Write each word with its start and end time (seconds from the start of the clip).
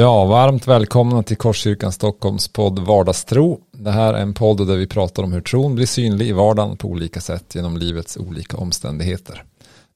Ja, 0.00 0.24
varmt 0.24 0.68
välkomna 0.68 1.22
till 1.22 1.36
Korskyrkan 1.36 1.92
Stockholms 1.92 2.48
podd 2.48 2.78
Vardagstro. 2.78 3.60
Det 3.72 3.90
här 3.90 4.14
är 4.14 4.22
en 4.22 4.34
podd 4.34 4.66
där 4.66 4.76
vi 4.76 4.86
pratar 4.86 5.22
om 5.22 5.32
hur 5.32 5.40
tron 5.40 5.74
blir 5.74 5.86
synlig 5.86 6.28
i 6.28 6.32
vardagen 6.32 6.76
på 6.76 6.88
olika 6.88 7.20
sätt 7.20 7.54
genom 7.54 7.76
livets 7.76 8.16
olika 8.16 8.56
omständigheter. 8.56 9.44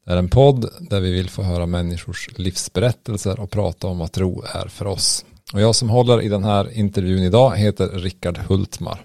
Det 0.06 0.12
är 0.12 0.16
en 0.16 0.28
podd 0.28 0.70
där 0.80 1.00
vi 1.00 1.12
vill 1.12 1.30
få 1.30 1.42
höra 1.42 1.66
människors 1.66 2.28
livsberättelser 2.36 3.40
och 3.40 3.50
prata 3.50 3.86
om 3.86 3.98
vad 3.98 4.12
tro 4.12 4.42
är 4.54 4.68
för 4.68 4.86
oss. 4.86 5.24
Och 5.52 5.60
jag 5.60 5.74
som 5.74 5.90
håller 5.90 6.22
i 6.22 6.28
den 6.28 6.44
här 6.44 6.78
intervjun 6.78 7.22
idag 7.22 7.56
heter 7.56 7.88
Rickard 7.88 8.38
Hultmar. 8.38 9.04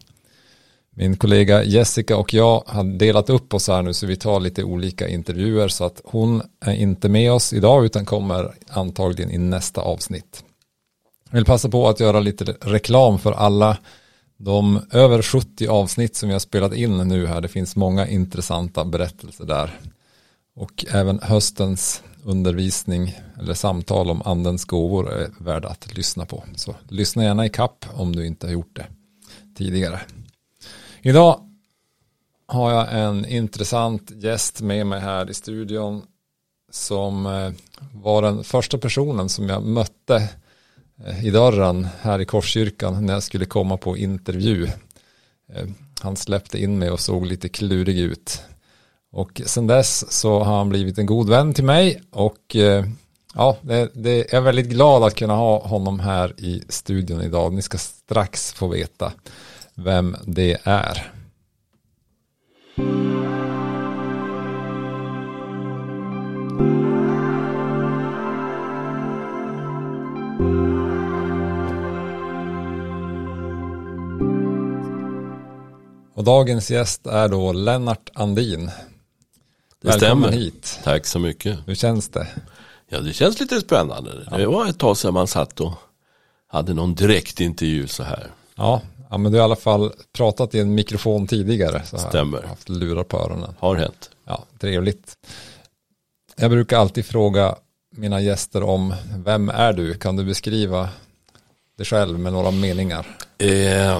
Min 0.95 1.17
kollega 1.17 1.63
Jessica 1.63 2.17
och 2.17 2.33
jag 2.33 2.63
har 2.67 2.83
delat 2.83 3.29
upp 3.29 3.53
oss 3.53 3.67
här 3.67 3.81
nu 3.81 3.93
så 3.93 4.05
vi 4.05 4.15
tar 4.15 4.39
lite 4.39 4.63
olika 4.63 5.07
intervjuer 5.07 5.67
så 5.67 5.83
att 5.83 6.01
hon 6.03 6.41
är 6.65 6.73
inte 6.73 7.09
med 7.09 7.31
oss 7.31 7.53
idag 7.53 7.85
utan 7.85 8.05
kommer 8.05 8.53
antagligen 8.69 9.31
i 9.31 9.37
nästa 9.37 9.81
avsnitt. 9.81 10.43
Jag 11.29 11.37
vill 11.37 11.45
passa 11.45 11.69
på 11.69 11.87
att 11.87 11.99
göra 11.99 12.19
lite 12.19 12.43
reklam 12.61 13.19
för 13.19 13.31
alla 13.31 13.77
de 14.37 14.81
över 14.91 15.21
70 15.21 15.67
avsnitt 15.67 16.15
som 16.15 16.29
jag 16.29 16.35
har 16.35 16.39
spelat 16.39 16.73
in 16.73 16.97
nu 16.97 17.27
här. 17.27 17.41
Det 17.41 17.47
finns 17.47 17.75
många 17.75 18.07
intressanta 18.07 18.85
berättelser 18.85 19.45
där. 19.45 19.79
Och 20.55 20.85
även 20.91 21.19
höstens 21.19 22.03
undervisning 22.23 23.19
eller 23.39 23.53
samtal 23.53 24.09
om 24.09 24.21
andens 24.25 24.65
gåvor 24.65 25.11
är 25.13 25.29
värda 25.39 25.67
att 25.67 25.97
lyssna 25.97 26.25
på. 26.25 26.43
Så 26.55 26.75
lyssna 26.87 27.23
gärna 27.23 27.45
i 27.45 27.49
kapp 27.49 27.85
om 27.93 28.15
du 28.15 28.25
inte 28.25 28.47
har 28.47 28.53
gjort 28.53 28.75
det 28.75 28.85
tidigare. 29.57 30.01
Idag 31.01 31.39
har 32.45 32.71
jag 32.71 32.99
en 32.99 33.25
intressant 33.25 34.11
gäst 34.11 34.61
med 34.61 34.87
mig 34.87 34.99
här 34.99 35.29
i 35.29 35.33
studion 35.33 36.01
som 36.71 37.25
eh, 37.25 37.51
var 37.93 38.21
den 38.21 38.43
första 38.43 38.77
personen 38.77 39.29
som 39.29 39.49
jag 39.49 39.63
mötte 39.63 40.29
Eh, 41.05 41.25
i 41.25 41.29
dörren 41.29 41.87
här 42.01 42.21
i 42.21 42.25
Korskyrkan 42.25 43.05
när 43.05 43.13
jag 43.13 43.23
skulle 43.23 43.45
komma 43.45 43.77
på 43.77 43.97
intervju. 43.97 44.67
Eh, 45.53 45.67
han 46.01 46.15
släppte 46.15 46.63
in 46.63 46.79
mig 46.79 46.91
och 46.91 46.99
såg 46.99 47.25
lite 47.25 47.49
klurig 47.49 47.99
ut. 47.99 48.41
Och 49.11 49.41
sen 49.45 49.67
dess 49.67 50.11
så 50.11 50.39
har 50.43 50.57
han 50.57 50.69
blivit 50.69 50.97
en 50.97 51.05
god 51.05 51.29
vän 51.29 51.53
till 51.53 51.63
mig 51.63 52.01
och 52.11 52.55
eh, 52.55 52.85
ja, 53.33 53.57
det, 53.61 53.89
det, 53.93 54.17
jag 54.17 54.33
är 54.33 54.41
väldigt 54.41 54.69
glad 54.69 55.03
att 55.03 55.15
kunna 55.15 55.35
ha 55.35 55.67
honom 55.67 55.99
här 55.99 56.33
i 56.37 56.63
studion 56.69 57.21
idag. 57.21 57.53
Ni 57.53 57.61
ska 57.61 57.77
strax 57.77 58.53
få 58.53 58.67
veta 58.67 59.11
vem 59.75 60.15
det 60.25 60.57
är. 60.63 61.11
Och 76.19 76.25
dagens 76.25 76.71
gäst 76.71 77.07
är 77.07 77.27
då 77.27 77.51
Lennart 77.53 78.09
Andin. 78.13 78.65
Det 78.65 79.87
Välkommen 79.87 79.99
stämmer. 79.99 80.31
hit. 80.31 80.79
Tack 80.83 81.05
så 81.05 81.19
mycket. 81.19 81.59
Hur 81.65 81.75
känns 81.75 82.09
det? 82.09 82.27
Ja, 82.89 82.99
det 82.99 83.13
känns 83.13 83.39
lite 83.39 83.61
spännande. 83.61 84.27
Ja. 84.31 84.37
Det 84.37 84.45
var 84.47 84.65
ett 84.67 84.77
tag 84.79 84.97
sedan 84.97 85.13
man 85.13 85.27
satt 85.27 85.59
och 85.59 85.73
hade 86.47 86.73
någon 86.73 86.95
direktintervju 86.95 87.87
så 87.87 88.03
här. 88.03 88.27
Ja, 88.55 88.81
ja, 89.09 89.17
men 89.17 89.31
du 89.31 89.37
har 89.37 89.43
i 89.43 89.45
alla 89.45 89.55
fall 89.55 89.93
pratat 90.13 90.55
i 90.55 90.59
en 90.59 90.75
mikrofon 90.75 91.27
tidigare. 91.27 91.85
Så 91.85 91.97
Stämmer. 91.97 92.41
Haft 92.41 92.69
lurar 92.69 93.03
på 93.03 93.17
öronen. 93.17 93.55
Har 93.59 93.75
hänt. 93.75 94.09
Ja, 94.25 94.43
trevligt. 94.59 95.17
Jag 96.35 96.51
brukar 96.51 96.77
alltid 96.77 97.05
fråga 97.05 97.55
mina 97.91 98.21
gäster 98.21 98.63
om 98.63 98.93
vem 99.15 99.49
är 99.49 99.73
du? 99.73 99.93
Kan 99.93 100.15
du 100.15 100.23
beskriva 100.25 100.89
dig 101.77 101.85
själv 101.85 102.19
med 102.19 102.33
några 102.33 102.51
meningar? 102.51 103.17
Eh, 103.37 103.99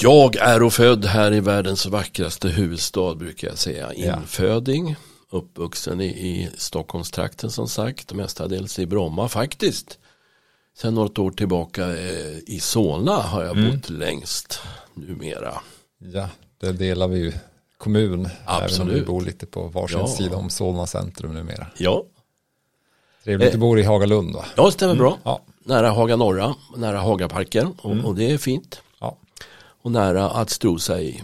jag 0.00 0.36
är 0.36 0.62
och 0.62 0.72
född 0.72 1.04
här 1.04 1.32
i 1.32 1.40
världens 1.40 1.86
vackraste 1.86 2.48
huvudstad 2.48 3.14
brukar 3.14 3.48
jag 3.48 3.58
säga. 3.58 3.92
Inföding. 3.92 4.96
Uppvuxen 5.30 6.00
i, 6.00 6.06
i 6.06 6.48
Stockholmstrakten 6.56 7.50
som 7.50 7.68
sagt. 7.68 8.12
Mestadels 8.12 8.78
i 8.78 8.86
Bromma 8.86 9.28
faktiskt. 9.28 9.98
Sen 10.78 10.94
något 10.94 11.18
år 11.18 11.30
tillbaka 11.30 11.86
eh, 11.86 12.38
i 12.46 12.60
Solna 12.60 13.16
har 13.16 13.44
jag 13.44 13.56
mm. 13.56 13.70
bott 13.70 13.90
längst 13.90 14.60
numera. 14.94 15.54
Ja, 15.98 16.28
det 16.60 16.72
delar 16.72 17.08
vi 17.08 17.18
ju 17.18 17.32
kommun. 17.78 18.28
Absolut. 18.44 18.80
Även 18.80 18.88
om 18.88 18.94
vi 18.94 19.06
bor 19.06 19.20
lite 19.20 19.46
på 19.46 19.68
varsin 19.68 19.98
ja. 19.98 20.06
sida 20.06 20.36
om 20.36 20.50
Solna 20.50 20.86
centrum 20.86 21.34
numera. 21.34 21.66
Ja. 21.78 22.04
Trevligt, 23.24 23.48
eh, 23.48 23.52
du 23.52 23.58
bor 23.58 23.78
i 23.78 23.82
Hagalund 23.82 24.34
va? 24.34 24.44
Ja, 24.56 24.70
stämmer 24.70 24.92
mm. 24.92 25.02
bra. 25.02 25.18
Ja. 25.24 25.40
Nära 25.64 25.90
Haga 25.90 26.16
norra, 26.16 26.54
nära 26.76 26.98
Hagaparken 26.98 27.74
och, 27.82 27.92
mm. 27.92 28.04
och 28.04 28.14
det 28.14 28.30
är 28.30 28.38
fint. 28.38 28.82
Och 29.82 29.92
nära 29.92 30.30
att 30.30 30.50
strosa 30.50 31.00
i. 31.00 31.22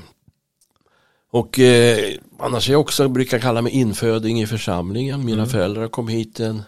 Och 1.31 1.59
eh, 1.59 2.15
annars 2.39 2.69
är 2.69 2.73
jag 2.73 2.81
också, 2.81 3.09
brukar 3.09 3.39
kalla 3.39 3.63
mig 3.63 3.73
inföding 3.73 4.41
i 4.41 4.47
församlingen. 4.47 5.25
Mina 5.25 5.43
mm. 5.43 5.49
föräldrar 5.49 5.89
kom 5.89 6.09
hit 6.09 6.41
en 6.41 6.63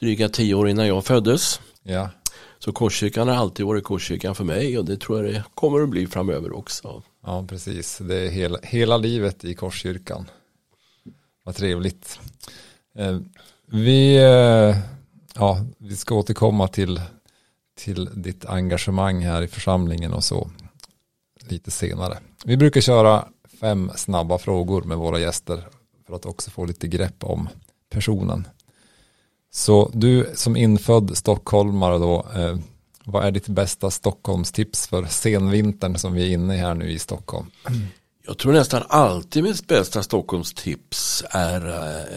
dryga 0.00 0.28
tio 0.28 0.54
år 0.54 0.68
innan 0.68 0.86
jag 0.86 1.04
föddes. 1.04 1.60
Ja. 1.82 2.10
Så 2.58 2.72
Korskyrkan 2.72 3.28
har 3.28 3.34
alltid 3.34 3.66
varit 3.66 3.84
Korskyrkan 3.84 4.34
för 4.34 4.44
mig 4.44 4.78
och 4.78 4.84
det 4.84 4.96
tror 4.96 5.24
jag 5.24 5.34
det 5.34 5.44
kommer 5.54 5.80
att 5.80 5.88
bli 5.88 6.06
framöver 6.06 6.56
också. 6.56 7.02
Ja, 7.26 7.46
precis. 7.48 7.98
Det 7.98 8.16
är 8.16 8.30
hela, 8.30 8.58
hela 8.62 8.96
livet 8.96 9.44
i 9.44 9.54
Korskyrkan. 9.54 10.30
Vad 11.44 11.54
trevligt. 11.54 12.20
Eh, 12.98 13.18
vi, 13.66 14.16
eh, 14.16 14.76
ja, 15.34 15.66
vi 15.78 15.96
ska 15.96 16.14
återkomma 16.14 16.68
till, 16.68 17.00
till 17.78 18.08
ditt 18.14 18.44
engagemang 18.44 19.24
här 19.24 19.42
i 19.42 19.48
församlingen 19.48 20.12
och 20.12 20.24
så 20.24 20.50
lite 21.48 21.70
senare. 21.70 22.18
Vi 22.44 22.56
brukar 22.56 22.80
köra 22.80 23.28
fem 23.60 23.90
snabba 23.96 24.38
frågor 24.38 24.82
med 24.82 24.98
våra 24.98 25.18
gäster 25.18 25.68
för 26.06 26.16
att 26.16 26.26
också 26.26 26.50
få 26.50 26.64
lite 26.64 26.88
grepp 26.88 27.24
om 27.24 27.48
personen. 27.90 28.48
Så 29.52 29.90
du 29.94 30.30
som 30.34 30.56
infödd 30.56 31.16
stockholmare 31.16 31.98
då, 31.98 32.26
eh, 32.34 32.56
vad 33.04 33.24
är 33.24 33.30
ditt 33.30 33.48
bästa 33.48 33.90
Stockholmstips 33.90 34.86
för 34.86 35.04
senvintern 35.04 35.98
som 35.98 36.12
vi 36.12 36.22
är 36.22 36.30
inne 36.30 36.54
i 36.54 36.58
här 36.58 36.74
nu 36.74 36.90
i 36.90 36.98
Stockholm? 36.98 37.46
Jag 38.26 38.38
tror 38.38 38.52
nästan 38.52 38.82
alltid 38.88 39.42
mitt 39.42 39.66
bästa 39.66 40.02
Stockholmstips 40.02 41.24
är 41.30 41.68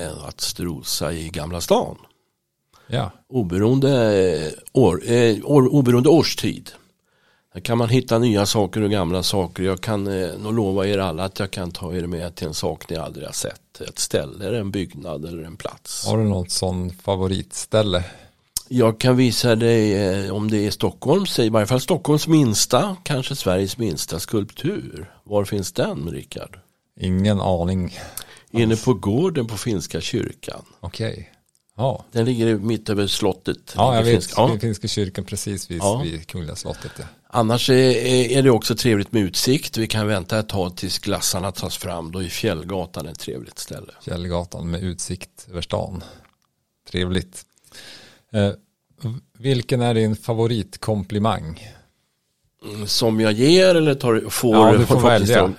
eh, 0.01 0.25
att 0.27 0.41
strosa 0.41 1.13
i 1.13 1.29
Gamla 1.29 1.61
stan. 1.61 1.97
Ja. 2.88 3.11
Oberoende, 3.29 4.21
eh, 4.31 4.51
år, 4.73 5.11
eh, 5.11 5.38
år, 5.44 5.67
oberoende 5.67 6.09
årstid. 6.09 6.71
Där 7.53 7.61
kan 7.61 7.77
man 7.77 7.89
hitta 7.89 8.19
nya 8.19 8.45
saker 8.45 8.81
och 8.81 8.91
gamla 8.91 9.23
saker. 9.23 9.63
Jag 9.63 9.81
kan 9.81 10.07
eh, 10.07 10.37
nog 10.39 10.53
lova 10.53 10.87
er 10.87 10.97
alla 10.97 11.23
att 11.23 11.39
jag 11.39 11.51
kan 11.51 11.71
ta 11.71 11.95
er 11.95 12.07
med 12.07 12.35
till 12.35 12.47
en 12.47 12.53
sak 12.53 12.89
ni 12.89 12.95
aldrig 12.95 13.25
har 13.25 13.33
sett. 13.33 13.81
Ett 13.81 13.99
ställe, 13.99 14.59
en 14.59 14.71
byggnad 14.71 15.25
eller 15.25 15.43
en 15.43 15.57
plats. 15.57 16.07
Har 16.07 16.17
du 16.17 16.23
något 16.23 16.51
sån 16.51 16.89
favoritställe? 16.89 18.03
Jag 18.69 18.99
kan 18.99 19.15
visa 19.15 19.55
dig 19.55 19.94
eh, 19.94 20.35
om 20.35 20.51
det 20.51 20.67
är 20.67 20.71
Stockholms, 20.71 21.39
i 21.39 21.49
varje 21.49 21.67
fall 21.67 21.81
Stockholms 21.81 22.27
minsta, 22.27 22.95
kanske 23.03 23.35
Sveriges 23.35 23.77
minsta 23.77 24.19
skulptur. 24.19 25.11
Var 25.23 25.45
finns 25.45 25.71
den, 25.71 26.09
Rickard? 26.09 26.59
Ingen 27.00 27.41
aning. 27.41 28.00
Inne 28.51 28.75
på 28.75 28.93
gården 28.93 29.47
på 29.47 29.57
Finska 29.57 30.01
kyrkan. 30.01 30.65
Okej. 30.79 31.11
Okay. 31.11 31.25
Ja. 31.77 32.05
Den 32.11 32.25
ligger 32.25 32.57
mitt 32.57 32.89
över 32.89 33.07
slottet. 33.07 33.73
Ja, 33.75 33.95
jag 33.95 34.03
vet. 34.03 34.13
Finska, 34.13 34.41
ja. 34.41 34.59
Finska 34.59 34.88
kyrkan 34.88 35.25
precis 35.25 35.71
vid, 35.71 35.81
ja. 35.81 36.01
vid 36.03 36.27
Kungliga 36.27 36.55
slottet. 36.55 36.91
Ja. 36.97 37.03
Annars 37.29 37.69
är, 37.69 38.44
det 38.44 38.50
också 38.50 38.75
trevligt 38.75 39.12
med 39.12 39.21
utsikt. 39.21 39.77
Vi 39.77 39.88
kan 39.88 40.07
vänta 40.07 40.39
ett 40.39 40.50
tag 40.50 40.77
tills 40.77 41.00
glassarna 41.00 41.51
tas 41.51 41.77
fram. 41.77 42.12
Då 42.12 42.24
är 42.24 42.27
Fjällgatan 42.27 43.07
ett 43.07 43.19
trevligt 43.19 43.59
ställe. 43.59 43.94
Fjällgatan 44.01 44.69
med 44.71 44.83
utsikt 44.83 45.47
över 45.50 45.62
stan. 45.62 46.03
Trevligt. 46.91 47.45
Eh, 48.33 48.51
vilken 49.38 49.81
är 49.81 49.94
din 49.94 50.15
favoritkomplimang? 50.15 51.74
Mm, 52.65 52.88
som 52.88 53.19
jag 53.19 53.31
ger 53.31 53.75
eller 53.75 53.95
tar, 53.95 54.29
får? 54.29 54.56
Ja, 54.56 54.77
du 54.77 54.85
får 54.85 55.01
välja. 55.01 55.53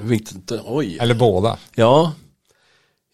Oj. 0.64 0.98
Eller 1.00 1.14
båda. 1.14 1.58
Ja. 1.74 2.12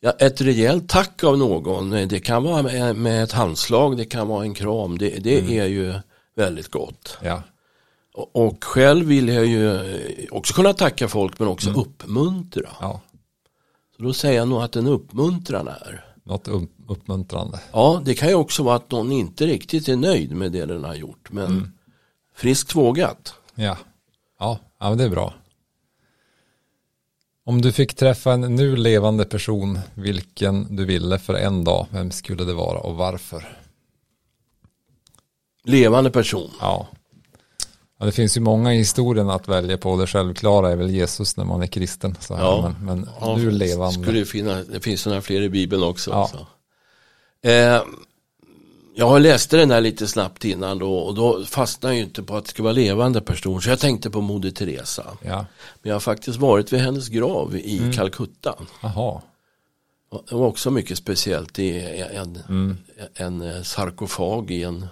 ja, 0.00 0.10
ett 0.10 0.40
rejält 0.40 0.88
tack 0.88 1.24
av 1.24 1.38
någon. 1.38 1.90
Det 1.90 2.20
kan 2.20 2.42
vara 2.42 2.62
med, 2.62 2.96
med 2.96 3.24
ett 3.24 3.32
handslag, 3.32 3.96
det 3.96 4.04
kan 4.04 4.28
vara 4.28 4.44
en 4.44 4.54
kram. 4.54 4.98
Det, 4.98 5.08
det 5.08 5.38
mm. 5.38 5.60
är 5.60 5.66
ju 5.66 5.94
väldigt 6.36 6.68
gott. 6.68 7.18
Ja. 7.22 7.42
Och 8.14 8.64
själv 8.64 9.06
vill 9.06 9.28
jag 9.28 9.46
ju 9.46 9.80
också 10.30 10.54
kunna 10.54 10.72
tacka 10.72 11.08
folk 11.08 11.38
men 11.38 11.48
också 11.48 11.68
mm. 11.68 11.80
uppmuntra. 11.80 12.70
Ja. 12.80 13.00
Så 13.96 14.02
då 14.02 14.12
säger 14.12 14.38
jag 14.38 14.48
nog 14.48 14.62
att 14.62 14.76
en 14.76 14.86
uppmuntran 14.86 15.68
är. 15.68 16.04
Något 16.22 16.48
uppmuntrande. 16.88 17.60
Ja, 17.72 18.02
det 18.04 18.14
kan 18.14 18.28
ju 18.28 18.34
också 18.34 18.62
vara 18.62 18.76
att 18.76 18.90
någon 18.90 19.12
inte 19.12 19.46
riktigt 19.46 19.88
är 19.88 19.96
nöjd 19.96 20.36
med 20.36 20.52
det 20.52 20.66
den 20.66 20.84
har 20.84 20.94
gjort. 20.94 21.32
Men 21.32 21.46
mm. 21.46 21.72
friskt 22.34 22.74
vågat. 22.74 23.34
Ja. 23.54 23.78
ja, 24.38 24.58
ja 24.78 24.88
men 24.88 24.98
det 24.98 25.04
är 25.04 25.10
bra. 25.10 25.34
Om 27.46 27.62
du 27.62 27.72
fick 27.72 27.94
träffa 27.94 28.32
en 28.32 28.40
nu 28.40 28.76
levande 28.76 29.24
person, 29.24 29.78
vilken 29.94 30.76
du 30.76 30.84
ville 30.84 31.18
för 31.18 31.34
en 31.34 31.64
dag, 31.64 31.86
vem 31.90 32.10
skulle 32.10 32.44
det 32.44 32.54
vara 32.54 32.78
och 32.78 32.96
varför? 32.96 33.58
Levande 35.64 36.10
person. 36.10 36.50
Ja. 36.60 36.88
Ja. 38.04 38.06
Det 38.06 38.12
finns 38.12 38.36
ju 38.36 38.40
många 38.40 38.74
i 38.74 38.76
historien 38.76 39.30
att 39.30 39.48
välja 39.48 39.78
på. 39.78 39.96
Det 39.96 40.06
självklara 40.06 40.72
är 40.72 40.76
väl 40.76 40.90
Jesus 40.90 41.36
när 41.36 41.44
man 41.44 41.62
är 41.62 41.66
kristen. 41.66 42.16
Så 42.20 42.34
här. 42.34 42.42
Ja. 42.42 42.74
Men, 42.78 42.86
men 42.86 43.08
ja, 43.20 43.38
är 43.38 43.50
levande. 43.50 44.02
Skulle 44.02 44.24
finna, 44.24 44.62
det 44.62 44.80
finns 44.80 45.06
några 45.06 45.20
fler 45.20 45.42
i 45.42 45.48
Bibeln 45.48 45.82
också. 45.82 46.10
Ja. 46.10 46.30
Eh, 47.50 47.82
jag 48.96 49.20
läste 49.20 49.56
den 49.56 49.70
här 49.70 49.80
lite 49.80 50.06
snabbt 50.06 50.44
innan 50.44 50.78
då 50.78 50.98
och 50.98 51.14
då 51.14 51.44
fastnade 51.44 51.94
jag 51.94 52.04
inte 52.04 52.22
på 52.22 52.36
att 52.36 52.44
det 52.44 52.50
skulle 52.50 52.64
vara 52.64 52.72
levande 52.72 53.20
person. 53.20 53.62
Så 53.62 53.70
jag 53.70 53.80
tänkte 53.80 54.10
på 54.10 54.20
Moder 54.20 54.50
Teresa. 54.50 55.06
Ja. 55.22 55.36
Men 55.82 55.88
jag 55.88 55.94
har 55.94 56.00
faktiskt 56.00 56.38
varit 56.38 56.72
vid 56.72 56.80
hennes 56.80 57.08
grav 57.08 57.56
i 57.56 57.78
mm. 57.78 57.92
Calcutta. 57.92 58.54
Aha. 58.80 59.22
Det 60.28 60.34
var 60.34 60.46
också 60.46 60.70
mycket 60.70 60.98
speciellt. 60.98 61.58
i 61.58 61.80
en, 62.14 62.38
mm. 62.48 62.76
en 63.14 63.42
eh, 63.42 63.62
sarkofag 63.62 64.50
i 64.50 64.62
en 64.62 64.86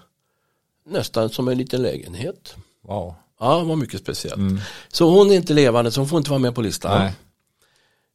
nästan 0.87 1.31
som 1.31 1.49
en 1.49 1.59
liten 1.59 1.82
lägenhet. 1.82 2.56
Wow. 2.88 3.14
Ja, 3.40 3.58
det 3.58 3.64
var 3.64 3.76
mycket 3.76 4.00
speciellt. 4.00 4.37
Mm. 4.37 4.61
Så 4.88 5.11
hon 5.11 5.31
är 5.31 5.34
inte 5.34 5.52
levande 5.52 5.90
så 5.90 6.00
hon 6.00 6.08
får 6.08 6.19
inte 6.19 6.31
vara 6.31 6.40
med 6.40 6.55
på 6.55 6.62
listan. 6.62 7.11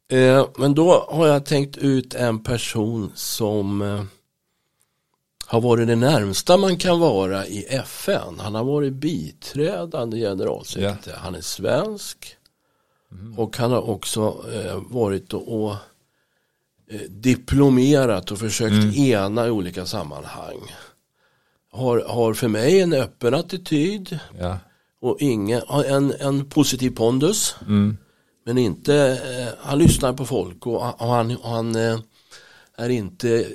Eh, 0.10 0.48
men 0.58 0.74
då 0.74 1.08
har 1.10 1.28
jag 1.28 1.46
tänkt 1.46 1.78
ut 1.78 2.14
en 2.14 2.44
person 2.44 3.12
som 3.16 3.82
eh, 3.82 4.04
har 5.48 5.62
varit 5.62 5.88
det 5.88 5.96
närmsta 5.96 6.58
man 6.58 6.78
kan 6.78 7.00
vara 7.00 7.48
i 7.48 7.64
FN. 7.64 8.40
Han 8.40 8.56
har 8.56 8.64
varit 8.64 8.94
biträdande 8.94 10.18
generalsekreterare. 10.18 11.00
Yeah. 11.08 11.20
Han 11.20 11.36
är 11.36 11.42
svensk. 11.42 12.36
Mm. 13.12 13.40
Och 13.40 13.58
han 13.58 13.72
har 13.72 13.90
också 13.90 14.46
eh, 14.54 14.82
varit 14.90 15.34
och, 15.34 15.64
och 15.64 15.76
eh, 16.90 17.02
diplomerat 17.10 18.32
och 18.32 18.40
försökt 18.40 18.74
mm. 18.74 18.96
ena 18.96 19.48
i 19.48 19.50
olika 19.50 19.86
sammanhang. 19.86 20.72
Har, 21.78 22.04
har 22.08 22.34
för 22.34 22.48
mig 22.48 22.82
en 22.82 22.94
öppen 22.94 23.34
attityd. 23.34 24.20
Yeah. 24.36 24.58
Och 25.02 25.18
ingen, 25.20 25.62
en, 25.86 26.14
en 26.20 26.46
positiv 26.46 26.90
pondus. 26.90 27.56
Mm. 27.62 27.98
Men 28.46 28.58
inte, 28.58 28.96
eh, 28.96 29.54
han 29.60 29.80
lyssnar 29.80 30.14
på 30.14 30.26
folk 30.26 30.68
och, 30.68 31.02
och 31.02 31.08
han, 31.08 31.38
och 31.38 31.50
han 31.50 31.76
eh, 31.76 32.00
är 32.78 32.90
inte 32.90 33.46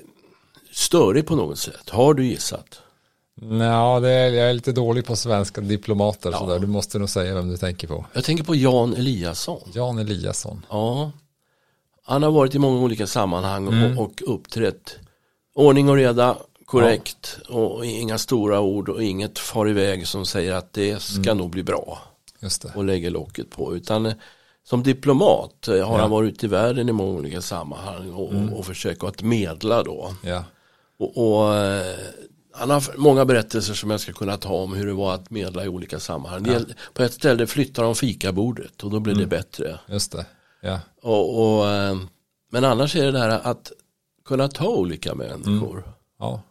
störig 0.73 1.27
på 1.27 1.37
något 1.37 1.59
sätt? 1.59 1.91
Har 1.91 2.15
du 2.15 2.25
gissat? 2.25 2.81
Ja, 3.41 4.01
det 4.01 4.11
är, 4.11 4.31
jag 4.31 4.51
är 4.51 4.55
lite 4.55 4.73
dålig 4.73 5.07
på 5.07 5.17
svenska 5.17 5.61
diplomater. 5.61 6.31
Ja. 6.33 6.39
Sådär. 6.39 6.59
Du 6.59 6.67
måste 6.67 6.99
nog 6.99 7.09
säga 7.09 7.35
vem 7.35 7.49
du 7.49 7.57
tänker 7.57 7.89
på. 7.89 8.07
Jag 8.13 8.25
tänker 8.25 8.45
på 8.45 8.55
Jan 8.55 8.95
Eliasson. 8.95 9.71
Jan 9.75 9.99
Eliasson. 9.99 10.67
Ja. 10.71 11.13
Han 12.05 12.23
har 12.23 12.31
varit 12.31 12.55
i 12.55 12.59
många 12.59 12.81
olika 12.81 13.07
sammanhang 13.07 13.69
mm. 13.69 13.99
och, 13.99 14.05
och 14.05 14.35
uppträtt 14.35 14.97
ordning 15.55 15.89
och 15.89 15.97
reda, 15.97 16.37
korrekt 16.73 17.39
ja. 17.49 17.55
och 17.55 17.87
inga 17.87 18.19
stora 18.19 18.61
ord 18.61 18.89
och 18.89 19.03
inget 19.03 19.39
far 19.39 19.69
iväg 19.69 20.07
som 20.07 20.27
säger 20.27 20.53
att 20.53 20.73
det 20.73 21.03
ska 21.03 21.31
mm. 21.31 21.37
nog 21.39 21.51
bli 21.51 21.63
bra. 21.63 21.99
Och 22.75 22.85
lägger 22.85 23.11
locket 23.11 23.51
på. 23.51 23.77
Utan 23.77 24.13
som 24.65 24.83
diplomat 24.83 25.67
har 25.67 25.75
ja. 25.75 25.99
han 25.99 26.11
varit 26.11 26.35
ute 26.35 26.47
i 26.47 26.49
världen 26.49 26.89
i 26.89 26.93
många 26.93 27.19
olika 27.19 27.43
sammanhang 27.43 28.13
och, 28.13 28.33
mm. 28.33 28.53
och 28.53 28.67
försöker 28.67 29.09
att 29.09 29.23
medla 29.23 29.83
då. 29.83 30.15
Ja. 30.23 30.45
Och, 30.99 31.17
och, 31.17 31.55
eh, 31.55 31.97
han 32.55 32.71
har 32.71 32.97
många 32.97 33.25
berättelser 33.25 33.75
som 33.75 33.91
jag 33.91 34.01
ska 34.01 34.13
kunna 34.13 34.37
ta 34.37 34.55
om 34.55 34.73
hur 34.75 34.87
det 34.87 34.93
var 34.93 35.15
att 35.15 35.31
medla 35.31 35.65
i 35.65 35.69
olika 35.69 36.01
sammanhang. 36.01 36.47
Ja. 36.47 36.75
På 36.95 37.03
ett 37.03 37.15
ställe 37.15 37.47
flyttar 37.47 37.83
de 37.83 37.95
fikabordet 37.95 38.83
och 38.83 38.91
då 38.91 39.01
blir 39.01 39.15
mm. 39.15 39.23
det 39.23 39.37
bättre. 39.37 39.79
Just 39.87 40.13
det. 40.13 40.27
Ja. 40.61 40.81
Och, 41.03 41.59
och, 41.59 41.69
eh, 41.69 41.97
men 42.51 42.65
annars 42.65 42.97
är 42.97 43.05
det 43.05 43.13
det 43.13 43.19
här 43.19 43.41
att 43.45 43.73
kunna 44.25 44.49
ta 44.49 44.69
olika 44.69 45.15
människor. 45.15 45.79
Mm. 45.79 45.91
Ja. 46.19 46.43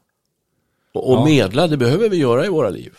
Och, 0.94 1.10
och 1.10 1.18
ja. 1.18 1.26
medla, 1.26 1.68
det 1.68 1.78
behöver 1.78 2.10
vi 2.10 2.18
göra 2.18 2.46
i 2.46 2.50
våra 2.50 2.70
liv. 2.70 2.94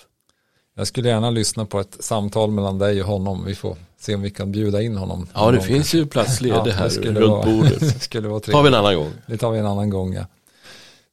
Jag 0.75 0.87
skulle 0.87 1.09
gärna 1.09 1.31
lyssna 1.31 1.67
på 1.67 1.81
ett 1.81 1.97
samtal 2.01 2.51
mellan 2.51 2.79
dig 2.79 3.03
och 3.03 3.09
honom. 3.09 3.45
Vi 3.45 3.55
får 3.55 3.77
se 3.99 4.15
om 4.15 4.23
vi 4.23 4.31
kan 4.31 4.53
bjuda 4.53 4.83
in 4.83 4.97
honom. 4.97 5.29
Ja, 5.35 5.51
det 5.51 5.61
finns 5.61 5.69
kanske. 5.69 5.97
ju 5.97 6.07
plats 6.07 6.41
ledig 6.41 6.71
här 6.73 6.89
runt 6.89 7.29
vara, 7.29 7.47
bordet. 7.47 7.81
det 7.95 8.01
skulle 8.01 8.29
vara 8.29 8.41
tar 8.41 8.63
vi 8.63 8.69
en 8.69 8.75
annan 8.75 8.97
gång. 8.97 9.13
Det 9.27 9.39
tar 9.39 9.51
vi 9.51 9.59
en 9.59 9.67
annan 9.67 9.91
gång, 9.91 10.15
ja. 10.15 10.27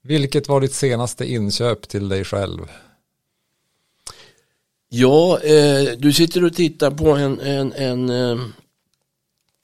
Vilket 0.02 0.48
var 0.48 0.62
ditt 0.62 0.74
senaste 0.74 1.26
inköp 1.26 1.88
till 1.88 2.10
dig 2.10 2.24
själv? 2.24 2.60
Ja, 4.90 5.40
eh, 5.40 5.98
du 5.98 6.14
sitter 6.14 6.44
och 6.44 6.54
tittar 6.54 6.92
på 6.92 7.10
en, 7.10 7.40
en, 7.40 7.74
en 7.74 8.10
eh, 8.10 8.46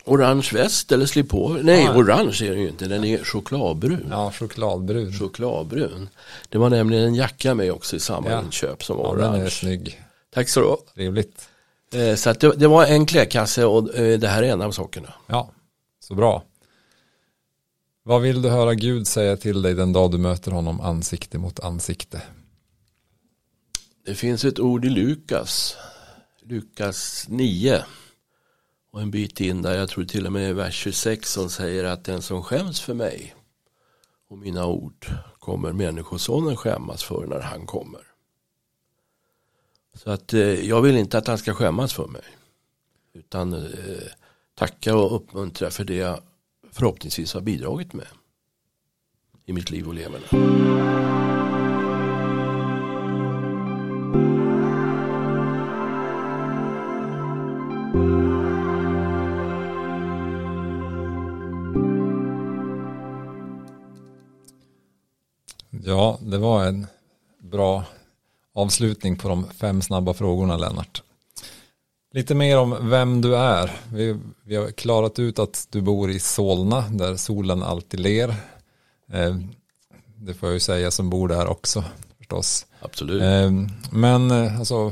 orange 0.05 0.49
väst 0.53 0.91
eller 0.91 1.05
slip 1.05 1.29
på. 1.29 1.49
Nej, 1.49 1.87
ah, 1.87 1.95
orange 1.95 2.41
är 2.43 2.49
den 2.49 2.61
ju 2.61 2.69
inte, 2.69 2.85
den 2.85 3.03
är 3.03 3.23
chokladbrun. 3.23 4.07
Ja, 4.09 4.31
chokladbrun. 4.31 5.13
Chokladbrun. 5.13 6.09
Det 6.49 6.57
var 6.57 6.69
nämligen 6.69 7.03
en 7.03 7.15
jacka 7.15 7.55
med 7.55 7.71
också 7.71 7.95
i 7.95 7.99
samma 7.99 8.29
ja. 8.29 8.41
inköp 8.41 8.83
som 8.83 8.97
var 8.97 9.05
ja, 9.05 9.11
orange. 9.11 9.37
Den 9.37 9.45
är 9.45 9.49
snygg. 9.49 10.01
Tack 10.33 10.49
så 10.49 10.59
du. 10.61 10.93
Trevligt. 10.93 11.49
Eh, 11.93 12.15
så 12.15 12.33
det, 12.33 12.51
det, 12.51 12.67
var 12.67 12.85
en 12.85 13.05
klädkasse 13.05 13.65
och 13.65 13.95
eh, 13.95 14.19
det 14.19 14.27
här 14.27 14.43
är 14.43 14.51
en 14.51 14.61
av 14.61 14.71
sakerna. 14.71 15.13
Ja, 15.27 15.51
så 15.99 16.15
bra. 16.15 16.43
Vad 18.03 18.21
vill 18.21 18.41
du 18.41 18.49
höra 18.49 18.73
Gud 18.73 19.07
säga 19.07 19.37
till 19.37 19.61
dig 19.61 19.73
den 19.73 19.93
dag 19.93 20.11
du 20.11 20.17
möter 20.17 20.51
honom 20.51 20.81
ansikte 20.81 21.37
mot 21.37 21.59
ansikte? 21.59 22.21
Det 24.05 24.15
finns 24.15 24.45
ett 24.45 24.59
ord 24.59 24.85
i 24.85 24.89
Lukas, 24.89 25.77
Lukas 26.43 27.25
9 27.29 27.83
och 28.95 29.01
en 29.01 29.11
bit 29.11 29.41
in 29.41 29.61
där, 29.61 29.77
jag 29.77 29.89
tror 29.89 30.05
till 30.05 30.25
och 30.25 30.31
med 30.31 30.55
vers 30.55 30.75
26 30.75 31.31
som 31.31 31.49
säger 31.49 31.83
att 31.83 32.03
den 32.03 32.21
som 32.21 32.43
skäms 32.43 32.81
för 32.81 32.93
mig 32.93 33.35
och 34.29 34.37
mina 34.37 34.65
ord 34.65 35.05
kommer 35.39 35.73
människosonen 35.73 36.57
skämmas 36.57 37.03
för 37.03 37.27
när 37.27 37.39
han 37.39 37.65
kommer. 37.65 38.01
Så 39.93 40.11
att 40.11 40.33
eh, 40.33 40.39
jag 40.41 40.81
vill 40.81 40.97
inte 40.97 41.17
att 41.17 41.27
han 41.27 41.37
ska 41.37 41.53
skämmas 41.53 41.93
för 41.93 42.07
mig. 42.07 42.23
Utan 43.13 43.53
eh, 43.53 44.07
tacka 44.53 44.95
och 44.95 45.15
uppmuntra 45.15 45.69
för 45.69 45.83
det 45.83 45.95
jag 45.95 46.19
förhoppningsvis 46.71 47.33
har 47.33 47.41
bidragit 47.41 47.93
med 47.93 48.07
i 49.45 49.53
mitt 49.53 49.71
liv 49.71 49.87
och 49.87 49.93
leverne. 49.93 50.25
Ja, 65.95 66.17
det 66.21 66.37
var 66.37 66.65
en 66.65 66.87
bra 67.39 67.83
avslutning 68.53 69.17
på 69.17 69.29
de 69.29 69.49
fem 69.49 69.81
snabba 69.81 70.13
frågorna 70.13 70.57
Lennart. 70.57 71.03
Lite 72.13 72.35
mer 72.35 72.57
om 72.57 72.89
vem 72.89 73.21
du 73.21 73.35
är. 73.35 73.71
Vi, 73.93 74.19
vi 74.43 74.55
har 74.55 74.71
klarat 74.71 75.19
ut 75.19 75.39
att 75.39 75.67
du 75.71 75.81
bor 75.81 76.11
i 76.11 76.19
Solna 76.19 76.81
där 76.89 77.15
solen 77.15 77.63
alltid 77.63 77.99
ler. 77.99 78.29
Eh, 79.11 79.35
det 80.15 80.33
får 80.33 80.49
jag 80.49 80.53
ju 80.53 80.59
säga 80.59 80.91
som 80.91 81.09
bor 81.09 81.27
där 81.27 81.47
också 81.47 81.83
förstås. 82.17 82.65
Absolut. 82.79 83.21
Eh, 83.21 83.51
men 83.91 84.31
eh, 84.31 84.59
alltså, 84.59 84.91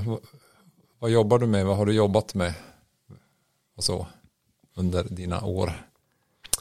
vad 0.99 1.11
jobbar 1.11 1.39
du 1.39 1.47
med? 1.47 1.65
Vad 1.65 1.77
har 1.77 1.85
du 1.85 1.93
jobbat 1.93 2.33
med? 2.33 2.53
Och 3.77 3.83
så 3.83 4.07
under 4.75 5.03
dina 5.03 5.41
år? 5.45 5.87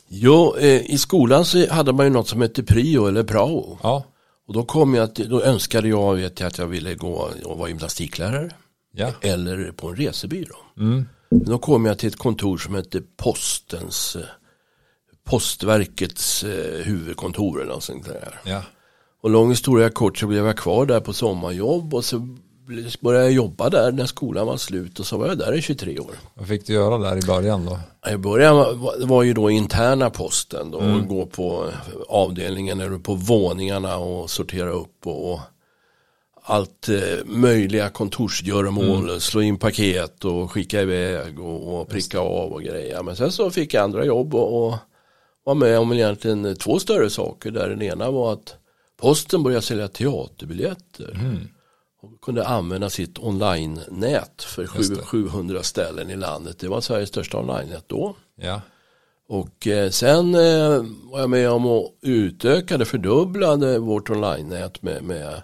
Jo, 0.09 0.57
eh, 0.57 0.91
i 0.91 0.99
skolan 0.99 1.45
så 1.45 1.71
hade 1.71 1.93
man 1.93 2.07
ju 2.07 2.11
något 2.11 2.29
som 2.29 2.43
hette 2.43 2.63
prio 2.63 3.07
eller 3.07 3.25
prao. 3.25 3.79
Ja. 3.83 4.05
Och 4.47 4.55
då 4.55 4.65
kom 4.65 4.95
jag 4.95 5.15
till, 5.15 5.29
då 5.29 5.43
önskade 5.43 5.89
jag 5.89 6.15
vet 6.15 6.41
jag, 6.41 6.47
att 6.47 6.59
jag 6.59 6.67
ville 6.67 6.95
gå 6.95 7.31
och 7.45 7.59
vara 7.59 7.69
gymnastiklärare. 7.69 8.51
Ja. 8.93 9.13
Eller 9.21 9.73
på 9.73 9.89
en 9.89 9.97
resebyrå. 9.97 10.57
Mm. 10.79 11.09
Då 11.31 11.59
kom 11.59 11.85
jag 11.85 11.99
till 11.99 12.09
ett 12.09 12.17
kontor 12.17 12.59
som 12.59 12.75
hette 12.75 13.01
Postens 13.17 14.17
eh, 14.17 14.23
Postverkets 15.25 16.45
eh, 16.45 16.85
huvudkontor 16.85 17.61
eller 17.61 17.73
något 17.73 17.85
sånt 17.85 18.05
där. 18.05 18.41
Ja. 18.45 18.63
Och 19.23 19.31
lång 19.31 19.51
historia 19.51 19.91
kort 19.91 20.19
så 20.19 20.27
blev 20.27 20.47
jag 20.47 20.57
kvar 20.57 20.87
där 20.87 21.01
på 21.01 21.13
sommarjobb 21.13 21.95
och 21.95 22.05
så 22.05 22.37
började 23.01 23.25
jag 23.25 23.33
jobba 23.33 23.71
där 23.71 23.93
när 23.93 24.07
skolan 24.07 24.47
var 24.47 24.57
slut 24.57 25.01
och 25.01 25.07
så 25.07 25.17
var 25.17 25.27
jag 25.27 25.39
där 25.39 25.53
i 25.55 25.63
23 25.63 25.99
år. 25.99 26.15
Vad 26.35 26.49
fick 26.49 26.67
du 26.67 26.73
göra 26.73 26.99
där 26.99 27.19
i 27.19 27.27
början 27.27 27.67
då? 27.67 27.79
I 28.11 28.17
början 28.17 28.57
var, 28.57 29.07
var 29.07 29.23
ju 29.23 29.35
då 29.35 29.51
interna 29.51 30.11
posten 30.11 30.71
då 30.71 30.81
mm. 30.81 31.01
och 31.01 31.07
gå 31.07 31.27
på 31.27 31.71
avdelningen 32.09 32.81
eller 32.81 32.99
på 32.99 33.15
våningarna 33.15 33.97
och 33.97 34.31
sortera 34.31 34.71
upp 34.71 35.07
och, 35.07 35.33
och 35.33 35.41
allt 36.45 36.89
eh, 36.89 37.25
möjliga 37.25 37.89
kontorsgöromål, 37.89 39.09
mm. 39.09 39.21
slå 39.21 39.43
in 39.43 39.59
paket 39.59 40.25
och 40.25 40.53
skicka 40.53 40.83
iväg 40.83 41.41
och, 41.41 41.81
och 41.81 41.89
pricka 41.89 42.19
av 42.21 42.53
och 42.53 42.63
grejer. 42.63 43.03
Men 43.03 43.17
sen 43.17 43.33
så 43.33 43.51
fick 43.51 43.75
jag 43.75 43.85
andra 43.85 44.05
jobb 44.05 44.35
och, 44.35 44.67
och 44.67 44.75
var 45.45 45.55
med 45.55 45.79
om 45.79 45.93
egentligen 45.93 46.57
två 46.57 46.79
större 46.79 47.11
saker 47.11 47.51
där 47.51 47.69
den 47.69 47.83
ena 47.83 48.11
var 48.11 48.33
att 48.33 48.55
posten 49.01 49.43
började 49.43 49.63
sälja 49.63 49.89
teaterbiljetter. 49.89 51.11
Mm 51.15 51.49
och 52.03 52.21
kunde 52.21 52.47
använda 52.47 52.91
sitt 52.91 53.19
online-nät 53.19 54.43
för 54.43 54.67
700 55.03 55.63
ställen 55.63 56.11
i 56.11 56.17
landet. 56.17 56.59
Det 56.59 56.69
var 56.69 56.81
Sveriges 56.81 57.09
största 57.09 57.39
online-nät 57.39 57.85
då. 57.87 58.17
Ja. 58.37 58.61
Och 59.29 59.67
eh, 59.67 59.91
sen 59.91 60.35
eh, 60.35 60.85
var 61.03 61.21
jag 61.21 61.31
med 61.31 61.51
om 61.51 61.67
att 61.67 61.87
utöka 62.03 62.79
det, 62.79 62.85
fördubblade 62.85 63.79
vårt 63.79 64.11
online-nät 64.11 64.83
med, 64.83 65.03
med 65.03 65.43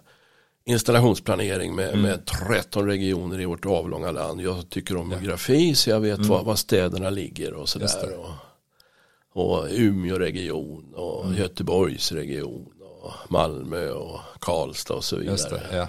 installationsplanering 0.65 1.75
med, 1.75 1.89
mm. 1.89 2.03
med 2.03 2.27
13 2.49 2.87
regioner 2.87 3.41
i 3.41 3.45
vårt 3.45 3.67
avlånga 3.67 4.11
land. 4.11 4.41
Jag 4.41 4.71
tycker 4.71 4.97
om 4.97 5.11
geografi 5.11 5.75
så 5.75 5.91
jag 5.91 6.01
vet 6.01 6.19
mm. 6.19 6.29
var, 6.29 6.45
var, 6.45 6.57
städerna 6.57 7.11
ligger 7.11 7.55
och 7.55 7.69
sådär. 7.69 8.19
Och, 8.19 8.31
och 9.43 9.67
Umeå-region 9.71 10.95
och 10.95 11.25
mm. 11.25 11.39
Göteborgsregion 11.39 12.73
och 13.03 13.13
Malmö 13.29 13.91
och 13.91 14.21
Karlstad 14.41 14.95
och 14.95 15.05
så 15.05 15.17
vidare. 15.17 15.51
Det, 15.51 15.77
ja. 15.77 15.89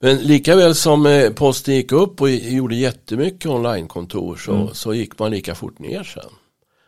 Men 0.00 0.16
lika 0.16 0.56
väl 0.56 0.74
som 0.74 1.06
eh, 1.06 1.30
posten 1.30 1.74
gick 1.74 1.92
upp 1.92 2.20
och 2.20 2.30
gjorde 2.30 2.74
jättemycket 2.74 3.50
onlinekontor 3.50 4.36
så, 4.36 4.52
mm. 4.52 4.74
så 4.74 4.94
gick 4.94 5.18
man 5.18 5.30
lika 5.30 5.54
fort 5.54 5.78
ner 5.78 6.02
sen. 6.02 6.22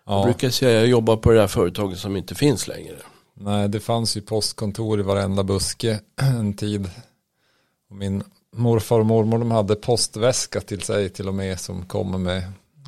Ja. 0.07 0.17
Jag 0.17 0.25
brukar 0.25 0.51
säga 0.51 0.71
att 0.71 0.83
jag 0.83 0.91
jobbar 0.91 1.17
på 1.17 1.31
det 1.31 1.39
där 1.39 1.47
företaget 1.47 1.99
som 1.99 2.17
inte 2.17 2.35
finns 2.35 2.69
längre. 2.69 2.97
Nej, 3.35 3.69
det 3.69 3.81
fanns 3.81 4.17
ju 4.17 4.21
postkontor 4.21 5.01
i 5.01 5.03
varenda 5.03 5.43
buske 5.45 6.01
en 6.21 6.55
tid. 6.55 6.91
Min 7.91 8.23
morfar 8.57 8.99
och 9.01 9.07
mormor 9.07 9.39
de 9.39 9.51
hade 9.51 9.75
postväska 9.75 10.61
till 10.61 10.81
sig 10.81 11.09
till 11.09 11.29
och 11.29 11.35
med 11.35 11.61
som 11.61 11.87
kom 11.87 12.23
med 12.23 12.43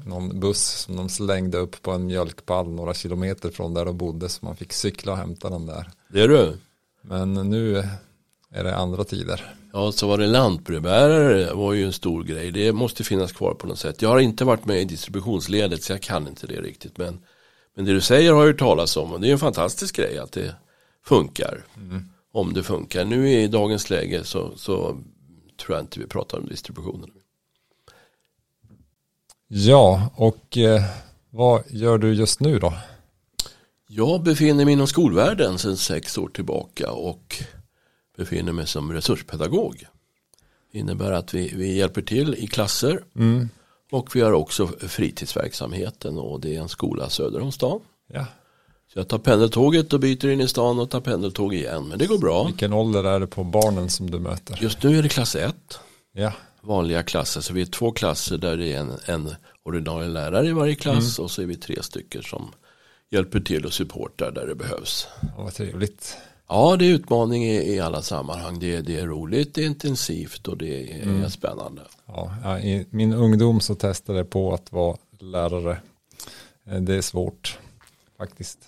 någon 0.07 0.41
buss 0.41 0.69
som 0.69 0.97
de 0.97 1.09
slängde 1.09 1.59
upp 1.59 1.83
på 1.83 1.91
en 1.91 2.07
mjölkpall 2.07 2.71
några 2.71 2.95
kilometer 2.95 3.51
från 3.51 3.75
där 3.75 3.85
de 3.85 3.97
bodde 3.97 4.29
så 4.29 4.45
man 4.45 4.57
fick 4.57 4.73
cykla 4.73 5.13
och 5.13 5.19
hämta 5.19 5.51
den 5.51 5.67
där. 5.67 5.91
Det 6.09 6.21
är 6.21 6.29
du. 6.29 6.57
Men 7.03 7.35
nu 7.35 7.79
är 8.51 8.65
det 8.65 8.77
andra 8.77 9.05
tider. 9.05 9.55
Ja, 9.73 9.93
så 9.93 10.09
var 10.09 10.19
det 10.19 10.27
lantbrevbärare 10.27 11.55
var 11.55 11.73
ju 11.73 11.85
en 11.85 11.93
stor 11.93 12.25
grej. 12.25 12.51
Det 12.51 12.73
måste 12.73 13.05
finnas 13.05 13.33
kvar 13.33 13.55
på 13.55 13.67
något 13.67 13.79
sätt. 13.79 14.03
Jag 14.03 14.09
har 14.09 14.19
inte 14.19 14.45
varit 14.45 14.67
med 14.67 14.81
i 14.81 14.85
distributionsledet 14.85 15.83
så 15.83 15.93
jag 15.93 16.03
kan 16.03 16.29
inte 16.29 16.47
det 16.47 16.61
riktigt. 16.61 16.99
Men, 16.99 17.21
men 17.77 17.85
det 17.85 17.93
du 17.93 18.01
säger 18.01 18.33
har 18.33 18.41
jag 18.41 18.47
hört 18.47 18.59
talas 18.59 18.97
om 18.97 19.13
och 19.13 19.21
det 19.21 19.29
är 19.29 19.33
en 19.33 19.39
fantastisk 19.39 19.97
grej 19.97 20.19
att 20.19 20.33
det 20.33 20.55
funkar. 21.05 21.65
Mm. 21.77 22.05
Om 22.33 22.53
det 22.53 22.63
funkar. 22.63 23.05
Nu 23.05 23.31
i 23.31 23.49
dagens 23.49 23.91
läge 23.91 24.25
så, 24.25 24.53
så 24.57 24.97
tror 25.61 25.77
jag 25.77 25.81
inte 25.81 26.01
vi 26.01 26.07
pratar 26.07 26.39
om 26.39 26.47
distributionen. 26.47 27.11
Ja, 29.49 30.11
och 30.17 30.59
eh, 30.59 30.83
vad 31.31 31.63
gör 31.69 31.99
du 31.99 32.15
just 32.15 32.41
nu 32.41 32.59
då? 32.59 32.73
Jag 33.89 34.23
befinner 34.23 34.65
mig 34.65 34.73
inom 34.73 34.87
skolvärlden 34.87 35.59
sedan 35.59 35.77
sex 35.77 36.19
år 36.19 36.29
tillbaka 36.29 36.93
och 36.93 37.43
befinner 38.17 38.53
mig 38.53 38.67
som 38.67 38.93
resurspedagog. 38.93 39.87
Det 40.73 40.79
innebär 40.79 41.13
att 41.13 41.35
vi, 41.35 41.55
vi 41.57 41.77
hjälper 41.77 42.03
till 42.03 42.35
i 42.35 42.47
klasser 42.47 43.03
mm. 43.17 43.49
och 43.93 44.17
vi 44.17 44.21
har 44.21 44.33
också 44.33 44.67
fritidsverksamheten 44.67 46.19
och 46.19 46.41
det 46.41 46.57
är 46.57 46.61
en 46.61 46.69
skola 46.69 47.11
söder 47.11 47.41
om 47.41 47.53
stan. 47.53 47.81
Ja. 48.13 48.27
Så 48.93 48.99
jag 48.99 49.09
tar 49.09 49.19
pendeltåget 49.19 49.93
och 49.93 50.01
byter 50.01 50.29
in 50.29 50.41
i 50.41 50.49
stan 50.49 50.79
och 50.79 50.91
tar 50.91 51.01
pendeltåg 51.01 51.55
igen. 51.55 51.89
Men 51.89 51.99
det 51.99 52.07
går 52.07 52.19
bra. 52.19 52.45
Vilken 52.45 52.73
ålder 52.73 53.05
är 53.05 53.21
det 53.21 53.27
på 53.27 53.45
barnen 53.45 53.89
som 53.89 54.11
du 54.11 54.19
möter? 54.19 54.59
Just 54.63 54.83
nu 54.83 54.99
är 54.99 55.03
det 55.03 55.09
klass 55.09 55.37
1. 55.37 55.55
Ja. 56.13 56.33
Vanliga 56.61 57.03
klasser. 57.03 57.41
Så 57.41 57.53
vi 57.53 57.63
är 57.63 57.67
två 57.67 57.93
klasser 57.93 58.39
där 58.39 58.57
det 58.57 58.73
är 58.73 58.81
en, 58.81 58.93
en 59.07 59.35
ordinarie 59.63 60.09
lärare 60.09 60.47
i 60.49 60.53
varje 60.53 60.75
klass. 60.75 61.19
Mm. 61.19 61.25
Och 61.25 61.31
så 61.31 61.43
är 61.43 61.47
vi 61.47 61.57
tre 61.57 61.83
stycken 61.83 62.23
som 62.23 62.51
hjälper 63.11 63.41
till 63.41 63.67
och 63.67 63.73
supportar 63.73 64.31
där 64.31 64.47
det 64.47 64.55
behövs. 64.55 65.09
Ja, 65.21 65.43
vad 65.43 65.55
trevligt. 65.55 66.17
Ja, 66.53 66.77
det 66.77 66.87
är 66.87 66.95
utmaning 66.95 67.45
i, 67.45 67.75
i 67.75 67.81
alla 67.81 68.03
sammanhang. 68.03 68.59
Det, 68.59 68.81
det, 68.81 68.97
är 68.97 69.07
roligt, 69.07 69.55
det 69.55 69.63
är 69.63 69.67
intensivt 69.67 70.49
och 70.49 70.57
det 70.57 70.93
är 70.93 71.03
mm. 71.03 71.31
spännande. 71.31 71.83
Ja, 72.07 72.59
I 72.59 72.87
min 72.91 73.13
ungdom 73.13 73.61
så 73.61 73.75
testade 73.75 74.19
jag 74.19 74.31
på 74.31 74.55
att 74.55 74.73
vara 74.73 74.97
lärare. 75.19 75.81
Eh, 76.67 76.81
det 76.81 76.95
är 76.95 77.03
svårt 77.03 77.59
faktiskt. 78.19 78.59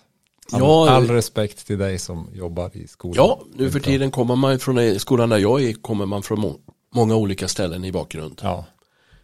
All, 0.53 0.61
ja, 0.61 0.91
all 0.91 1.09
respekt 1.11 1.67
till 1.67 1.79
dig 1.79 1.99
som 1.99 2.29
jobbar 2.35 2.77
i 2.77 2.87
skolan. 2.87 3.15
Ja, 3.17 3.43
nu 3.55 3.71
för 3.71 3.81
tiden 3.81 4.11
kommer 4.11 4.37
man 4.37 4.59
från 4.59 5.01
skolan 5.01 5.29
där 5.29 5.39
jag 5.39 5.63
är, 5.63 5.73
kommer 5.73 6.07
man 6.07 6.23
från 6.23 6.41
må 6.41 6.57
många 6.95 7.17
olika 7.17 7.49
ställen 7.49 7.85
i 7.85 7.93
bakgrund. 7.93 8.41
Ja. 8.43 8.65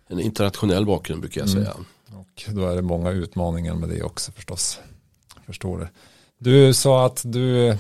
En 0.07 0.21
internationell 0.21 0.87
bakgrund 0.87 1.21
brukar 1.21 1.41
jag 1.41 1.51
mm. 1.51 1.65
säga. 1.65 1.75
Och 2.19 2.55
då 2.55 2.67
är 2.67 2.77
det 2.77 2.83
många 2.83 3.11
utmaningar 3.11 3.75
med 3.75 3.89
det 3.89 4.03
också 4.03 4.33
förstås. 4.33 4.81
förstår 5.47 5.79
det. 5.79 5.89
Du 6.39 6.75
sa 6.75 7.07
att 7.07 7.23
du 7.25 7.77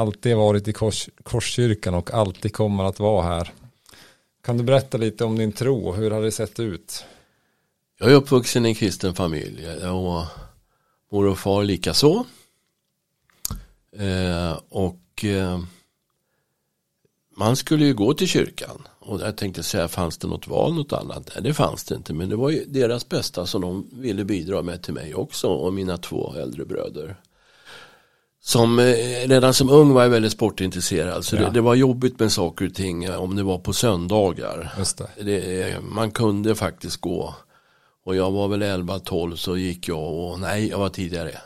alltid 0.00 0.36
varit 0.36 0.68
i 0.68 0.72
kors, 0.72 1.08
Korskyrkan 1.22 1.94
och 1.94 2.10
alltid 2.10 2.52
kommer 2.52 2.84
att 2.84 3.00
vara 3.00 3.22
här. 3.22 3.52
Kan 4.42 4.56
du 4.56 4.64
berätta 4.64 4.98
lite 4.98 5.24
om 5.24 5.38
din 5.38 5.52
tro? 5.52 5.92
Hur 5.92 6.10
har 6.10 6.22
det 6.22 6.32
sett 6.32 6.60
ut? 6.60 7.04
Jag 7.98 8.10
är 8.10 8.14
uppvuxen 8.14 8.66
i 8.66 8.68
en 8.68 8.74
kristen 8.74 9.14
familj 9.14 9.68
och 9.68 10.24
mor 11.12 11.26
och 11.26 11.38
far 11.38 11.64
likaså. 11.64 12.24
Eh, 13.96 14.58
och 14.68 15.24
eh, 15.24 15.60
man 17.36 17.56
skulle 17.56 17.84
ju 17.84 17.94
gå 17.94 18.14
till 18.14 18.28
kyrkan. 18.28 18.88
Och 18.98 19.20
jag 19.20 19.36
tänkte 19.36 19.62
säga, 19.62 19.88
fanns 19.88 20.18
det 20.18 20.28
något 20.28 20.48
val, 20.48 20.74
något 20.74 20.92
annat? 20.92 21.30
Nej, 21.34 21.44
det 21.44 21.54
fanns 21.54 21.84
det 21.84 21.94
inte. 21.94 22.14
Men 22.14 22.28
det 22.28 22.36
var 22.36 22.50
ju 22.50 22.64
deras 22.64 23.08
bästa 23.08 23.46
som 23.46 23.60
de 23.60 23.90
ville 23.92 24.24
bidra 24.24 24.62
med 24.62 24.82
till 24.82 24.94
mig 24.94 25.14
också 25.14 25.46
och 25.48 25.74
mina 25.74 25.96
två 25.96 26.34
äldre 26.34 26.64
bröder 26.64 27.16
som 28.42 28.78
eh, 28.78 28.84
redan 29.28 29.54
som 29.54 29.70
ung 29.70 29.92
var 29.92 30.02
jag 30.02 30.10
väldigt 30.10 30.32
sportintresserad. 30.32 31.24
Så 31.24 31.36
ja. 31.36 31.42
det, 31.42 31.50
det, 31.50 31.60
var 31.60 31.74
jobbigt 31.74 32.18
med 32.18 32.32
saker 32.32 32.66
och 32.66 32.74
ting 32.74 33.04
eh, 33.04 33.22
om 33.22 33.36
det 33.36 33.42
var 33.42 33.58
på 33.58 33.72
söndagar. 33.72 34.72
Det. 35.16 35.22
Det, 35.24 35.76
man 35.82 36.10
kunde 36.10 36.54
faktiskt 36.54 37.00
gå. 37.00 37.34
Och 38.04 38.16
jag 38.16 38.30
var 38.30 38.48
väl 38.48 38.62
11-12 38.62 39.36
så 39.36 39.56
gick 39.56 39.88
jag 39.88 40.12
och 40.12 40.40
nej 40.40 40.68
jag 40.68 40.78
var 40.78 40.88
tidigare. 40.88 41.38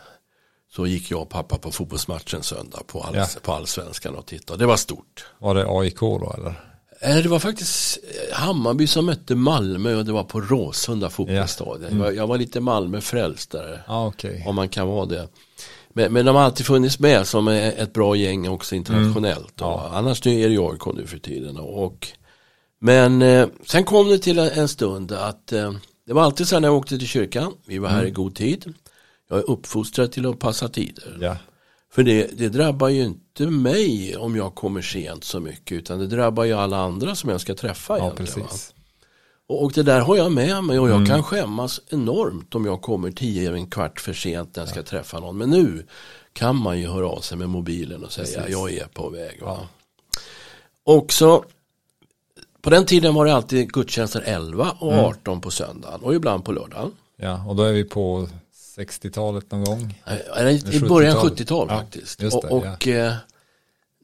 Så 0.72 0.86
gick 0.86 1.10
jag 1.10 1.22
och 1.22 1.28
pappa 1.28 1.58
på 1.58 1.70
fotbollsmatchen 1.70 2.42
söndag 2.42 2.80
på, 2.86 3.00
all, 3.00 3.16
ja. 3.16 3.26
på 3.42 3.52
allsvenskan 3.52 4.14
och 4.14 4.26
tittade. 4.26 4.58
Det 4.58 4.66
var 4.66 4.76
stort. 4.76 5.26
Var 5.38 5.54
det 5.54 5.66
AIK 5.68 6.00
då 6.00 6.34
eller? 6.38 6.54
Eh, 7.00 7.16
det 7.16 7.28
var 7.28 7.38
faktiskt 7.38 7.98
Hammarby 8.32 8.86
som 8.86 9.06
mötte 9.06 9.34
Malmö 9.34 9.94
och 9.94 10.04
det 10.04 10.12
var 10.12 10.24
på 10.24 10.40
Råsunda 10.40 11.10
fotbollsstadion. 11.10 11.98
Ja. 11.98 12.04
Mm. 12.04 12.16
Jag 12.16 12.26
var 12.26 12.38
lite 12.38 12.60
Malmö-frälst 12.60 13.50
där. 13.50 13.82
Ah, 13.86 14.06
okay. 14.06 14.42
Om 14.46 14.54
man 14.54 14.68
kan 14.68 14.88
vara 14.88 15.06
det. 15.06 15.28
Men, 15.96 16.12
men 16.12 16.26
de 16.26 16.36
har 16.36 16.42
alltid 16.42 16.66
funnits 16.66 16.98
med 16.98 17.26
som 17.26 17.48
ett 17.48 17.92
bra 17.92 18.16
gäng 18.16 18.48
också 18.48 18.74
internationellt. 18.74 19.60
Mm. 19.60 19.72
Ja. 19.72 19.90
Annars 19.92 20.26
är 20.26 20.48
det 20.48 20.58
AIK 20.58 20.94
nu 20.94 21.06
för 21.06 21.18
tiden. 21.18 21.56
Och, 21.56 22.08
men 22.80 23.22
eh, 23.22 23.48
sen 23.66 23.84
kom 23.84 24.08
det 24.08 24.18
till 24.18 24.38
en 24.38 24.68
stund 24.68 25.12
att 25.12 25.52
eh, 25.52 25.72
det 26.06 26.12
var 26.12 26.22
alltid 26.22 26.48
så 26.48 26.60
när 26.60 26.68
jag 26.68 26.76
åkte 26.76 26.98
till 26.98 27.08
kyrkan. 27.08 27.52
Vi 27.66 27.78
var 27.78 27.88
här 27.88 27.98
mm. 27.98 28.08
i 28.08 28.10
god 28.10 28.34
tid. 28.34 28.74
Jag 29.28 29.38
är 29.38 29.50
uppfostrad 29.50 30.12
till 30.12 30.26
att 30.26 30.38
passa 30.38 30.68
tider. 30.68 31.18
Ja. 31.20 31.36
För 31.92 32.02
det, 32.02 32.38
det, 32.38 32.48
drabbar 32.48 32.88
ju 32.88 33.02
inte 33.02 33.46
mig 33.46 34.16
om 34.16 34.36
jag 34.36 34.54
kommer 34.54 34.82
sent 34.82 35.24
så 35.24 35.40
mycket. 35.40 35.72
Utan 35.72 35.98
det 35.98 36.06
drabbar 36.06 36.44
ju 36.44 36.52
alla 36.52 36.76
andra 36.76 37.14
som 37.14 37.30
jag 37.30 37.40
ska 37.40 37.54
träffa. 37.54 37.98
Ja, 37.98 38.12
precis. 38.16 38.73
Och 39.46 39.72
det 39.72 39.82
där 39.82 40.00
har 40.00 40.16
jag 40.16 40.32
med 40.32 40.64
mig 40.64 40.78
och 40.78 40.88
jag 40.88 40.96
mm. 40.96 41.08
kan 41.08 41.22
skämmas 41.22 41.80
enormt 41.88 42.54
om 42.54 42.64
jag 42.64 42.82
kommer 42.82 43.10
tio 43.10 43.52
en 43.52 43.66
kvart 43.66 44.00
för 44.00 44.12
sent 44.12 44.56
när 44.56 44.62
jag 44.62 44.68
ska 44.68 44.78
ja. 44.78 44.84
träffa 44.84 45.20
någon. 45.20 45.38
Men 45.38 45.50
nu 45.50 45.86
kan 46.32 46.56
man 46.56 46.80
ju 46.80 46.88
höra 46.88 47.08
av 47.08 47.20
sig 47.20 47.38
med 47.38 47.48
mobilen 47.48 48.04
och 48.04 48.12
säga 48.12 48.26
Precis. 48.26 48.52
jag 48.52 48.72
är 48.72 48.86
på 48.86 49.08
väg. 49.08 49.38
Ja. 49.40 49.68
Och 50.84 51.12
så 51.12 51.44
på 52.62 52.70
den 52.70 52.86
tiden 52.86 53.14
var 53.14 53.26
det 53.26 53.34
alltid 53.34 53.72
gudstjänster 53.72 54.22
11 54.26 54.76
och 54.80 54.92
18 54.92 55.32
mm. 55.32 55.40
på 55.40 55.50
söndagen 55.50 56.00
och 56.00 56.14
ibland 56.14 56.44
på 56.44 56.52
lördagen. 56.52 56.92
Ja, 57.16 57.44
och 57.46 57.56
då 57.56 57.62
är 57.62 57.72
vi 57.72 57.84
på 57.84 58.28
60-talet 58.76 59.50
någon 59.50 59.64
gång. 59.64 60.02
I 60.72 60.80
början 60.80 61.16
70-tal 61.16 61.66
ja, 61.70 61.78
faktiskt. 61.78 62.18
Det, 62.18 62.34
och, 62.34 62.44
och 62.44 62.86
ja. 62.86 63.12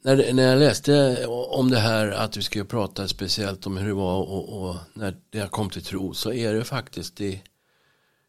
När, 0.03 0.33
när 0.33 0.43
jag 0.43 0.59
läste 0.59 1.27
om 1.27 1.71
det 1.71 1.79
här 1.79 2.11
att 2.11 2.37
vi 2.37 2.43
skulle 2.43 2.65
prata 2.65 3.09
speciellt 3.09 3.67
om 3.67 3.77
hur 3.77 3.89
det 3.89 3.95
var 3.95 4.17
och, 4.17 4.63
och 4.63 4.77
när 4.95 5.17
jag 5.31 5.51
kom 5.51 5.71
till 5.71 5.85
tro 5.85 6.15
så 6.15 6.33
är 6.33 6.55
det 6.55 6.65
faktiskt 6.65 7.21
i, 7.21 7.43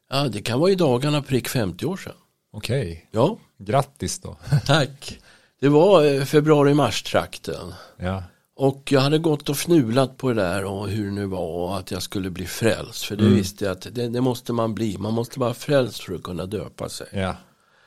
ja 0.10 0.28
det 0.28 0.42
kan 0.42 0.60
vara 0.60 0.72
i 0.72 0.75
dagarna 0.75 1.22
prick 1.22 1.48
50 1.48 1.86
år 1.86 1.98
sedan. 1.98 2.13
Okej, 2.54 2.92
okay. 2.92 3.01
ja. 3.12 3.38
grattis 3.58 4.20
då. 4.20 4.38
Tack. 4.66 5.20
Det 5.60 5.70
var 5.70 6.06
eh, 6.06 6.24
februari-mars 6.24 7.04
trakten. 7.04 7.74
Ja. 7.98 8.24
Och 8.56 8.92
jag 8.92 9.01
hade 9.01 9.18
gått 9.18 9.50
och 9.50 9.58
fnulat 9.58 10.18
på 10.18 10.30
det 10.30 10.42
där 10.42 10.66
och 10.66 10.90
hur 10.90 11.06
det 11.06 11.12
nu 11.12 11.25
var 11.25 11.48
och 11.48 11.78
att 11.78 11.92
jag 11.92 12.01
skulle 12.01 12.30
bli 12.30 12.46
frälst. 12.46 13.04
För 13.04 13.16
det 13.16 13.24
mm. 13.24 13.36
visste 13.36 13.66
jag 13.66 13.72
att 13.72 13.88
det, 13.92 14.08
det, 14.08 14.22
måste 14.22 14.54
man 14.54 14.75
bli. 14.75 14.98
Man 14.98 15.13
måste 15.13 15.40
vara 15.40 15.54
frälst 15.54 16.00
för 16.00 16.13
att 16.13 16.24
kunna 16.24 16.46
döpa 16.46 16.90
sig. 16.90 17.08
Ja. 17.12 17.36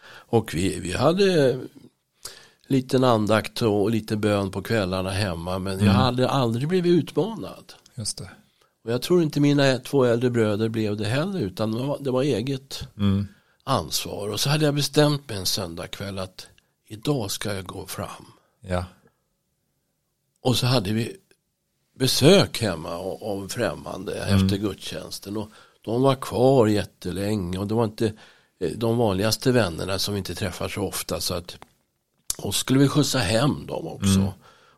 Och 0.07 0.55
vi, 0.55 0.81
vi 0.81 0.93
hade 0.93 1.59
liten 2.67 3.05
andakt 3.05 3.63
och 3.63 3.91
lite 3.91 4.17
bön 4.17 4.51
på 4.51 4.63
kvällarna 4.63 5.11
hemma. 5.11 5.59
Men 5.59 5.73
mm. 5.75 5.87
jag 5.87 5.93
hade 5.93 6.29
aldrig 6.29 6.69
blivit 6.69 6.93
utmanad. 6.93 7.73
Just 7.95 8.19
det. 8.19 8.31
Och 8.85 8.93
jag 8.93 9.03
tror 9.03 9.23
inte 9.23 9.41
mina 9.41 9.79
två 9.79 10.05
äldre 10.05 10.31
bröder 10.31 10.69
blev 10.69 10.97
det 10.97 11.05
heller. 11.05 11.41
Utan 11.41 11.73
det 11.73 11.83
var, 11.83 11.99
det 12.01 12.11
var 12.11 12.23
eget 12.23 12.89
mm. 12.99 13.27
ansvar. 13.65 14.29
Och 14.29 14.41
så 14.41 14.51
hade 14.51 14.65
jag 14.65 14.75
bestämt 14.75 15.29
mig 15.29 15.39
en 15.39 15.47
söndagkväll 15.47 16.19
att 16.19 16.47
idag 16.89 17.31
ska 17.31 17.55
jag 17.55 17.67
gå 17.67 17.87
fram. 17.87 18.27
Ja. 18.61 18.85
Och 20.41 20.57
så 20.57 20.67
hade 20.67 20.93
vi 20.93 21.17
besök 21.99 22.61
hemma 22.61 22.91
av 23.21 23.49
främmande 23.49 24.25
mm. 24.25 24.37
efter 24.37 24.57
gudstjänsten. 24.57 25.37
Och 25.37 25.51
de 25.83 26.03
var 26.03 26.15
kvar 26.15 26.67
jättelänge. 26.67 27.59
Och 27.59 27.67
det 27.67 27.75
var 27.75 27.85
inte 27.85 28.13
eh, 28.61 28.71
de 28.77 28.97
vanligaste 28.97 29.53
vännerna 29.53 29.99
som 29.99 30.15
vi 30.15 30.19
inte 30.19 30.35
träffar 30.35 30.69
så 30.69 30.83
ofta. 30.83 31.21
Så 31.21 31.35
att 31.35 31.59
och 32.39 32.55
skulle 32.55 32.79
vi 32.79 32.89
skjutsa 32.89 33.19
hem 33.19 33.67
dem 33.67 33.87
också. 33.87 34.19
Mm. 34.19 34.31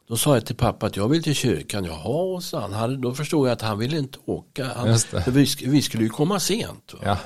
Då 0.08 0.16
sa 0.16 0.34
jag 0.34 0.46
till 0.46 0.56
pappa 0.56 0.86
att 0.86 0.96
jag 0.96 1.08
vill 1.08 1.22
till 1.22 1.34
kyrkan. 1.34 1.84
Jaha, 1.84 2.40
sa 2.40 2.60
han. 2.60 2.72
han 2.72 3.00
då 3.00 3.14
förstod 3.14 3.48
jag 3.48 3.52
att 3.52 3.62
han 3.62 3.78
ville 3.78 3.98
inte 3.98 4.18
åka. 4.24 4.66
Han, 4.76 4.98
vi, 5.26 5.46
vi, 5.64 5.82
skulle 5.82 6.02
ju 6.02 6.08
komma 6.08 6.40
sent. 6.40 6.94
Ja. 7.04 7.18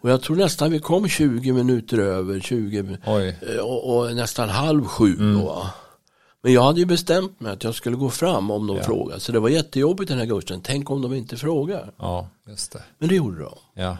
Och 0.00 0.10
jag 0.10 0.22
tror 0.22 0.36
nästan 0.36 0.72
vi 0.72 0.78
kom 0.78 1.08
20 1.08 1.52
minuter 1.52 1.98
över, 1.98 2.40
20, 2.40 2.98
och, 3.60 3.96
och, 3.96 4.16
nästan 4.16 4.48
halv 4.48 4.84
sju. 4.84 5.14
Mm. 5.14 5.38
Då. 5.38 5.66
Men 6.42 6.52
jag 6.52 6.62
hade 6.62 6.80
ju 6.80 6.86
bestämt 6.86 7.40
mig 7.40 7.52
att 7.52 7.64
jag 7.64 7.74
skulle 7.74 7.96
gå 7.96 8.10
fram 8.10 8.50
om 8.50 8.66
de 8.66 8.76
ja. 8.76 8.82
frågade. 8.82 9.20
Så 9.20 9.32
det 9.32 9.40
var 9.40 9.48
jättejobbigt 9.48 10.08
den 10.08 10.18
här 10.18 10.26
gudstjänsten. 10.26 10.74
Tänk 10.74 10.90
om 10.90 11.02
de 11.02 11.14
inte 11.14 11.36
frågar. 11.36 11.92
Ja, 11.96 12.28
just 12.48 12.72
det. 12.72 12.82
Men 12.98 13.08
det 13.08 13.14
gjorde 13.14 13.42
de. 13.42 13.54
Ja. 13.74 13.96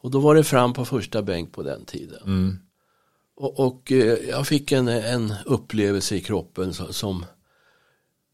Och 0.00 0.10
då 0.10 0.20
var 0.20 0.34
det 0.34 0.44
fram 0.44 0.72
på 0.72 0.84
första 0.84 1.22
bänk 1.22 1.52
på 1.52 1.62
den 1.62 1.84
tiden. 1.84 2.22
Mm. 2.24 2.58
Och, 3.36 3.60
och 3.60 3.92
eh, 3.92 4.18
jag 4.28 4.46
fick 4.46 4.72
en, 4.72 4.88
en 4.88 5.34
upplevelse 5.44 6.16
i 6.16 6.20
kroppen 6.20 6.74
som, 6.74 6.92
som 6.92 7.24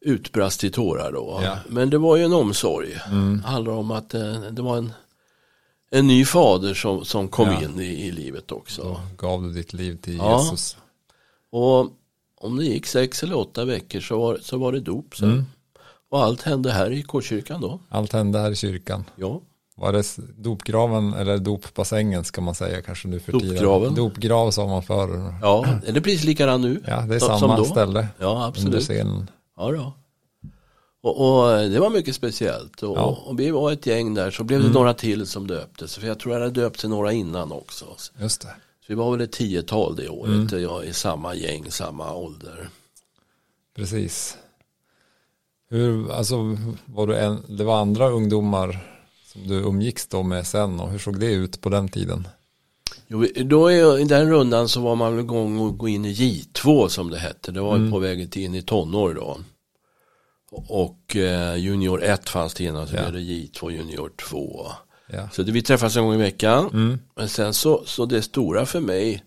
utbrast 0.00 0.64
i 0.64 0.70
tårar 0.70 1.12
då. 1.12 1.40
Ja. 1.42 1.58
Men 1.68 1.90
det 1.90 1.98
var 1.98 2.16
ju 2.16 2.24
en 2.24 2.32
omsorg. 2.32 2.98
Mm. 3.06 3.40
Det 3.42 3.48
handlar 3.48 3.72
om 3.72 3.90
att 3.90 4.14
eh, 4.14 4.40
det 4.40 4.62
var 4.62 4.76
en, 4.76 4.92
en 5.90 6.06
ny 6.06 6.24
fader 6.24 6.74
som, 6.74 7.04
som 7.04 7.28
kom 7.28 7.48
ja. 7.48 7.62
in 7.62 7.80
i, 7.80 8.06
i 8.06 8.12
livet 8.12 8.52
också. 8.52 8.82
Då 8.82 9.00
gav 9.16 9.42
du 9.42 9.52
ditt 9.52 9.72
liv 9.72 9.96
till 9.96 10.16
ja. 10.16 10.42
Jesus. 10.42 10.76
Och 11.50 11.90
om 12.36 12.56
det 12.56 12.64
gick 12.64 12.86
sex 12.86 13.22
eller 13.22 13.36
åtta 13.36 13.64
veckor 13.64 14.00
så 14.00 14.18
var, 14.18 14.38
så 14.42 14.58
var 14.58 14.72
det 14.72 14.80
dop 14.80 15.16
sen. 15.16 15.32
Mm. 15.32 15.44
Och 16.10 16.22
allt 16.22 16.42
hände 16.42 16.72
här 16.72 16.90
i 16.90 17.02
Korskyrkan 17.02 17.60
då. 17.60 17.80
Allt 17.88 18.12
hände 18.12 18.38
här 18.38 18.50
i 18.50 18.56
kyrkan. 18.56 19.04
Ja. 19.16 19.40
Var 19.82 19.92
det 19.92 20.16
dopgraven 20.36 21.14
eller 21.14 21.38
dopbassängen 21.38 22.24
ska 22.24 22.40
man 22.40 22.54
säga 22.54 22.82
kanske 22.82 23.08
nu 23.08 23.20
för 23.20 23.32
tiden? 23.32 23.48
Dopgraven. 23.48 23.94
Dopgrav 23.94 24.50
sa 24.50 24.66
man 24.66 24.82
förr. 24.82 25.34
Ja, 25.42 25.66
är 25.86 25.92
det 25.92 26.00
precis 26.00 26.24
likadant 26.24 26.64
nu? 26.64 26.82
Ja, 26.86 27.00
det 27.00 27.14
är 27.14 27.18
samma 27.18 27.64
ställe. 27.64 28.08
Ja, 28.18 28.46
absolut. 28.46 28.90
Ja, 29.56 29.70
då. 29.70 29.92
Och, 31.02 31.20
och, 31.20 31.70
det 31.70 31.80
var 31.80 31.90
mycket 31.90 32.14
speciellt. 32.14 32.82
Och, 32.82 32.96
ja. 32.96 33.22
och, 33.26 33.40
vi 33.40 33.50
var 33.50 33.72
ett 33.72 33.86
gäng 33.86 34.14
där. 34.14 34.30
Så 34.30 34.44
blev 34.44 34.58
det 34.58 34.64
mm. 34.64 34.74
några 34.74 34.94
till 34.94 35.26
som 35.26 35.46
döptes. 35.46 35.96
För 35.96 36.06
jag 36.06 36.18
tror 36.18 36.34
jag 36.34 36.40
hade 36.40 36.60
döpt 36.60 36.80
sig 36.80 36.90
några 36.90 37.12
innan 37.12 37.52
också. 37.52 37.84
Just 38.20 38.40
det. 38.40 38.54
Så 38.80 38.86
vi 38.86 38.94
var 38.94 39.10
väl 39.10 39.20
ett 39.20 39.32
tiotal 39.32 39.96
det 39.96 40.08
året. 40.08 40.52
Mm. 40.52 40.62
Jag 40.62 40.84
i 40.84 40.92
samma 40.92 41.34
gäng, 41.34 41.70
samma 41.70 42.14
ålder. 42.14 42.68
Precis. 43.76 44.36
Hur, 45.70 46.12
alltså, 46.12 46.36
var 46.84 47.06
du 47.06 47.16
en, 47.16 47.42
det 47.48 47.64
var 47.64 47.80
andra 47.80 48.08
ungdomar 48.08 48.91
som 49.32 49.48
du 49.48 49.54
umgicks 49.54 50.06
då 50.06 50.22
med 50.22 50.46
sen 50.46 50.80
och 50.80 50.90
hur 50.90 50.98
såg 50.98 51.20
det 51.20 51.32
ut 51.32 51.60
på 51.60 51.68
den 51.68 51.88
tiden? 51.88 52.28
Jo, 53.06 53.26
då 53.44 53.66
är, 53.66 53.98
I 53.98 54.04
den 54.04 54.30
rundan 54.30 54.68
så 54.68 54.80
var 54.80 54.96
man 54.96 55.18
igång 55.18 55.68
att 55.68 55.78
gå 55.78 55.88
in 55.88 56.04
i 56.04 56.12
J2 56.12 56.88
som 56.88 57.10
det 57.10 57.18
hette. 57.18 57.52
Det 57.52 57.60
var 57.60 57.76
mm. 57.76 57.90
på 57.90 57.98
väg 57.98 58.36
in 58.36 58.54
i 58.54 58.62
tonår 58.62 59.14
då. 59.14 59.38
Och 60.50 61.16
eh, 61.16 61.56
junior 61.56 62.02
1 62.02 62.28
fanns 62.28 62.54
det 62.54 62.64
innan 62.64 62.86
så 62.86 62.96
ja. 62.96 63.00
blev 63.00 63.12
det 63.12 63.32
J2 63.32 63.70
junior 63.70 64.12
2. 64.30 64.66
Ja. 65.06 65.28
Så 65.32 65.42
det, 65.42 65.52
vi 65.52 65.62
träffas 65.62 65.96
en 65.96 66.04
gång 66.04 66.14
i 66.14 66.18
veckan. 66.18 66.70
Mm. 66.72 66.98
Men 67.16 67.28
sen 67.28 67.54
så, 67.54 67.82
så 67.86 68.06
det 68.06 68.22
stora 68.22 68.66
för 68.66 68.80
mig 68.80 69.24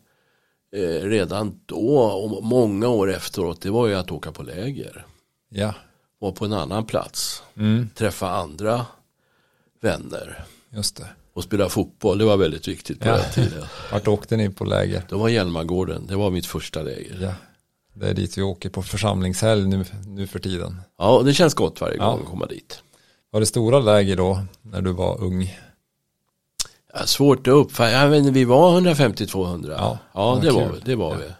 eh, 0.75 1.08
redan 1.10 1.60
då 1.65 1.97
och 1.97 2.43
många 2.43 2.88
år 2.88 3.13
efteråt 3.13 3.62
det 3.62 3.69
var 3.69 3.88
ju 3.88 3.95
att 3.95 4.12
åka 4.12 4.32
på 4.32 4.43
läger. 4.43 5.06
Ja. 5.49 5.73
Vara 6.19 6.32
på 6.32 6.45
en 6.45 6.53
annan 6.53 6.86
plats. 6.86 7.43
Mm. 7.58 7.89
Träffa 7.95 8.30
andra 8.30 8.86
vänner. 9.81 10.45
Just 10.69 10.95
det. 10.95 11.07
Och 11.33 11.43
spela 11.43 11.69
fotboll, 11.69 12.17
det 12.17 12.25
var 12.25 12.38
väldigt 12.38 12.67
viktigt 12.67 12.99
på 12.99 13.07
ja. 13.07 13.17
den 13.17 13.31
tiden. 13.31 13.65
Vart 13.91 14.07
åkte 14.07 14.38
ni 14.38 14.49
på 14.49 14.65
läger? 14.65 15.03
Det 15.09 15.15
var 15.15 15.29
Hjälmagården, 15.29 16.07
det 16.07 16.15
var 16.15 16.31
mitt 16.31 16.45
första 16.45 16.81
läger. 16.81 17.17
Ja. 17.21 17.33
Det 17.93 18.09
är 18.09 18.13
dit 18.13 18.38
vi 18.38 18.41
åker 18.41 18.69
på 18.69 18.83
församlingshelg 18.83 19.67
nu, 19.67 19.85
nu 20.07 20.27
för 20.27 20.39
tiden. 20.39 20.81
Ja, 20.97 21.21
det 21.25 21.33
känns 21.33 21.53
gott 21.53 21.81
varje 21.81 21.97
gång 21.97 22.07
ja. 22.07 22.23
att 22.23 22.29
komma 22.29 22.45
dit. 22.45 22.79
Var 23.31 23.39
det 23.39 23.45
stora 23.45 23.79
läger 23.79 24.15
då, 24.15 24.41
när 24.61 24.81
du 24.81 24.91
var 24.91 25.23
ung? 25.23 25.59
Ja, 26.93 27.05
svårt 27.05 27.47
att 27.47 27.53
uppfatta, 27.53 27.91
ja, 27.91 28.09
men 28.09 28.33
vi 28.33 28.45
var 28.45 28.81
150-200. 28.81 29.71
Ja, 29.77 29.97
ja 30.13 30.39
det, 30.41 30.51
var, 30.51 30.75
det 30.85 30.95
var 30.95 31.15
vi. 31.15 31.31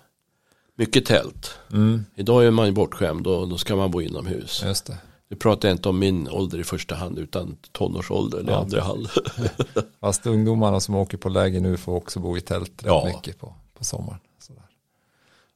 Mycket 0.78 1.06
tält. 1.06 1.58
Mm. 1.72 2.06
Idag 2.16 2.46
är 2.46 2.52
man 2.52 2.66
ju 2.66 2.72
bortskämd 2.72 3.28
och 3.28 3.48
då 3.48 3.58
ska 3.58 3.76
man 3.76 3.92
bo 3.92 4.02
inomhus. 4.02 4.64
Just 4.66 4.86
det. 4.86 4.98
Nu 5.36 5.40
pratar 5.40 5.68
jag 5.68 5.76
inte 5.76 5.90
om 5.90 6.00
min 6.00 6.30
ålder 6.30 6.60
i 6.60 6.64
första 6.64 6.96
hand 6.96 7.20
utan 7.20 7.58
tonårsålder 7.72 8.42
i 8.42 8.46
ja. 8.48 8.56
andra 8.56 8.82
hand. 8.82 9.10
Fast 10.00 10.26
ungdomarna 10.26 10.80
som 10.80 10.96
åker 10.96 11.18
på 11.18 11.30
läger 11.30 11.62
nu 11.62 11.78
får 11.78 11.96
också 11.96 12.20
bo 12.20 12.38
i 12.38 12.42
tält 12.42 12.72
rätt 12.84 12.86
ja. 12.86 13.12
mycket 13.16 13.40
på, 13.40 13.54
på 13.78 13.84
sommaren. 13.84 14.20
Sådär. 14.40 14.64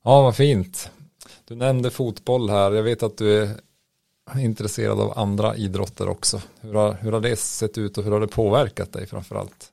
Ja, 0.03 0.21
vad 0.21 0.35
fint. 0.35 0.91
Du 1.47 1.55
nämnde 1.55 1.89
fotboll 1.89 2.49
här. 2.49 2.71
Jag 2.71 2.83
vet 2.83 3.03
att 3.03 3.17
du 3.17 3.41
är 4.31 4.39
intresserad 4.39 4.99
av 4.99 5.19
andra 5.19 5.55
idrotter 5.55 6.09
också. 6.09 6.41
Hur 6.61 6.73
har, 6.73 6.93
hur 6.93 7.11
har 7.11 7.21
det 7.21 7.39
sett 7.39 7.77
ut 7.77 7.97
och 7.97 8.03
hur 8.03 8.11
har 8.11 8.19
det 8.19 8.27
påverkat 8.27 8.93
dig 8.93 9.07
framförallt? 9.07 9.71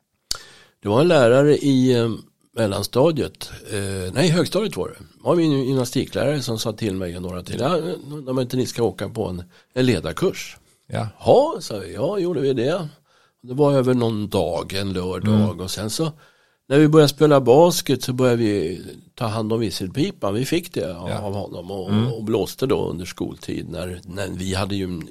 Det 0.82 0.88
var 0.88 1.00
en 1.00 1.08
lärare 1.08 1.56
i 1.56 1.98
eh, 1.98 2.10
mellanstadiet, 2.56 3.50
eh, 3.72 4.12
nej 4.12 4.28
högstadiet 4.28 4.76
var 4.76 4.88
det. 4.88 4.94
Det 4.94 5.24
var 5.24 5.36
min 5.36 5.64
gymnastiklärare 5.64 6.42
som 6.42 6.58
sa 6.58 6.72
till 6.72 6.94
mig 6.94 7.16
och 7.16 7.22
några 7.22 7.42
till, 7.42 7.60
ja, 7.60 7.80
om 8.26 8.40
inte 8.40 8.56
ni 8.56 8.66
ska 8.66 8.82
åka 8.82 9.08
på 9.08 9.26
en, 9.26 9.42
en 9.74 9.86
ledarkurs. 9.86 10.56
Ja. 10.86 11.08
Ja, 11.24 11.56
sa 11.60 11.78
vi, 11.78 11.94
ja 11.94 12.18
gjorde 12.18 12.40
vi 12.40 12.52
det. 12.52 12.88
Det 13.42 13.54
var 13.54 13.72
över 13.72 13.94
någon 13.94 14.28
dag, 14.28 14.72
en 14.72 14.92
lördag 14.92 15.34
mm. 15.34 15.60
och 15.60 15.70
sen 15.70 15.90
så 15.90 16.12
när 16.68 16.78
vi 16.78 16.88
började 16.88 17.08
spela 17.08 17.40
basket 17.40 18.02
så 18.02 18.12
började 18.12 18.36
vi 18.36 18.80
ta 19.14 19.26
hand 19.26 19.52
om 19.52 19.60
visselpipan. 19.60 20.34
Vi 20.34 20.44
fick 20.44 20.74
det 20.74 20.96
av, 20.96 21.10
ja. 21.10 21.16
honom 21.16 21.70
och, 21.70 21.90
mm. 21.90 22.12
och, 22.12 22.24
blåste 22.24 22.66
då 22.66 22.88
under 22.88 23.04
skoltid 23.04 23.68
när, 23.68 24.00
när 24.04 24.28
vi 24.28 24.54
hade 24.54 24.76
gym, 24.76 25.08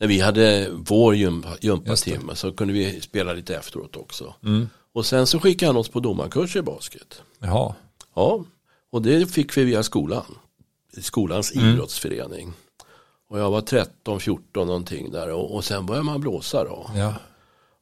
när 0.00 0.06
vi 0.06 0.20
hade 0.20 0.68
vår 0.72 1.14
gympatimme 1.60 2.34
så 2.34 2.52
kunde 2.52 2.74
vi 2.74 3.00
spela 3.00 3.32
lite 3.32 3.56
efteråt 3.56 3.96
också. 3.96 4.34
Mm. 4.44 4.68
Och 4.92 5.06
sen 5.06 5.26
så 5.26 5.40
skickade 5.40 5.68
han 5.68 5.76
oss 5.76 5.88
på 5.88 6.00
domarkurs 6.00 6.56
i 6.56 6.62
basket. 6.62 7.22
Jaha. 7.38 7.74
Ja, 8.14 8.44
och 8.90 9.02
det 9.02 9.30
fick 9.30 9.56
vi 9.56 9.64
via 9.64 9.82
skolan. 9.82 10.38
Skolans 11.00 11.54
mm. 11.54 11.68
idrottsförening. 11.68 12.52
Och 13.30 13.38
jag 13.38 13.50
var 13.50 13.60
13, 13.60 14.20
14 14.20 14.66
någonting 14.66 15.10
där 15.10 15.32
och, 15.32 15.54
och 15.54 15.64
sen 15.64 15.86
började 15.86 16.04
man 16.04 16.20
blåsa 16.20 16.64
då. 16.64 16.90
Ja. 16.96 17.14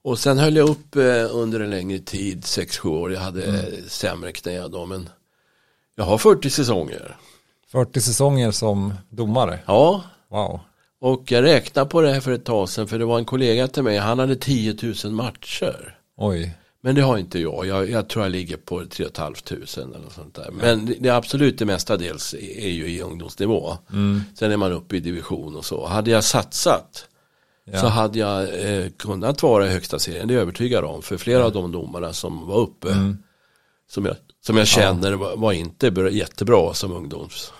Och 0.02 0.18
sen 0.18 0.38
höll 0.38 0.56
jag 0.56 0.68
upp 0.68 0.96
eh, 0.96 1.36
under 1.36 1.60
en 1.60 1.70
längre 1.70 1.98
tid, 1.98 2.42
6-7 2.42 2.88
år. 2.88 3.12
Jag 3.12 3.20
hade 3.20 3.44
mm. 3.44 3.88
sämre 3.88 4.32
knä 4.32 4.68
då, 4.68 4.86
men 4.86 5.08
jag 5.94 6.04
har 6.04 6.18
40 6.18 6.50
säsonger. 6.50 7.16
40 7.72 8.00
säsonger 8.00 8.50
som 8.50 8.94
domare? 9.08 9.58
Ja. 9.66 10.02
Wow. 10.28 10.60
Och 11.00 11.32
jag 11.32 11.44
räknade 11.44 11.90
på 11.90 12.00
det 12.00 12.12
här 12.12 12.20
för 12.20 12.32
ett 12.32 12.44
tag 12.44 12.68
sedan, 12.68 12.88
för 12.88 12.98
det 12.98 13.04
var 13.04 13.18
en 13.18 13.24
kollega 13.24 13.68
till 13.68 13.82
mig, 13.82 13.98
han 13.98 14.18
hade 14.18 14.36
10 14.36 14.76
000 15.04 15.12
matcher. 15.12 15.98
Oj. 16.16 16.56
Men 16.86 16.94
det 16.94 17.02
har 17.02 17.18
inte 17.18 17.38
jag. 17.38 17.66
Jag, 17.66 17.90
jag 17.90 18.08
tror 18.08 18.24
jag 18.24 18.32
ligger 18.32 18.56
på 18.56 18.84
3 18.86 19.06
500 19.16 19.40
eller 19.76 20.10
sånt 20.10 20.34
där. 20.34 20.50
Men 20.52 20.86
det, 20.86 20.94
det 21.00 21.08
absolut 21.08 21.58
det 21.58 21.64
mestadels 21.64 22.34
är 22.34 22.68
ju 22.68 22.86
i 22.86 23.02
ungdomsnivå. 23.02 23.76
Mm. 23.92 24.20
Sen 24.34 24.52
är 24.52 24.56
man 24.56 24.72
uppe 24.72 24.96
i 24.96 25.00
division 25.00 25.56
och 25.56 25.64
så. 25.64 25.86
Hade 25.86 26.10
jag 26.10 26.24
satsat 26.24 27.08
ja. 27.64 27.80
så 27.80 27.86
hade 27.86 28.18
jag 28.18 28.42
eh, 28.42 28.90
kunnat 28.90 29.42
vara 29.42 29.66
i 29.66 29.68
högsta 29.68 29.98
serien. 29.98 30.28
Det 30.28 30.34
är 30.34 30.36
jag 30.36 30.42
övertygad 30.42 30.84
om. 30.84 31.02
För 31.02 31.16
flera 31.16 31.38
ja. 31.38 31.44
av 31.44 31.52
de 31.52 31.72
domarna 31.72 32.12
som 32.12 32.46
var 32.46 32.58
uppe 32.58 32.92
mm. 32.92 33.18
som, 33.90 34.04
jag, 34.04 34.16
som 34.46 34.56
jag 34.56 34.66
känner 34.66 35.10
ja. 35.10 35.16
var, 35.16 35.36
var, 35.36 35.52
inte 35.52 36.08
jättebra 36.10 36.74
som 36.74 36.92
ungdoms. 36.92 37.52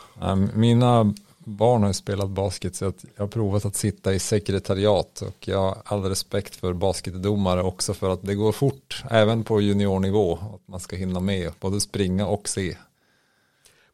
Mina 0.55 1.15
barn 1.47 1.83
har 1.83 1.93
spelat 1.93 2.31
basket 2.31 2.77
så 2.77 2.85
jag 2.85 3.23
har 3.23 3.29
provat 3.29 3.65
att 3.65 3.77
sitta 3.77 4.15
i 4.15 4.19
sekretariat 4.19 5.23
och 5.23 5.49
jag 5.49 5.59
har 5.59 5.83
all 5.85 6.03
respekt 6.03 6.57
för 6.57 6.73
basketdomare 6.73 7.63
också 7.63 7.95
för 7.95 8.11
att 8.11 8.23
det 8.23 8.35
går 8.35 8.53
fort 8.53 9.03
även 9.11 9.45
på 9.45 9.61
juniornivå 9.61 10.39
att 10.55 10.69
man 10.69 10.81
ska 10.81 10.97
hinna 10.97 11.21
med 11.21 11.53
både 11.61 11.81
springa 11.81 12.27
och 12.27 12.49
se. 12.49 12.77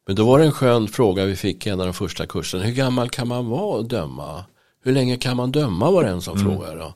Men 0.07 0.17
då 0.17 0.27
var 0.27 0.39
det 0.39 0.45
en 0.45 0.53
skön 0.53 0.89
fråga 0.89 1.25
vi 1.25 1.37
fick 1.37 1.67
i 1.67 1.71
en 1.71 1.81
av 1.81 1.87
de 1.87 1.95
första 1.95 2.27
kurserna. 2.27 2.63
Hur 2.65 2.75
gammal 2.75 3.11
kan 3.11 3.29
man 3.29 3.49
vara 3.49 3.77
och 3.77 3.89
döma? 3.89 4.45
Hur 4.85 4.93
länge 4.93 5.17
kan 5.17 5.37
man 5.37 5.53
döma 5.53 5.91
var 5.91 6.05
det 6.05 6.11
en 6.11 6.23
som 6.23 6.39
mm. 6.39 6.53
frågade. 6.53 6.95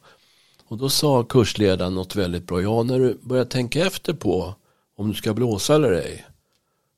Och 0.69 0.79
då 0.79 0.89
sa 0.89 1.25
kursledaren 1.25 1.95
något 1.95 2.17
väldigt 2.17 2.47
bra. 2.47 2.63
Ja, 2.63 2.83
när 2.83 2.99
du 2.99 3.19
börjar 3.23 3.45
tänka 3.45 3.87
efter 3.87 4.13
på 4.13 4.55
om 4.97 5.09
du 5.09 5.15
ska 5.15 5.35
blåsa 5.35 5.75
eller 5.75 5.93
ej. 5.93 6.27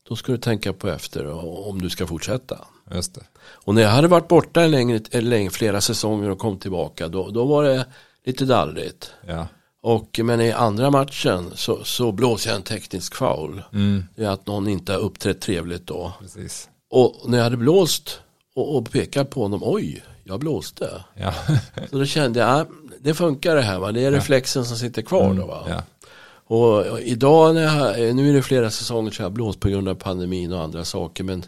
Då 0.09 0.16
ska 0.16 0.33
du 0.33 0.38
tänka 0.38 0.73
på 0.73 0.88
efter 0.88 1.27
om 1.68 1.83
du 1.83 1.90
ska 1.90 2.07
fortsätta. 2.07 2.59
Just 2.94 3.14
det. 3.14 3.21
Och 3.51 3.75
när 3.75 3.83
jag 3.83 3.88
hade 3.88 4.09
varit 4.09 4.29
borta 4.29 4.62
en 4.62 4.71
längre, 4.71 5.01
en 5.11 5.29
längre, 5.29 5.51
flera 5.51 5.81
säsonger 5.81 6.31
och 6.31 6.38
kom 6.38 6.59
tillbaka 6.59 7.09
då, 7.09 7.31
då 7.31 7.44
var 7.44 7.64
det 7.64 7.87
lite 8.25 8.44
dallrigt. 8.44 9.12
Ja. 9.27 9.47
Och, 9.83 10.21
men 10.25 10.40
i 10.40 10.53
andra 10.53 10.90
matchen 10.90 11.51
så, 11.55 11.85
så 11.85 12.12
blåser 12.12 12.51
jag 12.51 12.57
en 12.57 12.62
teknisk 12.62 13.14
foul. 13.14 13.62
Mm. 13.73 14.05
Det 14.16 14.25
är 14.25 14.29
att 14.29 14.47
någon 14.47 14.68
inte 14.68 14.92
har 14.92 15.01
uppträtt 15.01 15.40
trevligt 15.40 15.87
då. 15.87 16.12
Precis. 16.21 16.68
Och 16.90 17.23
när 17.27 17.38
jag 17.38 17.44
hade 17.44 17.57
blåst 17.57 18.21
och, 18.55 18.77
och 18.77 18.90
pekat 18.90 19.31
på 19.31 19.42
honom, 19.42 19.61
oj, 19.62 20.05
jag 20.25 20.40
blåste. 20.40 21.05
Ja. 21.14 21.35
så 21.90 21.99
då 21.99 22.05
kände 22.05 22.40
jag, 22.40 22.66
det 23.01 23.14
funkar 23.14 23.57
det 23.57 23.62
här 23.62 23.79
va, 23.79 23.92
det 23.92 24.05
är 24.05 24.11
reflexen 24.11 24.64
som 24.64 24.77
sitter 24.77 25.03
kvar 25.03 25.25
mm. 25.25 25.37
då 25.37 25.47
va. 25.47 25.66
Ja. 25.68 25.83
Och 26.48 27.00
idag, 27.00 27.54
när 27.54 27.62
jag, 27.62 28.16
nu 28.16 28.28
är 28.30 28.32
det 28.32 28.42
flera 28.42 28.70
säsonger 28.70 29.11
så 29.11 29.22
jag 29.22 29.26
har 29.26 29.30
blåst 29.30 29.61
på 29.61 29.68
grund 29.68 29.88
av 29.88 29.94
pandemin 29.94 30.52
och 30.52 30.62
andra 30.62 30.84
saker. 30.84 31.24
Men, 31.24 31.44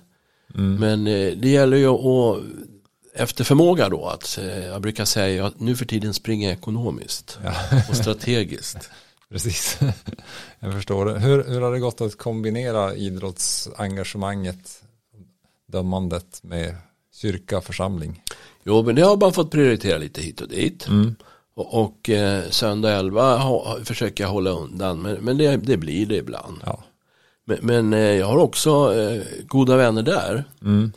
mm. 0.54 0.74
men 0.74 1.06
eh, 1.06 1.36
det 1.36 1.48
gäller 1.48 1.76
ju 1.76 1.86
att 1.86 2.42
efter 3.14 3.44
förmåga 3.44 3.88
då. 3.88 4.06
Att, 4.06 4.38
eh, 4.38 4.66
jag 4.66 4.82
brukar 4.82 5.04
säga 5.04 5.46
att 5.46 5.60
nu 5.60 5.76
för 5.76 5.84
tiden 5.84 6.14
springer 6.14 6.48
jag 6.48 6.58
ekonomiskt 6.58 7.38
ja. 7.44 7.54
och 7.88 7.96
strategiskt. 7.96 8.90
Precis, 9.28 9.78
jag 10.60 10.72
förstår 10.72 11.06
det. 11.06 11.18
Hur, 11.18 11.44
hur 11.44 11.60
har 11.60 11.72
det 11.72 11.78
gått 11.78 12.00
att 12.00 12.18
kombinera 12.18 12.94
idrottsengagemanget, 12.94 14.82
dömandet 15.66 16.40
med 16.42 16.76
kyrka 17.14 17.60
församling? 17.60 18.22
Jo, 18.64 18.82
men 18.82 18.94
det 18.94 19.02
har 19.02 19.16
man 19.16 19.32
fått 19.32 19.50
prioritera 19.50 19.98
lite 19.98 20.22
hit 20.22 20.40
och 20.40 20.48
dit. 20.48 20.88
Mm. 20.88 21.14
Och, 21.60 21.84
och 21.84 22.10
eh, 22.10 22.50
söndag 22.50 22.90
11 22.90 23.36
ha, 23.36 23.78
försöker 23.84 24.24
jag 24.24 24.30
hålla 24.30 24.50
undan, 24.50 25.02
men, 25.02 25.14
men 25.14 25.38
det, 25.38 25.56
det 25.56 25.76
blir 25.76 26.06
det 26.06 26.16
ibland. 26.16 26.60
Ja. 26.64 26.84
Men, 27.44 27.58
men 27.62 27.92
eh, 27.92 28.00
jag 28.00 28.26
har 28.26 28.36
också 28.36 28.94
eh, 28.94 29.22
goda 29.46 29.76
vänner 29.76 30.02
där. 30.02 30.44
Mm. 30.62 30.92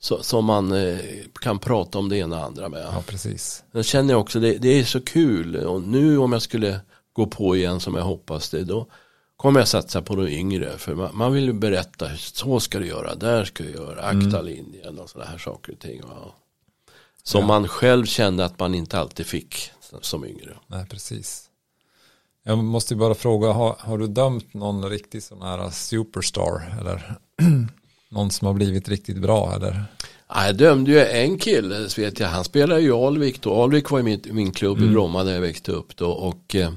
Så, 0.00 0.22
som 0.22 0.44
man 0.44 0.72
eh, 0.72 0.98
kan 1.40 1.58
prata 1.58 1.98
om 1.98 2.08
det 2.08 2.16
ena 2.16 2.38
och 2.38 2.44
andra 2.44 2.68
med. 2.68 2.86
Ja, 2.92 3.02
precis. 3.06 3.64
Jag 3.72 3.84
känner 3.84 4.14
också 4.14 4.40
det, 4.40 4.58
det 4.58 4.68
är 4.68 4.84
så 4.84 5.00
kul. 5.00 5.56
Och 5.56 5.82
nu 5.82 6.18
om 6.18 6.32
jag 6.32 6.42
skulle 6.42 6.80
gå 7.12 7.26
på 7.26 7.56
igen 7.56 7.80
som 7.80 7.94
jag 7.94 8.02
hoppas 8.02 8.50
det. 8.50 8.64
Då 8.64 8.86
kommer 9.36 9.60
jag 9.60 9.68
satsa 9.68 10.02
på 10.02 10.14
de 10.14 10.28
yngre. 10.28 10.78
För 10.78 10.94
man, 10.94 11.10
man 11.12 11.32
vill 11.32 11.44
ju 11.44 11.52
berätta. 11.52 12.08
Så 12.16 12.60
ska 12.60 12.78
du 12.78 12.86
göra. 12.86 13.14
Där 13.14 13.44
ska 13.44 13.64
du 13.64 13.70
göra. 13.70 14.02
Akta 14.02 14.38
mm. 14.38 14.44
linjen 14.44 14.98
och 14.98 15.10
sådana 15.10 15.30
här 15.30 15.38
saker 15.38 15.72
och 15.72 15.78
ting. 15.78 16.00
Ja. 16.02 16.34
Som 17.22 17.40
ja. 17.40 17.46
man 17.46 17.68
själv 17.68 18.06
kände 18.06 18.44
att 18.44 18.58
man 18.58 18.74
inte 18.74 18.98
alltid 18.98 19.26
fick 19.26 19.70
som 20.00 20.24
yngre. 20.24 20.56
Nej, 20.66 20.86
precis. 20.90 21.48
Jag 22.44 22.58
måste 22.58 22.96
bara 22.96 23.14
fråga, 23.14 23.52
har, 23.52 23.76
har 23.78 23.98
du 23.98 24.06
dömt 24.06 24.54
någon 24.54 24.90
riktig 24.90 25.22
sån 25.22 25.42
här 25.42 25.70
superstar? 25.70 26.78
Eller 26.80 27.18
någon 28.08 28.30
som 28.30 28.46
har 28.46 28.54
blivit 28.54 28.88
riktigt 28.88 29.18
bra? 29.18 29.54
Eller? 29.54 29.84
jag 30.28 30.56
dömde 30.56 30.90
ju 30.90 31.00
en 31.00 31.38
kille, 31.38 31.88
så 31.88 32.00
vet 32.00 32.20
jag, 32.20 32.28
han 32.28 32.44
spelade 32.44 32.80
ju 32.80 32.92
Alvik 32.92 33.42
då. 33.42 33.62
Alvik 33.62 33.90
var 33.90 33.98
ju 33.98 34.04
min, 34.04 34.20
min 34.30 34.52
klubb 34.52 34.78
mm. 34.78 34.90
i 34.90 34.92
Bromma 34.92 35.24
där 35.24 35.32
jag 35.32 35.40
växte 35.40 35.72
upp 35.72 35.96
då. 35.96 36.10
Och 36.10 36.54
eh, 36.54 36.72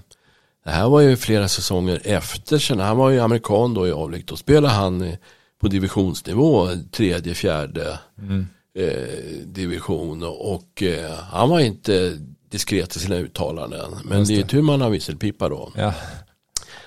det 0.63 0.71
här 0.71 0.89
var 0.89 1.01
ju 1.01 1.15
flera 1.15 1.47
säsonger 1.47 2.01
efter. 2.03 2.57
Sen 2.57 2.79
han 2.79 2.97
var 2.97 3.09
ju 3.09 3.19
amerikan 3.19 3.73
då 3.73 3.87
i 3.87 3.91
Alvik. 3.91 4.27
Då 4.27 4.35
spelade 4.35 4.73
han 4.73 5.15
på 5.61 5.67
divisionsnivå, 5.67 6.69
tredje, 6.91 7.33
fjärde 7.33 7.99
mm. 8.17 8.47
Eh, 8.77 9.45
division. 9.45 10.23
Och 10.23 10.83
eh, 10.83 11.11
han 11.11 11.49
var 11.49 11.59
inte 11.59 12.17
diskret 12.49 12.95
i 12.95 12.99
sina 12.99 13.15
uttalanden. 13.15 13.91
Men 14.05 14.19
Just 14.19 14.31
det 14.31 14.39
är 14.39 14.43
tur 14.43 14.61
man 14.61 14.81
har 14.81 14.89
visselpipa 14.89 15.49
då. 15.49 15.71
Ja. 15.75 15.93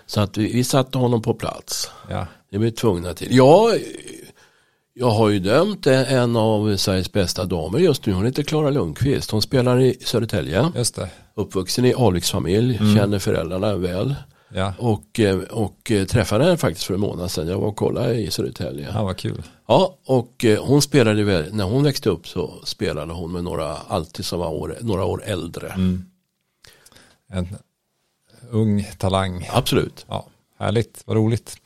Så 0.06 0.20
att 0.20 0.36
vi, 0.36 0.52
vi 0.52 0.64
satte 0.64 0.98
honom 0.98 1.22
på 1.22 1.34
plats. 1.34 1.90
Ja. 2.10 2.26
Det 2.50 2.58
blev 2.58 2.70
tvungna 2.70 3.14
till. 3.14 3.36
Ja, 3.36 3.72
jag 4.96 5.10
har 5.10 5.28
ju 5.28 5.38
dömt 5.38 5.86
en 5.86 6.36
av 6.36 6.76
Sveriges 6.76 7.12
bästa 7.12 7.44
damer 7.44 7.78
just 7.78 8.06
nu. 8.06 8.12
Hon 8.12 8.24
heter 8.24 8.42
Klara 8.42 8.70
Lundqvist. 8.70 9.30
Hon 9.30 9.42
spelar 9.42 9.80
i 9.80 9.96
Södertälje. 10.04 10.72
Just 10.76 10.94
det. 10.94 11.08
Uppvuxen 11.34 11.84
i 11.84 11.94
Alviksfamilj. 11.94 12.76
Mm. 12.76 12.96
Känner 12.96 13.18
föräldrarna 13.18 13.76
väl. 13.76 14.14
Ja. 14.56 14.74
Och, 14.78 15.20
eh, 15.20 15.38
och 15.38 15.90
eh, 15.90 16.04
träffade 16.06 16.44
henne 16.44 16.56
faktiskt 16.56 16.86
för 16.86 16.94
en 16.94 17.00
månad 17.00 17.30
sedan. 17.30 17.48
Jag 17.48 17.58
var 17.58 17.68
och 17.68 17.76
kollade 17.76 18.14
i 18.14 18.30
Södertälje. 18.30 18.90
Ja, 18.94 19.04
vad 19.04 19.16
kul. 19.16 19.42
Ja, 19.66 19.98
och 20.06 20.44
eh, 20.44 20.64
hon 20.64 20.82
spelade 20.82 21.24
väl, 21.24 21.54
när 21.54 21.64
hon 21.64 21.82
växte 21.82 22.10
upp 22.10 22.28
så 22.28 22.54
spelade 22.64 23.12
hon 23.12 23.32
med 23.32 23.44
några, 23.44 23.76
alltid 23.76 24.24
som 24.24 24.38
var 24.38 24.48
år, 24.48 24.78
några 24.80 25.04
år 25.04 25.22
äldre. 25.24 25.68
Mm. 25.68 26.04
En 27.28 27.48
ung 28.50 28.86
talang. 28.98 29.48
Absolut. 29.52 30.06
Ja, 30.08 30.26
härligt, 30.58 31.02
vad 31.06 31.16
roligt. 31.16 31.56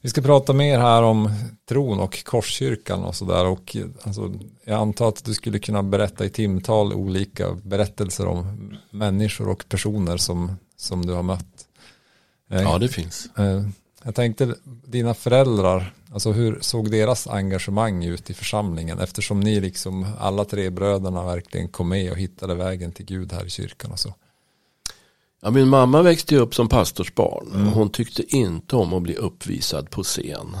Vi 0.00 0.08
ska 0.08 0.22
prata 0.22 0.52
mer 0.52 0.78
här 0.78 1.02
om 1.02 1.30
tron 1.68 2.00
och 2.00 2.24
korskyrkan 2.24 3.04
och 3.04 3.14
sådär. 3.14 3.46
Och 3.46 3.76
alltså, 4.02 4.32
jag 4.64 4.80
antar 4.80 5.08
att 5.08 5.24
du 5.24 5.34
skulle 5.34 5.58
kunna 5.58 5.82
berätta 5.82 6.24
i 6.24 6.30
timtal 6.30 6.92
olika 6.92 7.52
berättelser 7.62 8.26
om 8.26 8.76
människor 8.90 9.48
och 9.48 9.64
personer 9.68 10.16
som, 10.16 10.56
som 10.76 11.06
du 11.06 11.12
har 11.12 11.22
mött. 11.22 11.59
Ja, 12.50 12.78
det 12.78 12.88
finns. 12.88 13.28
Eh, 13.38 13.62
jag 14.04 14.14
tänkte 14.14 14.54
dina 14.84 15.14
föräldrar, 15.14 15.94
alltså 16.12 16.32
hur 16.32 16.58
såg 16.60 16.90
deras 16.90 17.26
engagemang 17.26 18.04
ut 18.04 18.30
i 18.30 18.34
församlingen? 18.34 18.98
Eftersom 18.98 19.40
ni 19.40 19.60
liksom 19.60 20.06
alla 20.18 20.44
tre 20.44 20.70
bröderna 20.70 21.24
verkligen 21.24 21.68
kom 21.68 21.88
med 21.88 22.10
och 22.10 22.18
hittade 22.18 22.54
vägen 22.54 22.92
till 22.92 23.06
Gud 23.06 23.32
här 23.32 23.44
i 23.44 23.50
kyrkan 23.50 23.92
och 23.92 23.98
så. 23.98 24.14
Ja, 25.42 25.50
min 25.50 25.68
mamma 25.68 26.02
växte 26.02 26.36
upp 26.36 26.54
som 26.54 26.68
pastorsbarn. 26.68 27.50
Mm. 27.54 27.66
Hon 27.66 27.90
tyckte 27.90 28.36
inte 28.36 28.76
om 28.76 28.92
att 28.92 29.02
bli 29.02 29.16
uppvisad 29.16 29.90
på 29.90 30.02
scen. 30.02 30.56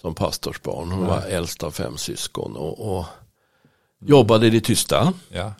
Som 0.00 0.14
pastorsbarn. 0.14 0.90
Hon 0.90 1.00
Nej. 1.00 1.08
var 1.08 1.22
äldst 1.22 1.62
av 1.62 1.70
fem 1.70 1.96
syskon. 1.96 2.56
Och, 2.56 2.98
och 2.98 3.04
jobbade 4.00 4.46
i 4.46 4.50
det 4.50 4.60
tysta. 4.60 5.12
Ja. 5.28 5.52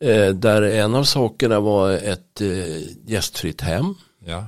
Eh, 0.00 0.28
där 0.28 0.62
en 0.62 0.94
av 0.94 1.04
sakerna 1.04 1.60
var 1.60 1.90
ett 1.90 2.40
eh, 2.40 2.82
gästfritt 3.06 3.60
hem. 3.60 3.94
Ja. 4.26 4.46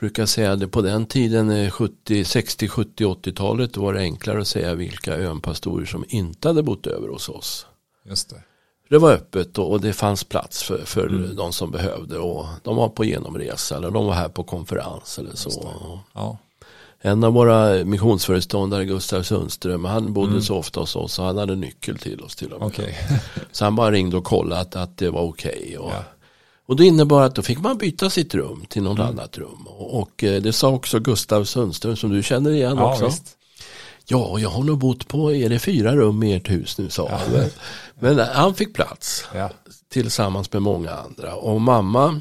Brukar 0.00 0.26
säga 0.26 0.56
det 0.56 0.68
på 0.68 0.82
den 0.82 1.06
tiden 1.06 1.70
70, 1.70 2.24
60, 2.24 2.68
70, 2.68 3.04
80-talet 3.04 3.76
var 3.76 3.92
det 3.94 4.00
enklare 4.00 4.40
att 4.40 4.48
säga 4.48 4.74
vilka 4.74 5.16
önpastorer 5.16 5.86
som 5.86 6.04
inte 6.08 6.48
hade 6.48 6.62
bott 6.62 6.86
över 6.86 7.08
hos 7.08 7.28
oss. 7.28 7.66
Just 8.04 8.30
det. 8.30 8.42
Det 8.88 8.98
var 8.98 9.12
öppet 9.12 9.58
och 9.58 9.80
det 9.80 9.92
fanns 9.92 10.24
plats 10.24 10.62
för, 10.62 10.78
för 10.84 11.06
mm. 11.06 11.36
de 11.36 11.52
som 11.52 11.70
behövde. 11.70 12.18
Och 12.18 12.46
de 12.62 12.76
var 12.76 12.88
på 12.88 13.04
genomresa 13.04 13.76
eller 13.76 13.90
de 13.90 14.06
var 14.06 14.14
här 14.14 14.28
på 14.28 14.42
konferens 14.44 15.18
eller 15.18 15.36
så. 15.36 15.74
Ja. 16.12 16.38
En 17.00 17.24
av 17.24 17.32
våra 17.32 17.84
missionsföreståndare, 17.84 18.84
Gustav 18.84 19.22
Sundström, 19.22 19.84
han 19.84 20.12
bodde 20.12 20.30
mm. 20.30 20.42
så 20.42 20.56
ofta 20.56 20.80
hos 20.80 20.96
oss 20.96 21.18
och 21.18 21.24
han 21.24 21.38
hade 21.38 21.54
nyckel 21.54 21.98
till 21.98 22.20
oss 22.20 22.36
till 22.36 22.52
och 22.52 22.60
med. 22.60 22.66
Okay. 22.68 22.94
så 23.52 23.64
han 23.64 23.76
bara 23.76 23.90
ringde 23.90 24.16
och 24.16 24.24
kollade 24.24 24.60
att, 24.60 24.76
att 24.76 24.98
det 24.98 25.10
var 25.10 25.22
okej. 25.22 25.60
Okay 25.62 25.76
och, 25.76 25.90
ja. 25.92 26.04
Och 26.66 26.76
det 26.76 26.86
innebar 26.86 27.22
att 27.22 27.34
då 27.34 27.42
fick 27.42 27.58
man 27.58 27.78
byta 27.78 28.10
sitt 28.10 28.34
rum 28.34 28.64
till 28.68 28.82
något 28.82 28.98
mm. 28.98 29.10
annat 29.10 29.38
rum. 29.38 29.66
Och, 29.66 30.00
och, 30.00 30.24
eh, 30.24 30.42
det 30.42 30.52
sa 30.52 30.68
också 30.68 30.98
Gustav 30.98 31.44
Sundström 31.44 31.96
som 31.96 32.10
du 32.10 32.22
känner 32.22 32.50
igen 32.50 32.76
ja, 32.78 32.92
också. 32.92 33.06
Visst. 33.06 33.36
Ja, 34.06 34.38
jag 34.38 34.48
har 34.48 34.64
nog 34.64 34.78
bott 34.78 35.08
på, 35.08 35.32
är 35.32 35.48
det 35.48 35.58
fyra 35.58 35.96
rum 35.96 36.22
i 36.22 36.34
ert 36.34 36.50
hus 36.50 36.78
nu 36.78 36.90
sa 36.90 37.08
han. 37.08 37.34
Ja. 37.34 37.48
Men 37.98 38.18
han 38.18 38.54
fick 38.54 38.74
plats 38.74 39.24
ja. 39.34 39.50
tillsammans 39.88 40.52
med 40.52 40.62
många 40.62 40.90
andra. 40.90 41.34
Och 41.34 41.60
mamma 41.60 42.20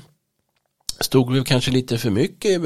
stod 0.99 1.33
väl 1.33 1.43
kanske 1.43 1.71
lite 1.71 1.97
för 1.97 2.09
mycket 2.09 2.61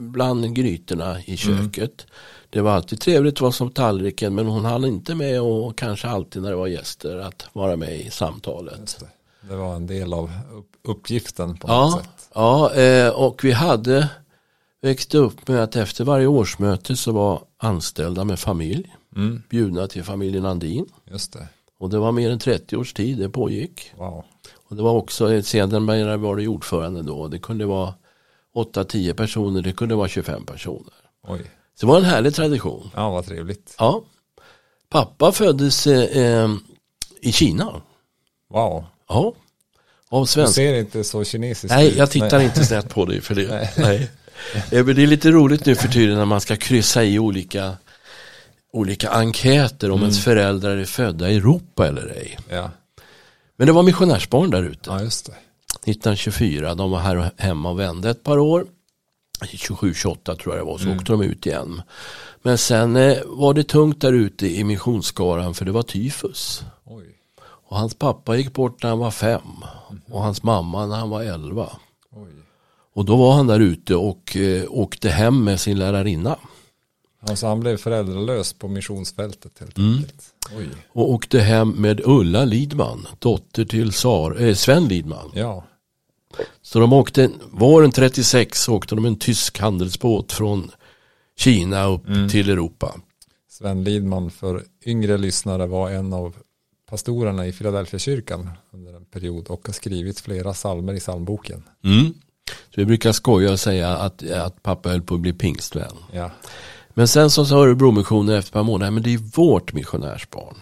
bland 0.00 0.54
grytorna 0.54 1.20
i 1.20 1.24
mm. 1.26 1.36
köket. 1.36 2.00
Mm. 2.00 2.14
Det 2.50 2.60
var 2.60 2.72
alltid 2.72 3.00
trevligt 3.00 3.34
att 3.34 3.40
vara 3.40 3.52
som 3.52 3.70
tallriken 3.70 4.34
men 4.34 4.46
hon 4.46 4.64
hann 4.64 4.84
inte 4.84 5.14
med 5.14 5.40
och 5.40 5.78
kanske 5.78 6.08
alltid 6.08 6.42
när 6.42 6.50
det 6.50 6.56
var 6.56 6.66
gäster 6.66 7.18
att 7.18 7.46
vara 7.52 7.76
med 7.76 8.00
i 8.00 8.10
samtalet. 8.10 8.98
Det. 9.40 9.56
var 9.56 9.74
en 9.74 9.86
del 9.86 10.12
av 10.12 10.30
uppgiften 10.82 11.56
på 11.56 11.68
ja, 11.68 11.90
något 11.90 12.04
sätt. 12.04 12.30
Ja, 12.34 12.74
eh, 12.74 13.08
och 13.08 13.44
vi 13.44 13.52
hade 13.52 14.08
växte 14.82 15.18
upp 15.18 15.48
med 15.48 15.62
att 15.62 15.76
efter 15.76 16.04
varje 16.04 16.26
årsmöte 16.26 16.96
så 16.96 17.12
var 17.12 17.42
anställda 17.56 18.24
med 18.24 18.38
familj 18.38 18.96
mm. 19.16 19.42
bjudna 19.48 19.86
till 19.86 20.04
familjen 20.04 20.46
Andin. 20.46 20.86
Just 21.10 21.32
det. 21.32 21.48
Och 21.78 21.90
det 21.90 21.98
var 21.98 22.12
mer 22.12 22.30
än 22.30 22.38
30 22.38 22.76
års 22.76 22.92
tid 22.92 23.18
det 23.18 23.28
pågick. 23.28 23.92
Wow. 23.96 24.24
Och 24.68 24.76
det 24.76 24.82
var 24.82 24.92
också, 24.92 25.42
sedermera 25.42 26.16
var 26.16 26.36
det 26.36 26.48
ordförande 26.48 27.02
då. 27.02 27.28
Det 27.28 27.38
kunde 27.38 27.66
vara 27.66 27.94
8-10 28.54 29.14
personer, 29.14 29.62
det 29.62 29.72
kunde 29.72 29.94
vara 29.94 30.08
25 30.08 30.46
personer. 30.46 30.94
Oj. 31.28 31.50
Så 31.74 31.86
det 31.86 31.92
var 31.92 31.98
en 31.98 32.04
härlig 32.04 32.34
tradition. 32.34 32.90
Ja, 32.94 33.10
vad 33.10 33.26
trevligt. 33.26 33.74
Ja. 33.78 34.02
Pappa 34.88 35.32
föddes 35.32 35.86
eh, 35.86 36.50
i 37.20 37.32
Kina. 37.32 37.82
Wow. 38.48 38.84
Ja. 39.10 39.34
Av 40.08 40.24
svensk. 40.24 40.50
Du 40.50 40.54
ser 40.54 40.74
inte 40.74 41.04
så 41.04 41.24
kinesiskt 41.24 41.74
Nej, 41.74 41.96
jag 41.96 42.10
tittar 42.10 42.38
Nej. 42.38 42.46
inte 42.46 42.64
snett 42.64 42.88
på 42.88 43.04
dig 43.04 43.20
för 43.20 43.34
det. 43.34 43.48
Nej. 43.48 43.70
Nej. 43.76 44.10
Eh, 44.70 44.84
det 44.84 45.02
är 45.02 45.06
lite 45.06 45.30
roligt 45.30 45.66
nu 45.66 45.74
för 45.74 45.88
tiden 45.88 46.18
när 46.18 46.24
man 46.24 46.40
ska 46.40 46.56
kryssa 46.56 47.04
i 47.04 47.18
olika, 47.18 47.76
olika 48.72 49.10
enkäter 49.10 49.90
om 49.90 49.96
mm. 49.96 50.02
ens 50.02 50.24
föräldrar 50.24 50.76
är 50.76 50.84
födda 50.84 51.30
i 51.30 51.36
Europa 51.36 51.88
eller 51.88 52.06
ej. 52.06 52.38
Ja. 52.48 52.70
Men 53.56 53.66
det 53.66 53.72
var 53.72 53.82
missionärsbarn 53.82 54.50
där 54.50 54.62
ute. 54.62 54.90
Ja, 54.90 55.02
just 55.02 55.26
det. 55.26 55.32
1924, 55.32 56.74
de 56.74 56.90
var 56.90 56.98
här 56.98 57.30
hemma 57.36 57.70
och 57.70 57.80
vände 57.80 58.10
ett 58.10 58.24
par 58.24 58.38
år. 58.38 58.66
27-28 59.40 60.36
tror 60.36 60.56
jag 60.56 60.66
det 60.66 60.70
var, 60.70 60.78
så 60.78 60.84
mm. 60.84 60.98
åkte 60.98 61.12
de 61.12 61.22
ut 61.22 61.46
igen. 61.46 61.82
Men 62.42 62.58
sen 62.58 62.96
eh, 62.96 63.18
var 63.26 63.54
det 63.54 63.64
tungt 63.64 64.00
där 64.00 64.12
ute 64.12 64.46
i 64.46 64.64
missionsskaran 64.64 65.54
för 65.54 65.64
det 65.64 65.72
var 65.72 65.82
tyfus. 65.82 66.62
Och 67.70 67.76
hans 67.76 67.94
pappa 67.94 68.36
gick 68.36 68.52
bort 68.52 68.82
när 68.82 68.90
han 68.90 68.98
var 68.98 69.10
fem. 69.10 69.40
Mm. 69.90 70.02
Och 70.10 70.22
hans 70.22 70.42
mamma 70.42 70.86
när 70.86 70.96
han 70.96 71.10
var 71.10 71.22
elva. 71.22 71.70
Oj. 72.10 72.30
Och 72.94 73.04
då 73.04 73.16
var 73.16 73.32
han 73.32 73.46
där 73.46 73.60
ute 73.60 73.94
och 73.94 74.36
eh, 74.36 74.64
åkte 74.68 75.10
hem 75.10 75.44
med 75.44 75.60
sin 75.60 75.78
lärarinna. 75.78 76.36
Alltså 77.20 77.46
han 77.46 77.60
blev 77.60 77.76
föräldralös 77.76 78.52
på 78.52 78.68
missionsfältet 78.68 79.52
helt 79.58 79.78
mm. 79.78 79.96
enkelt. 79.96 80.34
Oj. 80.56 80.68
Och 80.92 81.10
åkte 81.10 81.40
hem 81.40 81.70
med 81.70 82.00
Ulla 82.04 82.44
Lidman, 82.44 83.06
dotter 83.18 83.64
till 83.64 83.92
Sar, 83.92 84.42
eh, 84.42 84.54
Sven 84.54 84.88
Lidman. 84.88 85.30
Ja. 85.34 85.64
Så 86.62 86.78
de 86.78 86.92
åkte, 86.92 87.30
våren 87.50 87.90
36 87.90 88.68
åkte 88.68 88.94
de 88.94 89.04
en 89.04 89.16
tysk 89.16 89.58
handelsbåt 89.58 90.32
från 90.32 90.70
Kina 91.36 91.86
upp 91.86 92.06
mm. 92.06 92.28
till 92.28 92.50
Europa. 92.50 92.94
Sven 93.48 93.84
Lidman 93.84 94.30
för 94.30 94.64
yngre 94.86 95.18
lyssnare 95.18 95.66
var 95.66 95.90
en 95.90 96.12
av 96.12 96.36
pastorerna 96.90 97.46
i 97.46 97.52
Philadelphia-kyrkan 97.52 98.50
under 98.72 98.94
en 98.94 99.04
period 99.04 99.46
och 99.48 99.66
har 99.66 99.72
skrivit 99.72 100.20
flera 100.20 100.54
salmer 100.54 100.94
i 100.94 101.00
psalmboken. 101.00 101.62
Mm. 101.84 102.14
Så 102.46 102.80
vi 102.80 102.84
brukar 102.84 103.12
skoja 103.12 103.52
och 103.52 103.60
säga 103.60 103.96
att, 103.96 104.30
att 104.30 104.62
pappa 104.62 104.88
höll 104.88 105.02
på 105.02 105.14
att 105.14 105.20
bli 105.20 105.32
pingstvän. 105.32 105.96
Ja. 106.12 106.30
Men 106.94 107.08
sen 107.08 107.30
så 107.30 107.44
sa 107.46 107.56
Örebromissionen 107.56 108.34
efter 108.34 108.48
ett 108.48 108.52
par 108.52 108.62
månader, 108.62 108.90
men 108.90 109.02
det 109.02 109.14
är 109.14 109.18
vårt 109.18 109.72
missionärsbarn. 109.72 110.56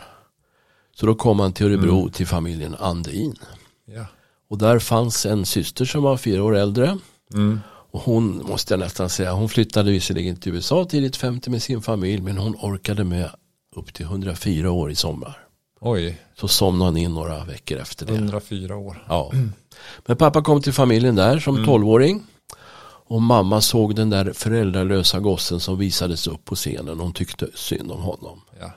Så 0.95 1.07
då 1.07 1.15
kom 1.15 1.41
han 1.41 1.53
till 1.53 1.67
Örebro 1.67 2.01
mm. 2.01 2.11
till 2.11 2.27
familjen 2.27 2.75
Andin. 2.79 3.35
Ja. 3.85 4.07
Och 4.49 4.59
där 4.59 4.79
fanns 4.79 5.27
en 5.27 5.47
syster 5.47 5.85
som 5.85 6.03
var 6.03 6.17
fyra 6.17 6.45
år 6.45 6.57
äldre. 6.57 6.99
Mm. 7.35 7.61
Och 7.91 8.01
hon 8.01 8.47
måste 8.47 8.75
jag 8.75 8.81
nästan 8.81 9.11
säga, 9.11 9.33
hon 9.33 9.49
flyttade 9.49 9.91
visserligen 9.91 10.37
till 10.37 10.55
USA 10.55 10.85
tidigt 10.85 11.17
50 11.17 11.51
med 11.51 11.63
sin 11.63 11.83
familj. 11.83 12.23
Men 12.23 12.39
hon 12.39 12.55
orkade 12.55 13.05
med 13.05 13.31
upp 13.77 13.95
till 13.95 14.07
104 14.07 14.71
år 14.71 14.91
i 14.91 14.95
sommar. 14.95 15.48
Oj. 15.81 16.21
Så 16.37 16.49
somnade 16.49 16.91
han 16.91 16.97
in 16.97 17.15
några 17.15 17.45
veckor 17.45 17.79
efter 17.79 18.07
det. 18.07 18.15
104 18.15 18.77
år. 18.77 19.05
Ja. 19.09 19.33
Men 20.07 20.17
pappa 20.17 20.43
kom 20.43 20.63
till 20.63 20.73
familjen 20.73 21.15
där 21.15 21.39
som 21.39 21.57
mm. 21.57 21.69
12-åring. 21.69 22.27
Och 23.11 23.23
mamma 23.23 23.61
såg 23.61 23.95
den 23.95 24.11
där 24.11 24.33
föräldralösa 24.33 25.21
gossen 25.21 25.61
som 25.61 25.79
visades 25.79 26.27
upp 26.27 26.45
på 26.45 26.55
scenen. 26.55 27.01
Hon 27.01 27.13
tyckte 27.13 27.49
synd 27.55 27.93
om 27.93 28.03
honom. 28.03 28.41
Ja. 28.61 28.73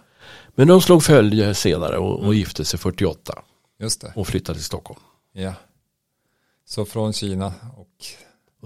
Men 0.56 0.68
de 0.68 0.82
slog 0.82 1.04
följe 1.04 1.54
senare 1.54 1.98
och, 1.98 2.16
och 2.16 2.24
mm. 2.24 2.38
gifte 2.38 2.66
sig 2.66 2.80
48. 2.80 3.34
Just 3.80 4.02
det. 4.02 4.14
Och 4.16 4.28
flyttade 4.28 4.58
till 4.58 4.66
Stockholm. 4.66 5.00
Ja. 5.34 5.54
Så 6.66 6.86
från 6.86 7.14
Kina 7.14 7.54
och 7.78 7.88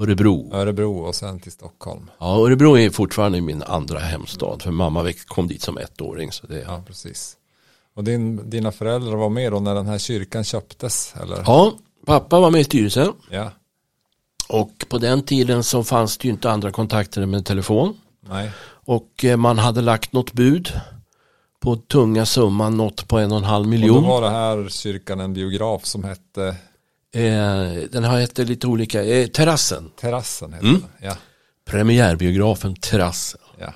Örebro. 0.04 0.54
Örebro 0.54 1.00
och 1.00 1.16
sen 1.16 1.40
till 1.40 1.52
Stockholm. 1.52 2.12
Ja, 2.20 2.46
Örebro 2.46 2.78
är 2.78 2.90
fortfarande 2.90 3.42
min 3.42 3.64
andra 3.64 4.00
hemstad. 4.00 4.62
För 4.62 4.72
mamma 4.72 5.14
kom 5.28 5.48
dit 5.48 5.62
som 5.62 5.78
ettåring. 5.78 6.32
Så 6.32 6.48
det... 6.48 6.60
Ja, 6.60 6.84
precis. 6.88 7.38
Och 7.96 8.04
din, 8.04 8.50
dina 8.50 8.72
föräldrar 8.72 9.16
var 9.16 9.30
med 9.30 9.52
då 9.52 9.60
när 9.60 9.76
den 9.76 9.88
här 9.88 9.98
kyrkan 9.98 10.44
köptes? 10.44 11.14
Eller? 11.22 11.44
Ja, 11.46 11.74
pappa 12.06 12.40
var 12.40 12.52
med 12.52 12.62
i 12.62 12.64
styrelsen. 12.64 13.14
Ja. 13.30 13.52
Och 14.48 14.86
på 14.90 14.98
den 14.98 15.24
tiden 15.24 15.64
så 15.64 15.84
fanns 15.84 16.18
det 16.18 16.28
ju 16.28 16.34
inte 16.34 16.52
andra 16.52 16.72
kontakter 16.72 17.26
med 17.26 17.46
telefon. 17.46 17.98
Nej. 18.30 18.52
Och 18.86 19.26
eh, 19.26 19.38
man 19.38 19.58
hade 19.60 19.82
lagt 19.82 20.14
något 20.14 20.34
bud 20.34 20.72
på 21.60 21.76
tunga 21.76 22.26
summan, 22.26 22.78
något 22.78 23.08
på 23.08 23.20
en 23.20 23.32
och 23.32 23.38
en 23.38 23.44
halv 23.44 23.68
miljon. 23.68 23.98
Och 23.98 24.04
då 24.04 24.10
var 24.10 24.22
det 24.22 24.30
här 24.30 24.70
kyrkan 24.70 25.20
en 25.20 25.34
biograf 25.34 25.86
som 25.86 26.04
hette? 26.04 26.56
Eh, 27.14 27.90
den 27.92 28.04
har 28.04 28.20
hette 28.20 28.44
lite 28.44 28.68
olika, 28.68 29.04
eh, 29.04 29.28
Terrassen. 29.28 29.92
Terrassen 30.02 30.54
heter 30.54 30.68
mm. 30.68 30.82
den, 30.82 31.10
ja. 31.10 31.18
Premiärbiografen 31.66 32.76
Terrassen. 32.76 33.42
Ja. 33.60 33.74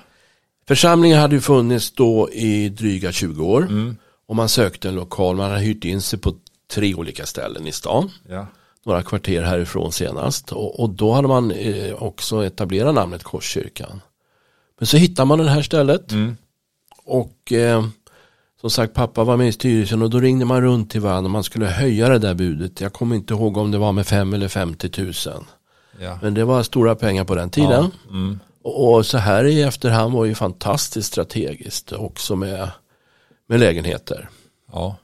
Församlingen 0.68 1.18
hade 1.18 1.34
ju 1.34 1.40
funnits 1.40 1.90
då 1.90 2.30
i 2.32 2.68
dryga 2.68 3.12
20 3.12 3.44
år. 3.44 3.62
Mm. 3.62 3.96
Och 4.30 4.36
man 4.36 4.48
sökte 4.48 4.88
en 4.88 4.94
lokal, 4.94 5.36
man 5.36 5.50
hade 5.50 5.62
hyrt 5.62 5.84
in 5.84 6.00
sig 6.02 6.18
på 6.18 6.34
tre 6.72 6.94
olika 6.94 7.26
ställen 7.26 7.66
i 7.66 7.72
stan. 7.72 8.10
Ja. 8.28 8.46
Några 8.84 9.02
kvarter 9.02 9.42
härifrån 9.42 9.92
senast. 9.92 10.52
Och, 10.52 10.80
och 10.80 10.90
då 10.90 11.12
hade 11.12 11.28
man 11.28 11.50
eh, 11.50 12.02
också 12.02 12.44
etablerat 12.44 12.94
namnet 12.94 13.22
Korskyrkan. 13.22 14.00
Men 14.78 14.86
så 14.86 14.96
hittade 14.96 15.26
man 15.26 15.38
det 15.38 15.50
här 15.50 15.62
stället. 15.62 16.12
Mm. 16.12 16.36
Och 17.04 17.52
eh, 17.52 17.84
som 18.60 18.70
sagt 18.70 18.94
pappa 18.94 19.24
var 19.24 19.36
med 19.36 19.48
i 19.48 19.52
styrelsen 19.52 20.02
och 20.02 20.10
då 20.10 20.20
ringde 20.20 20.44
man 20.44 20.62
runt 20.62 20.90
till 20.90 21.00
varandra. 21.00 21.28
Man 21.28 21.44
skulle 21.44 21.66
höja 21.66 22.08
det 22.08 22.18
där 22.18 22.34
budet. 22.34 22.80
Jag 22.80 22.92
kommer 22.92 23.16
inte 23.16 23.34
ihåg 23.34 23.56
om 23.56 23.70
det 23.70 23.78
var 23.78 23.92
med 23.92 24.06
5 24.06 24.34
eller 24.34 24.48
50 24.48 24.88
tusen. 24.88 25.44
Ja. 26.00 26.18
Men 26.22 26.34
det 26.34 26.44
var 26.44 26.62
stora 26.62 26.94
pengar 26.94 27.24
på 27.24 27.34
den 27.34 27.50
tiden. 27.50 27.90
Ja. 28.08 28.10
Mm. 28.10 28.40
Och, 28.62 28.94
och 28.94 29.06
så 29.06 29.18
här 29.18 29.44
i 29.44 29.62
efterhand 29.62 30.14
var 30.14 30.24
ju 30.24 30.34
fantastiskt 30.34 31.08
strategiskt 31.08 31.92
också 31.92 32.36
med 32.36 32.70
med 33.50 33.60
lägenheter. 33.60 34.28
Ja. 34.72 34.96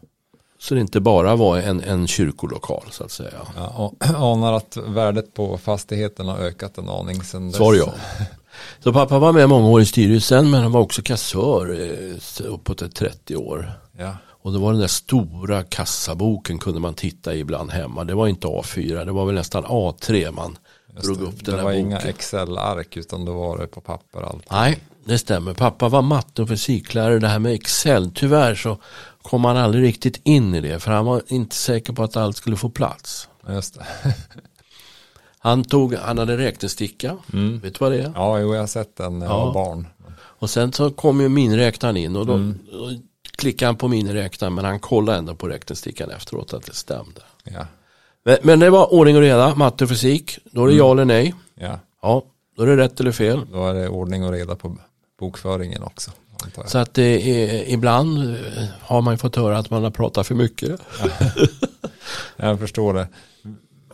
Så 0.59 0.75
det 0.75 0.81
inte 0.81 1.01
bara 1.01 1.37
var 1.37 1.59
en, 1.59 1.83
en 1.83 2.07
kyrkolokal 2.07 2.85
så 2.91 3.05
att 3.05 3.11
säga. 3.11 3.41
Ja, 3.57 3.93
anar 4.17 4.53
att 4.53 4.77
värdet 4.77 5.35
på 5.35 5.59
fastigheten 5.59 6.29
har 6.29 6.39
ökat 6.39 6.79
en 6.79 6.89
aning 6.89 7.23
sedan 7.23 7.47
dess. 7.47 7.57
Svar 7.57 7.75
ja. 7.75 7.95
Så 8.85 8.93
pappa 8.93 9.19
var 9.19 9.33
med 9.33 9.49
många 9.49 9.69
år 9.69 9.81
i 9.81 9.87
styrelsen 9.87 10.51
men 10.51 10.63
han 10.63 10.73
var 10.73 10.81
också 10.81 11.03
kassör 11.03 11.81
eh, 11.81 12.47
uppåt 12.47 12.95
30 12.95 13.37
år. 13.37 13.73
Ja. 13.99 14.17
Och 14.27 14.53
det 14.53 14.59
var 14.59 14.73
den 14.73 14.81
där 14.81 14.89
stora 14.89 15.63
kassaboken 15.63 16.59
kunde 16.59 16.81
man 16.81 16.95
titta 16.95 17.35
i 17.35 17.39
ibland 17.39 17.71
hemma. 17.71 18.05
Det 18.05 18.15
var 18.15 18.29
inte 18.29 18.47
A4, 18.47 19.05
det 19.05 19.13
var 19.13 19.27
väl 19.27 19.35
nästan 19.35 19.65
A3 19.65 20.33
man 20.33 20.59
drog 21.03 21.23
upp 21.23 21.45
den 21.45 21.57
Det 21.57 21.63
var 21.63 21.71
boken. 21.71 21.87
inga 21.87 21.99
Excel-ark 21.99 22.97
utan 22.97 23.25
då 23.25 23.33
var 23.33 23.59
det 23.59 23.67
på 23.67 23.81
papper 23.81 24.23
allt. 24.23 24.51
Nej, 24.51 24.79
det 25.05 25.19
stämmer. 25.19 25.55
Pappa 25.55 25.89
var 25.89 26.03
matte 26.03 26.43
och 26.43 26.49
fysiklärare. 26.49 27.19
Det 27.19 27.29
här 27.29 27.39
med 27.39 27.55
Excel, 27.55 28.11
tyvärr 28.15 28.55
så 28.55 28.79
kom 29.23 29.45
han 29.45 29.57
aldrig 29.57 29.85
riktigt 29.85 30.21
in 30.25 30.55
i 30.55 30.61
det. 30.61 30.81
För 30.81 30.91
han 30.91 31.05
var 31.05 31.23
inte 31.27 31.57
säker 31.57 31.93
på 31.93 32.03
att 32.03 32.17
allt 32.17 32.37
skulle 32.37 32.57
få 32.57 32.71
plats. 32.71 33.29
Just 33.49 33.75
det. 33.75 33.87
han, 35.39 35.65
tog, 35.65 35.95
han 35.95 36.19
hade 36.19 36.37
räknesticka. 36.37 37.17
Mm. 37.33 37.59
Vet 37.59 37.75
du 37.75 37.79
vad 37.81 37.93
det 37.93 37.99
är? 37.99 38.13
Ja, 38.15 38.39
jo, 38.39 38.55
jag 38.55 38.63
har 38.63 38.67
sett 38.67 38.97
den 38.97 39.19
när 39.19 39.27
jag 39.27 39.47
var 39.47 39.55
barn. 39.55 39.87
Och 40.39 40.51
sen 40.51 40.73
så 40.73 40.91
kom 40.91 41.21
ju 41.21 41.29
miniräknaren 41.29 41.97
in 41.97 42.17
och 42.17 42.27
då, 42.27 42.33
mm. 42.33 42.59
då 42.73 42.91
klickade 43.37 43.69
han 43.69 43.77
på 43.77 43.89
miniräknaren 43.89 44.55
men 44.55 44.65
han 44.65 44.81
kollade 44.81 45.19
ändå 45.19 45.35
på 45.35 45.49
räknestickan 45.49 46.11
efteråt 46.11 46.55
att 46.55 46.67
det 46.67 46.75
stämde. 46.75 47.21
Ja. 47.45 47.67
Men, 48.27 48.39
men 48.43 48.61
det 48.61 48.71
var 48.71 48.93
ordning 48.95 49.17
och 49.17 49.23
reda, 49.23 49.55
matte 49.55 49.85
och 49.85 49.91
fysik. 49.91 50.39
Då 50.45 50.63
är 50.63 50.67
det 50.67 50.73
mm. 50.73 50.87
ja 50.87 50.93
eller 50.93 51.05
nej. 51.05 51.35
Ja. 51.55 51.81
ja, 52.03 52.23
då 52.57 52.63
är 52.63 52.67
det 52.67 52.77
rätt 52.77 53.01
eller 53.01 53.13
fel. 53.13 53.41
Då 53.53 53.67
är 53.67 53.75
det 53.75 53.89
ordning 53.89 54.25
och 54.25 54.33
reda 54.33 54.57
på 54.57 54.77
bokföringen 55.19 55.83
också. 55.83 56.11
Så 56.67 56.79
att 56.79 56.95
det 56.95 57.31
är, 57.31 57.69
ibland 57.69 58.19
eh, 58.19 58.65
har 58.81 59.03
man 59.03 59.19
fått 59.19 59.37
höra 59.37 59.59
att 59.59 59.71
man 59.71 59.83
har 59.83 59.91
pratat 59.91 60.27
för 60.27 60.35
mycket. 60.35 60.81
jag 62.37 62.59
förstår 62.59 62.95
det. 62.95 63.09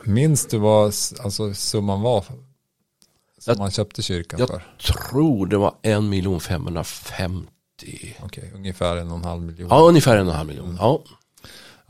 Minns 0.05 0.47
du 0.47 0.59
vad 0.59 0.85
alltså, 0.85 1.55
summan 1.55 2.03
var 2.03 2.21
som 2.21 2.35
jag, 3.45 3.59
man 3.59 3.71
köpte 3.71 4.03
kyrkan 4.03 4.41
jag 4.41 4.49
för? 4.49 4.67
Jag 4.79 4.97
tror 4.97 5.47
det 5.47 5.57
var 5.57 5.75
en 5.83 6.09
miljon 6.09 6.41
550. 6.41 7.47
Okej, 7.83 8.17
okay, 8.25 8.51
ungefär 8.55 8.97
en 8.97 9.11
och 9.11 9.19
en 9.19 9.25
halv 9.25 9.43
miljon. 9.43 9.69
Ja, 9.71 9.81
ungefär 9.81 10.17
en 10.17 10.27
och 10.27 10.33
en 10.33 10.39
halv 10.39 10.49
miljon. 10.49 10.77
Ja. 10.81 11.03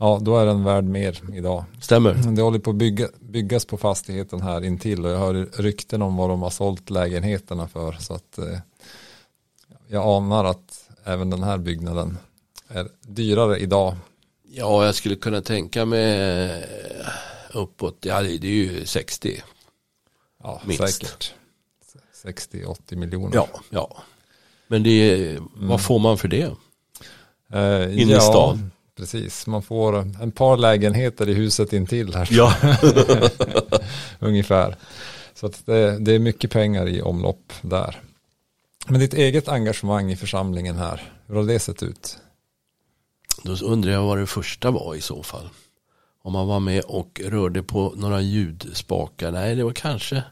Ja, 0.03 0.19
då 0.21 0.37
är 0.37 0.45
den 0.45 0.63
värd 0.63 0.83
mer 0.83 1.21
idag. 1.33 1.63
Stämmer. 1.81 2.13
Det 2.13 2.41
håller 2.41 2.59
på 2.59 2.69
att 2.69 2.75
bygga, 2.75 3.09
byggas 3.19 3.65
på 3.65 3.77
fastigheten 3.77 4.41
här 4.41 4.63
intill 4.63 5.05
och 5.05 5.11
jag 5.11 5.17
hör 5.17 5.33
rykten 5.53 6.01
om 6.01 6.17
vad 6.17 6.29
de 6.29 6.41
har 6.41 6.49
sålt 6.49 6.89
lägenheterna 6.89 7.67
för. 7.67 7.91
Så 7.91 8.13
att 8.13 8.37
eh, 8.37 8.59
jag 9.87 10.07
anar 10.07 10.45
att 10.45 10.89
även 11.03 11.29
den 11.29 11.43
här 11.43 11.57
byggnaden 11.57 12.17
är 12.67 12.87
dyrare 13.01 13.59
idag. 13.59 13.95
Ja, 14.43 14.85
jag 14.85 14.95
skulle 14.95 15.15
kunna 15.15 15.41
tänka 15.41 15.85
mig 15.85 16.63
uppåt, 17.53 17.97
ja 18.01 18.21
det 18.21 18.47
är 18.47 18.51
ju 18.51 18.85
60. 18.85 19.41
Ja, 20.43 20.61
minst. 20.65 20.93
säkert. 20.93 21.33
60-80 22.23 22.95
miljoner. 22.95 23.35
Ja, 23.35 23.47
ja. 23.69 23.97
Men 24.67 24.83
det 24.83 24.89
är, 24.89 25.29
mm. 25.29 25.49
vad 25.53 25.81
får 25.81 25.99
man 25.99 26.17
för 26.17 26.27
det? 26.27 26.51
Eh, 27.53 28.01
Inne 28.01 28.11
i 28.11 28.15
ja, 28.15 28.19
stan? 28.19 28.71
Precis, 29.03 29.47
man 29.47 29.63
får 29.63 29.97
en 30.21 30.31
par 30.31 30.57
lägenheter 30.57 31.29
i 31.29 31.33
huset 31.33 31.73
intill 31.73 32.13
här. 32.13 32.27
Ja. 32.31 32.55
Ungefär. 34.19 34.75
Så 35.33 35.45
att 35.45 35.65
det, 35.65 35.99
det, 35.99 36.13
är 36.13 36.19
mycket 36.19 36.51
pengar 36.51 36.87
i 36.87 37.01
omlopp 37.01 37.53
där. 37.61 38.01
Men 38.87 38.99
ditt 38.99 39.13
eget 39.13 39.47
engagemang 39.47 40.11
i 40.11 40.15
församlingen 40.15 40.75
här, 40.75 41.11
hur 41.27 41.35
har 41.35 41.43
det 41.43 41.59
sett 41.59 41.83
ut? 41.83 42.17
Då 43.43 43.65
undrar 43.65 43.91
jag 43.91 44.03
vad 44.03 44.17
det 44.17 44.27
första 44.27 44.71
var 44.71 44.95
i 44.95 45.01
så 45.01 45.23
fall. 45.23 45.49
Om 46.21 46.33
man 46.33 46.47
var 46.47 46.59
med 46.59 46.83
och 46.83 47.21
rörde 47.25 47.63
på 47.63 47.93
några 47.95 48.21
ljudspakar. 48.21 49.31
Nej, 49.31 49.55
det 49.55 49.63
var 49.63 49.73
kanske 49.73 50.23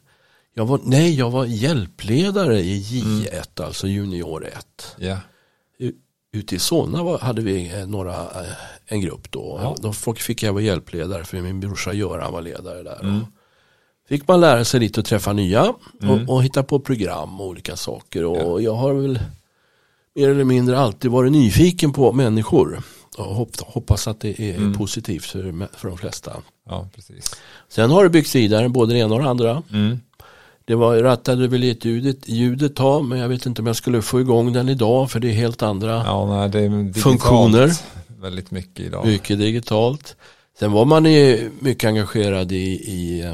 jag 0.54 0.66
var, 0.66 0.80
nej, 0.84 1.16
jag 1.16 1.32
var 1.32 1.46
hjälpledare 1.46 2.60
i 2.60 2.80
J1, 2.82 3.30
mm. 3.30 3.68
alltså 3.68 3.88
junior 3.88 4.48
1. 4.48 4.96
Yeah. 5.00 5.20
Ute 6.34 6.56
i 6.56 6.60
Solna 6.60 7.04
var, 7.04 7.20
hade 7.20 7.42
vi 7.42 7.80
eh, 7.80 7.88
några, 7.88 8.14
eh, 8.14 8.54
en 8.86 9.02
grupp 9.02 9.32
då. 9.32 9.60
Ja. 9.62 9.76
Då 9.82 9.94
fick 10.14 10.44
jag 10.44 10.54
vara 10.54 10.64
hjälpledare 10.64 11.24
för 11.24 11.42
min 11.42 11.60
brorsa 11.60 11.94
Göran 11.94 12.34
var 12.34 12.42
ledare 12.42 12.84
där. 12.84 13.00
Mm. 13.02 13.26
Fick 14.08 14.28
man 14.28 14.42
lära 14.42 14.66
sig 14.66 14.80
lite 14.80 15.00
och 15.00 15.06
träffa 15.06 15.34
nya 15.34 15.74
mm. 16.02 16.12
och, 16.12 16.36
och, 16.36 16.44
hitta 16.44 16.64
på 16.64 16.80
program 16.80 17.42
och 17.42 17.48
olika 17.48 17.76
saker. 17.76 18.26
Och 18.26 18.62
ja. 18.62 18.66
jag 18.66 18.74
har 18.74 18.94
väl 18.94 19.20
mer 20.16 20.30
eller 20.30 20.44
mindre 20.44 20.80
alltid 20.80 21.12
varit 21.12 21.32
nyfiken 21.32 21.94
på 21.94 22.12
människor. 22.12 22.84
Och 23.18 23.48
hoppas 23.66 24.08
att 24.08 24.20
det 24.20 24.42
är 24.42 24.58
mm. 24.58 24.74
positivt 24.74 25.26
för, 25.26 25.68
för 25.78 25.88
de 25.88 25.98
flesta. 25.98 26.32
Ja, 26.70 26.90
precis. 26.96 27.36
Sen 27.70 27.92
har 27.92 28.04
det 28.04 28.10
byggts 28.10 28.36
vidare, 28.36 28.70
både 28.70 28.94
det 28.94 29.00
ena 29.00 29.16
och 29.16 29.22
det 29.22 29.30
andra. 29.30 29.64
Mm. 29.74 30.00
Det 30.72 30.76
var, 30.76 30.98
rattade 30.98 31.48
väl 31.48 31.64
ett 31.64 31.86
ljudet, 31.86 32.30
ljudet 32.30 32.76
ta, 32.76 33.02
men 33.02 33.20
jag 33.20 33.30
vet 33.30 33.46
inte 33.46 33.62
om 33.62 33.68
jag 33.68 33.76
skulle 33.76 34.02
få 34.02 34.22
igång 34.22 34.54
den 34.54 34.70
idag 34.70 35.12
för 35.12 35.20
det 35.20 35.28
är 35.28 35.34
helt 35.34 35.62
andra 35.62 35.90
ja, 35.90 36.26
nej, 36.26 36.50
det 36.50 36.60
är 36.60 36.94
funktioner. 36.94 37.72
Väldigt 38.22 38.52
mycket 38.52 38.80
idag. 38.80 39.06
Mycket 39.06 39.40
digitalt. 39.40 40.16
Sen 40.60 40.72
var 40.72 40.86
man 40.86 41.06
i, 41.06 41.50
mycket 41.60 41.88
engagerad 41.88 42.52
i, 42.52 42.56
i, 42.72 43.34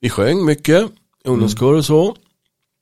vi 0.00 0.10
sjöng 0.10 0.44
mycket, 0.44 0.90
ungdomskör 1.24 1.72
och 1.72 1.84
så. 1.84 2.16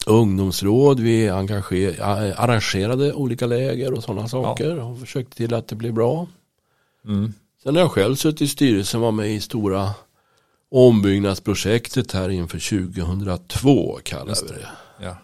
Ungdomsråd, 0.07 1.01
vi 1.01 1.29
arrangerade 1.29 3.13
olika 3.13 3.47
läger 3.47 3.93
och 3.93 4.03
sådana 4.03 4.29
saker 4.29 4.77
ja. 4.77 4.85
och 4.85 4.99
försökte 4.99 5.37
till 5.37 5.55
att 5.55 5.69
det 5.69 5.77
blev 5.77 5.95
bra. 5.95 6.27
Mm. 7.07 7.33
Sen 7.63 7.75
har 7.75 7.83
jag 7.83 7.93
själv 7.93 8.17
suttit 8.17 8.43
i 8.43 8.49
styrelsen, 8.49 9.01
var 9.01 9.13
med 9.13 9.31
i 9.31 9.41
stora 9.41 9.91
ombyggnadsprojektet 10.71 12.13
här 12.13 12.29
inför 12.29 12.89
2002 12.89 13.99
kallar 14.03 14.37
vi 14.43 14.49
det. 14.49 14.69
Ja. 15.05 15.17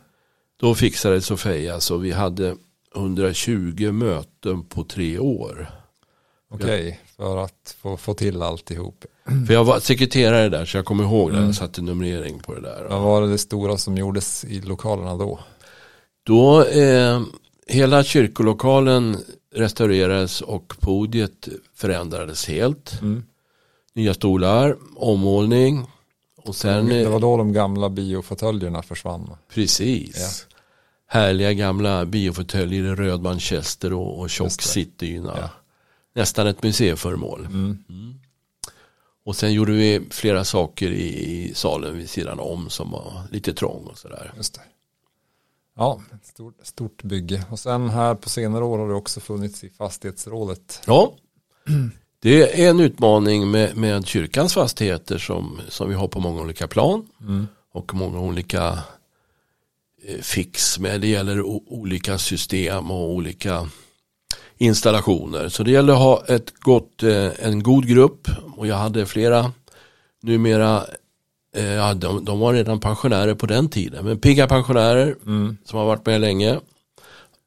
Då 0.61 0.75
fixade 0.75 1.21
Sofia 1.21 1.81
så 1.81 1.97
vi 1.97 2.13
hade 2.13 2.57
120 2.97 3.93
möten 3.93 4.65
på 4.65 4.85
tre 4.85 5.19
år. 5.19 5.71
Okej, 6.51 6.67
okay, 6.67 6.95
för 7.17 7.37
att 7.37 7.77
få, 7.79 7.97
få 7.97 8.15
till 8.15 8.43
alltihop. 8.43 9.05
För 9.47 9.55
jag 9.55 9.65
var 9.65 9.81
sekreterare 9.81 10.49
där 10.49 10.65
så 10.65 10.77
jag 10.77 10.85
kommer 10.85 11.05
ihåg 11.05 11.33
det. 11.33 11.41
Jag 11.41 11.55
satte 11.55 11.83
numrering 11.83 12.39
på 12.39 12.55
det 12.55 12.61
där. 12.61 12.87
Vad 12.91 13.03
var 13.03 13.23
det, 13.23 13.29
det 13.29 13.39
stora 13.39 13.77
som 13.77 13.97
gjordes 13.97 14.45
i 14.45 14.61
lokalerna 14.61 15.17
då? 15.17 15.39
Då, 16.23 16.65
eh, 16.65 17.23
hela 17.67 18.05
kyrkolokalen 18.05 19.17
restaurerades 19.55 20.41
och 20.41 20.75
podiet 20.81 21.49
förändrades 21.75 22.49
helt. 22.49 22.99
Mm. 23.03 23.25
Nya 23.97 24.15
stolar, 24.15 24.77
ommålning. 24.97 25.87
Och 26.37 26.57
sen, 26.57 26.87
det 26.87 27.09
var 27.09 27.21
då 27.21 27.37
de 27.37 27.53
gamla 27.53 27.89
biofåtöljerna 27.89 28.83
försvann. 28.83 29.37
Precis. 29.49 30.47
Ja. 30.51 30.57
Härliga 31.07 31.53
gamla 31.53 32.05
biofåtöljer 32.07 32.85
i 32.85 32.95
röd 32.95 33.23
manchester 33.23 33.93
och, 33.93 34.21
och 34.21 34.31
tjock 34.31 34.63
sittdyna. 34.63 35.35
Ja. 35.41 35.51
Nästan 36.15 36.47
ett 36.47 36.63
museiföremål. 36.63 37.41
Mm. 37.41 37.85
Mm. 37.89 38.15
Och 39.25 39.37
sen 39.37 39.53
gjorde 39.53 39.73
vi 39.73 40.07
flera 40.11 40.45
saker 40.45 40.91
i, 40.91 41.53
salen 41.55 41.97
vid 41.97 42.11
sidan 42.11 42.41
om 42.41 42.71
som 42.71 42.91
var 42.91 43.23
lite 43.31 43.55
trång 43.55 43.87
och 43.87 43.99
sådär. 43.99 44.33
Just 44.37 44.55
det. 44.55 44.61
Ja, 45.77 46.01
ett 46.15 46.27
stort, 46.27 46.55
stort 46.63 47.03
bygge. 47.03 47.45
Och 47.51 47.59
sen 47.59 47.89
här 47.89 48.15
på 48.15 48.29
senare 48.29 48.65
år 48.65 48.79
har 48.79 48.89
det 48.89 48.95
också 48.95 49.21
funnits 49.21 49.65
i 49.65 49.71
fastighetsrådet. 49.71 50.83
Ja, 50.87 51.15
det 52.27 52.62
är 52.62 52.71
en 52.71 52.81
utmaning 52.81 53.51
med, 53.51 53.77
med 53.77 54.07
kyrkans 54.07 54.55
fastigheter 54.55 55.19
som, 55.19 55.61
som 55.69 55.89
vi 55.89 55.95
har 55.95 56.09
på 56.09 56.21
många 56.21 56.41
olika 56.43 56.69
plan. 56.69 57.07
Mm. 57.21 57.47
Och 57.73 57.95
många 57.95 58.21
olika 58.21 58.79
eh, 60.07 60.21
fix 60.23 60.79
med. 60.79 61.01
Det 61.01 61.07
gäller 61.07 61.43
olika 61.73 62.19
system 62.19 62.91
och 62.91 63.11
olika 63.11 63.69
installationer. 64.59 65.49
Så 65.49 65.62
det 65.62 65.71
gäller 65.71 65.93
att 65.93 65.99
ha 65.99 66.25
ett 66.29 66.61
gott, 66.61 67.03
eh, 67.03 67.31
en 67.39 67.62
god 67.62 67.87
grupp. 67.87 68.29
Och 68.57 68.67
jag 68.67 68.77
hade 68.77 69.07
flera 69.07 69.53
numera 70.23 70.87
Eh, 71.57 71.65
ja, 71.65 71.95
de, 71.95 72.25
de, 72.25 72.39
var 72.41 72.53
redan 72.53 72.81
pensionärer 72.81 73.35
på 73.35 73.47
den 73.47 73.69
tiden. 73.69 74.05
Men 74.05 74.19
pigga 74.19 74.47
pensionärer 74.47 75.17
mm. 75.27 75.57
som 75.65 75.79
har 75.79 75.87
varit 75.87 76.07
med 76.07 76.21
länge. 76.21 76.61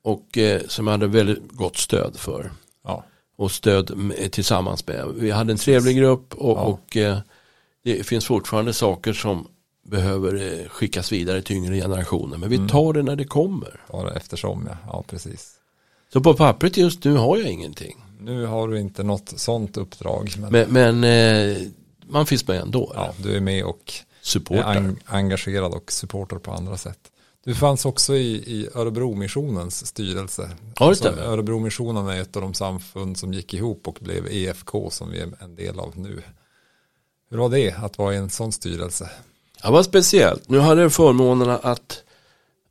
Och 0.03 0.37
som 0.67 0.87
hade 0.87 1.07
väldigt 1.07 1.51
gott 1.51 1.77
stöd 1.77 2.17
för. 2.17 2.51
Ja. 3.39 3.43
Och 3.43 3.51
stöd 3.51 4.13
tillsammans 4.31 4.87
med. 4.87 5.05
Vi 5.15 5.31
hade 5.31 5.51
en 5.51 5.57
trevlig 5.57 5.97
grupp 5.97 6.33
och, 6.35 6.57
ja. 6.57 6.61
och 6.61 6.97
eh, 6.97 7.17
det 7.83 8.03
finns 8.03 8.25
fortfarande 8.25 8.73
saker 8.73 9.13
som 9.13 9.47
behöver 9.89 10.35
eh, 10.35 10.69
skickas 10.69 11.11
vidare 11.11 11.41
till 11.41 11.55
yngre 11.55 11.75
generationer. 11.75 12.37
Men 12.37 12.49
vi 12.49 12.55
mm. 12.55 12.67
tar 12.67 12.93
det 12.93 13.03
när 13.03 13.15
det 13.15 13.23
kommer. 13.23 13.81
Bara 13.91 14.13
eftersom 14.13 14.67
ja, 14.69 14.77
ja 14.87 15.03
precis. 15.07 15.55
Så 16.13 16.21
på 16.21 16.33
pappret 16.33 16.77
just 16.77 17.03
nu 17.03 17.15
har 17.15 17.37
jag 17.37 17.49
ingenting. 17.49 18.05
Nu 18.19 18.45
har 18.45 18.67
du 18.67 18.79
inte 18.79 19.03
något 19.03 19.33
sånt 19.35 19.77
uppdrag. 19.77 20.33
Men, 20.37 20.51
men, 20.51 20.99
men 20.99 21.03
eh, 21.03 21.57
man 22.07 22.25
finns 22.25 22.47
med 22.47 22.61
ändå. 22.61 22.91
Ja, 22.95 23.13
du 23.17 23.35
är 23.35 23.39
med 23.39 23.63
och 23.63 23.93
Supportar. 24.21 24.75
är 24.75 24.95
engagerad 25.05 25.73
och 25.73 25.91
supportar 25.91 26.37
på 26.37 26.51
andra 26.51 26.77
sätt. 26.77 26.99
Du 27.45 27.55
fanns 27.55 27.85
också 27.85 28.15
i, 28.15 28.31
i 28.31 28.69
Örebro-missionens 28.75 29.85
styrelse. 29.85 30.49
Ja, 30.79 30.87
alltså, 30.87 31.09
Örebro-missionen 31.09 32.07
är 32.07 32.21
ett 32.21 32.35
av 32.35 32.41
de 32.41 32.53
samfund 32.53 33.17
som 33.17 33.33
gick 33.33 33.53
ihop 33.53 33.87
och 33.87 33.97
blev 34.01 34.27
EFK 34.27 34.89
som 34.89 35.11
vi 35.11 35.19
är 35.19 35.29
en 35.39 35.55
del 35.55 35.79
av 35.79 35.93
nu. 35.95 36.21
Hur 37.29 37.37
var 37.37 37.49
det 37.49 37.71
att 37.71 37.97
vara 37.97 38.13
i 38.13 38.17
en 38.17 38.29
sån 38.29 38.51
styrelse? 38.51 39.09
Det 39.63 39.71
var 39.71 39.83
speciellt. 39.83 40.49
Nu 40.49 40.59
hade 40.59 40.81
jag 40.81 40.93
förmånen 40.93 41.49
att 41.49 42.03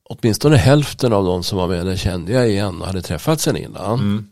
åtminstone 0.03 0.57
hälften 0.57 1.13
av 1.13 1.25
de 1.25 1.43
som 1.43 1.59
var 1.59 1.69
med 1.69 1.87
där 1.87 1.97
kände 1.97 2.33
jag 2.33 2.49
igen 2.49 2.81
och 2.81 2.87
hade 2.87 3.03
träffat 3.03 3.41
sen 3.41 3.57
innan. 3.57 4.01
Mm. 4.01 4.29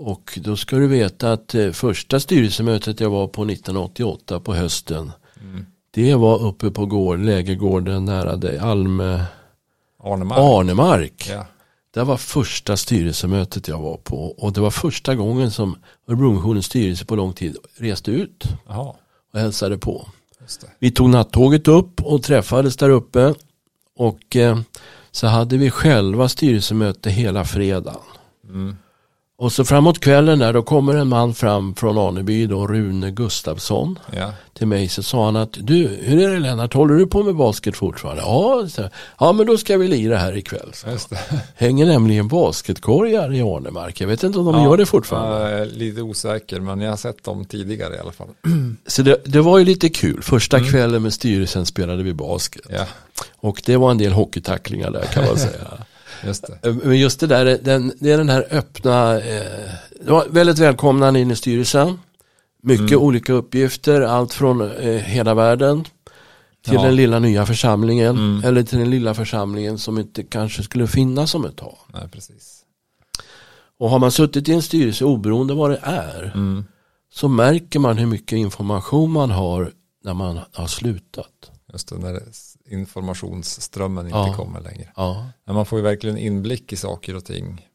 Och 0.00 0.38
då 0.42 0.56
ska 0.56 0.76
du 0.76 0.86
veta 0.86 1.32
att 1.32 1.54
eh, 1.54 1.70
första 1.70 2.20
styrelsemötet 2.20 3.00
jag 3.00 3.10
var 3.10 3.26
på 3.26 3.42
1988 3.42 4.40
på 4.40 4.54
hösten 4.54 5.12
mm. 5.40 5.66
Det 5.90 6.14
var 6.14 6.46
uppe 6.46 6.70
på 6.70 6.86
gård, 6.86 7.18
lägergården 7.18 8.04
nära 8.04 8.36
dig, 8.36 8.58
Alme 8.58 9.24
Arnemark. 10.02 10.38
Arnemark. 10.38 11.28
Ja. 11.30 11.46
Det 11.90 12.04
var 12.04 12.16
första 12.16 12.76
styrelsemötet 12.76 13.68
jag 13.68 13.78
var 13.78 13.96
på 13.96 14.16
och 14.30 14.52
det 14.52 14.60
var 14.60 14.70
första 14.70 15.14
gången 15.14 15.50
som 15.50 15.78
Örebromissionens 16.08 16.66
styrelse 16.66 17.04
på 17.04 17.16
lång 17.16 17.32
tid 17.32 17.56
reste 17.76 18.10
ut 18.10 18.44
Aha. 18.68 18.96
och 19.32 19.40
hälsade 19.40 19.78
på. 19.78 20.08
Vi 20.78 20.90
tog 20.90 21.08
nattåget 21.10 21.68
upp 21.68 22.00
och 22.02 22.22
träffades 22.22 22.76
där 22.76 22.90
uppe 22.90 23.34
och 23.96 24.36
eh, 24.36 24.58
så 25.10 25.26
hade 25.26 25.56
vi 25.56 25.70
själva 25.70 26.28
styrelsemöte 26.28 27.10
hela 27.10 27.44
fredagen. 27.44 28.00
Mm. 28.44 28.76
Och 29.48 29.52
så 29.52 29.64
framåt 29.64 30.00
kvällen 30.00 30.38
där 30.38 30.52
då 30.52 30.62
kommer 30.62 30.94
en 30.94 31.08
man 31.08 31.34
fram 31.34 31.74
från 31.74 31.98
Aneby 31.98 32.46
då, 32.46 32.66
Rune 32.66 33.10
Gustafsson. 33.10 33.98
Ja. 34.16 34.32
Till 34.54 34.66
mig 34.66 34.88
så 34.88 35.02
sa 35.02 35.24
han 35.24 35.36
att 35.36 35.56
du, 35.60 35.88
hur 36.02 36.28
är 36.28 36.34
det 36.34 36.38
Lennart, 36.38 36.74
håller 36.74 36.94
du 36.94 37.06
på 37.06 37.22
med 37.22 37.36
basket 37.36 37.76
fortfarande? 37.76 38.22
Ja, 38.22 38.68
så, 38.68 38.88
ja 39.18 39.32
men 39.32 39.46
då 39.46 39.58
ska 39.58 39.76
vi 39.76 39.88
lira 39.88 40.16
här 40.16 40.36
ikväll. 40.36 40.70
Så. 40.72 40.86
Hänger 41.54 41.86
nämligen 41.86 42.28
basketkorgar 42.28 43.34
i 43.34 43.42
Arnemark. 43.42 44.00
Jag 44.00 44.08
vet 44.08 44.22
inte 44.22 44.38
om 44.38 44.44
de 44.44 44.54
ja, 44.54 44.64
gör 44.64 44.76
det 44.76 44.86
fortfarande. 44.86 45.50
Jag 45.50 45.60
är 45.60 45.66
lite 45.66 46.02
osäker 46.02 46.60
men 46.60 46.80
jag 46.80 46.90
har 46.90 46.96
sett 46.96 47.24
dem 47.24 47.44
tidigare 47.44 47.96
i 47.96 47.98
alla 47.98 48.12
fall. 48.12 48.28
Så 48.86 49.02
det, 49.02 49.22
det 49.24 49.40
var 49.40 49.58
ju 49.58 49.64
lite 49.64 49.88
kul. 49.88 50.22
Första 50.22 50.56
mm. 50.56 50.70
kvällen 50.70 51.02
med 51.02 51.12
styrelsen 51.12 51.66
spelade 51.66 52.02
vi 52.02 52.14
basket. 52.14 52.66
Ja. 52.70 52.86
Och 53.36 53.62
det 53.66 53.76
var 53.76 53.90
en 53.90 53.98
del 53.98 54.12
hockeytacklingar 54.12 54.90
där 54.90 55.02
kan 55.02 55.24
man 55.24 55.38
säga. 55.38 55.84
Just 56.24 56.46
det. 56.46 56.68
Eh, 56.68 56.74
men 56.74 56.98
just 56.98 57.20
det 57.20 57.26
där, 57.26 57.58
den, 57.62 57.92
det 58.00 58.12
är 58.12 58.18
den 58.18 58.28
här 58.28 58.46
öppna, 58.50 59.20
eh, 59.20 59.70
det 60.00 60.10
var 60.10 60.26
väldigt 60.30 60.58
välkomnande 60.58 61.20
in 61.20 61.30
i 61.30 61.36
styrelsen. 61.36 61.98
Mycket 62.62 62.90
mm. 62.90 63.02
olika 63.02 63.32
uppgifter, 63.32 64.00
allt 64.00 64.32
från 64.32 64.60
eh, 64.60 64.94
hela 64.94 65.34
världen 65.34 65.84
till 66.64 66.74
ja. 66.74 66.82
den 66.82 66.96
lilla 66.96 67.18
nya 67.18 67.46
församlingen. 67.46 68.16
Mm. 68.16 68.44
Eller 68.44 68.62
till 68.62 68.78
den 68.78 68.90
lilla 68.90 69.14
församlingen 69.14 69.78
som 69.78 69.98
inte 69.98 70.22
kanske 70.22 70.62
skulle 70.62 70.86
finnas 70.86 71.34
om 71.34 71.44
ett 71.44 71.56
tag. 71.56 71.76
Nej, 71.92 72.08
precis. 72.12 72.64
Och 73.78 73.90
har 73.90 73.98
man 73.98 74.12
suttit 74.12 74.48
i 74.48 74.52
en 74.52 74.62
styrelse 74.62 75.04
oberoende 75.04 75.54
vad 75.54 75.70
det 75.70 75.80
är. 75.82 76.32
Mm. 76.34 76.64
Så 77.12 77.28
märker 77.28 77.78
man 77.78 77.98
hur 77.98 78.06
mycket 78.06 78.36
information 78.36 79.10
man 79.10 79.30
har 79.30 79.72
när 80.04 80.14
man 80.14 80.40
har 80.52 80.66
slutat. 80.66 81.50
Just 81.72 81.88
det, 81.88 81.98
när 81.98 82.12
det 82.12 82.32
informationsströmmen 82.68 84.06
inte 84.06 84.18
ja. 84.18 84.34
kommer 84.36 84.60
längre. 84.60 84.92
Ja. 84.96 85.26
Men 85.44 85.54
man 85.54 85.66
får 85.66 85.78
ju 85.78 85.82
verkligen 85.82 86.18
inblick 86.18 86.72
i 86.72 86.76
saker 86.76 87.16
och 87.16 87.24
ting 87.24 87.66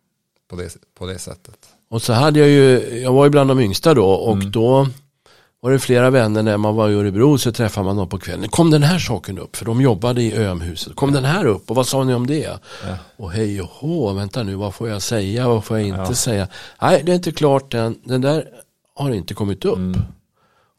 på 0.50 0.56
det, 0.56 0.78
på 0.98 1.06
det 1.06 1.20
sättet. 1.20 1.58
Och 1.89 2.02
så 2.02 2.14
hade 2.14 2.39
jag 2.39 2.50
ju, 2.50 3.00
jag 3.00 3.14
var 3.14 3.24
ju 3.24 3.30
bland 3.30 3.50
de 3.50 3.60
yngsta 3.60 3.94
då 3.94 4.10
och 4.10 4.34
mm. 4.34 4.52
då 4.52 4.88
var 5.60 5.72
det 5.72 5.80
flera 5.80 6.10
vänner 6.10 6.44
när 6.44 6.58
man 6.58 6.76
var 6.76 6.89
i 6.89 6.94
Örebro 6.94 7.38
så 7.38 7.52
träffade 7.52 7.86
man 7.86 7.98
dem 7.98 8.10
på 8.10 8.20
kvällen. 8.20 8.50
Kom 8.50 8.72
den 8.72 8.84
här 8.84 9.00
saken 9.00 9.39
upp? 9.39 9.56
För 9.56 9.66
de 9.66 9.82
jobbade 9.82 10.22
i 10.22 10.38
Ömhuset. 10.38 10.96
Kom 10.96 11.10
ja. 11.10 11.16
den 11.16 11.26
här 11.26 11.46
upp? 11.46 11.70
Och 11.70 11.76
vad 11.76 11.88
sa 11.88 12.04
ni 12.04 12.14
om 12.14 12.28
det? 12.28 12.60
Ja. 12.88 12.98
Och 13.18 13.32
hej 13.32 13.62
och 13.62 13.70
hå, 13.70 14.14
vänta 14.14 14.44
nu, 14.44 14.56
vad 14.56 14.74
får 14.74 14.89
jag 14.89 15.02
säga? 15.02 15.48
Vad 15.48 15.64
får 15.64 15.78
jag 15.78 15.88
inte 15.88 16.00
ja. 16.00 16.14
säga? 16.14 16.48
Nej, 16.82 17.04
det 17.06 17.12
är 17.12 17.16
inte 17.16 17.32
klart 17.32 17.74
än. 17.74 18.00
Den 18.04 18.22
där 18.22 18.48
har 18.96 19.12
inte 19.12 19.34
kommit 19.34 19.66
upp. 19.66 19.78
Mm 19.78 20.02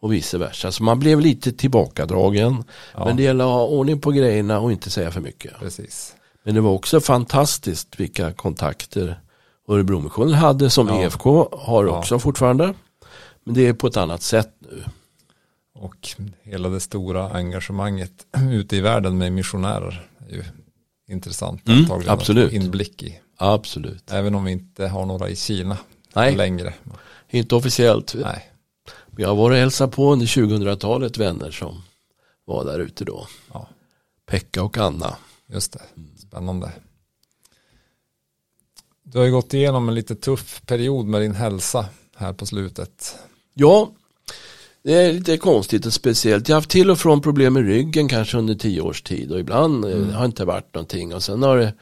och 0.05 0.13
vice 0.13 0.39
versa. 0.39 0.73
Så 0.73 0.83
man 0.83 0.99
blev 0.99 1.21
lite 1.21 1.53
tillbakadragen. 1.53 2.65
Ja. 2.95 3.05
Men 3.05 3.17
det 3.17 3.23
gäller 3.23 3.45
att 3.45 3.51
ha 3.51 3.65
ordning 3.65 4.01
på 4.01 4.11
grejerna 4.11 4.61
och 4.61 4.73
inte 4.73 4.91
säga 4.91 5.11
för 5.11 5.21
mycket. 5.21 5.59
Precis. 5.59 6.15
Men 6.43 6.55
det 6.55 6.61
var 6.61 6.71
också 6.71 7.01
fantastiskt 7.01 8.01
vilka 8.01 8.33
kontakter 8.33 9.21
Örebromissionen 9.69 10.35
hade 10.35 10.71
som 10.71 10.89
ja. 10.89 11.03
EFK 11.03 11.49
har 11.53 11.87
också 11.87 12.15
ja. 12.15 12.19
fortfarande. 12.19 12.75
Men 13.45 13.55
det 13.55 13.67
är 13.67 13.73
på 13.73 13.87
ett 13.87 13.97
annat 13.97 14.23
sätt 14.23 14.55
nu. 14.59 14.85
Och 15.75 16.09
hela 16.43 16.69
det 16.69 16.81
stora 16.81 17.31
engagemanget 17.31 18.13
ute 18.51 18.77
i 18.77 18.81
världen 18.81 19.19
med 19.19 19.33
missionärer 19.33 20.09
är 20.29 20.35
ju 20.35 20.45
intressant. 21.09 21.69
Mm, 21.69 21.87
absolut. 22.07 22.53
Inblick 22.53 23.03
i. 23.03 23.21
Absolut. 23.37 24.11
Även 24.11 24.35
om 24.35 24.45
vi 24.45 24.53
inte 24.53 24.87
har 24.87 25.07
några 25.07 25.29
i 25.29 25.37
Kina 25.37 25.77
Nej. 26.15 26.37
längre. 26.37 26.75
Inte 27.31 27.55
officiellt. 27.55 28.15
Nej. 28.15 28.51
Vi 29.17 29.25
har 29.25 29.35
varit 29.35 29.55
och 29.55 29.61
hälsat 29.61 29.93
på 29.93 30.12
under 30.12 30.27
2000-talet 30.27 31.19
vänner 31.19 31.51
som 31.51 31.83
var 32.45 32.65
där 32.65 32.79
ute 32.79 33.05
då. 33.05 33.27
Ja. 33.53 33.69
Pekka 34.27 34.62
och 34.62 34.79
Anna. 34.79 35.17
Just 35.47 35.73
det, 35.73 35.83
spännande. 36.19 36.73
Du 39.03 39.19
har 39.19 39.25
ju 39.25 39.33
gått 39.33 39.55
igenom 39.55 39.89
en 39.89 39.95
lite 39.95 40.15
tuff 40.15 40.62
period 40.67 41.07
med 41.07 41.21
din 41.21 41.35
hälsa 41.35 41.87
här 42.17 42.33
på 42.33 42.47
slutet. 42.47 43.17
Ja, 43.55 43.91
det 44.83 44.93
är 44.93 45.12
lite 45.12 45.37
konstigt 45.37 45.87
och 45.87 45.93
speciellt. 45.93 46.49
Jag 46.49 46.57
har 46.57 46.61
haft 46.61 46.71
till 46.71 46.91
och 46.91 46.99
från 46.99 47.21
problem 47.21 47.53
med 47.53 47.67
ryggen 47.67 48.09
kanske 48.09 48.39
under 48.39 48.55
tio 48.55 48.81
års 48.81 49.03
tid 49.03 49.33
och 49.33 49.41
ibland 49.41 49.85
eh, 49.85 49.93
mm. 49.93 50.12
har 50.12 50.21
det 50.21 50.27
inte 50.27 50.45
varit 50.45 50.75
någonting 50.75 51.15
och 51.15 51.23
sen 51.23 51.43
har 51.43 51.57
det 51.57 51.75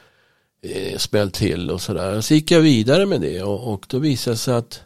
eh, 0.62 0.99
spällt 0.99 1.35
till 1.35 1.70
och 1.70 1.80
sådär. 1.80 2.20
Så 2.20 2.35
gick 2.35 2.51
jag 2.51 2.61
vidare 2.61 3.07
med 3.07 3.20
det 3.20 3.43
och, 3.43 3.72
och 3.72 3.87
då 3.89 3.99
visade 3.99 4.35
det 4.35 4.39
sig 4.39 4.55
att 4.55 4.80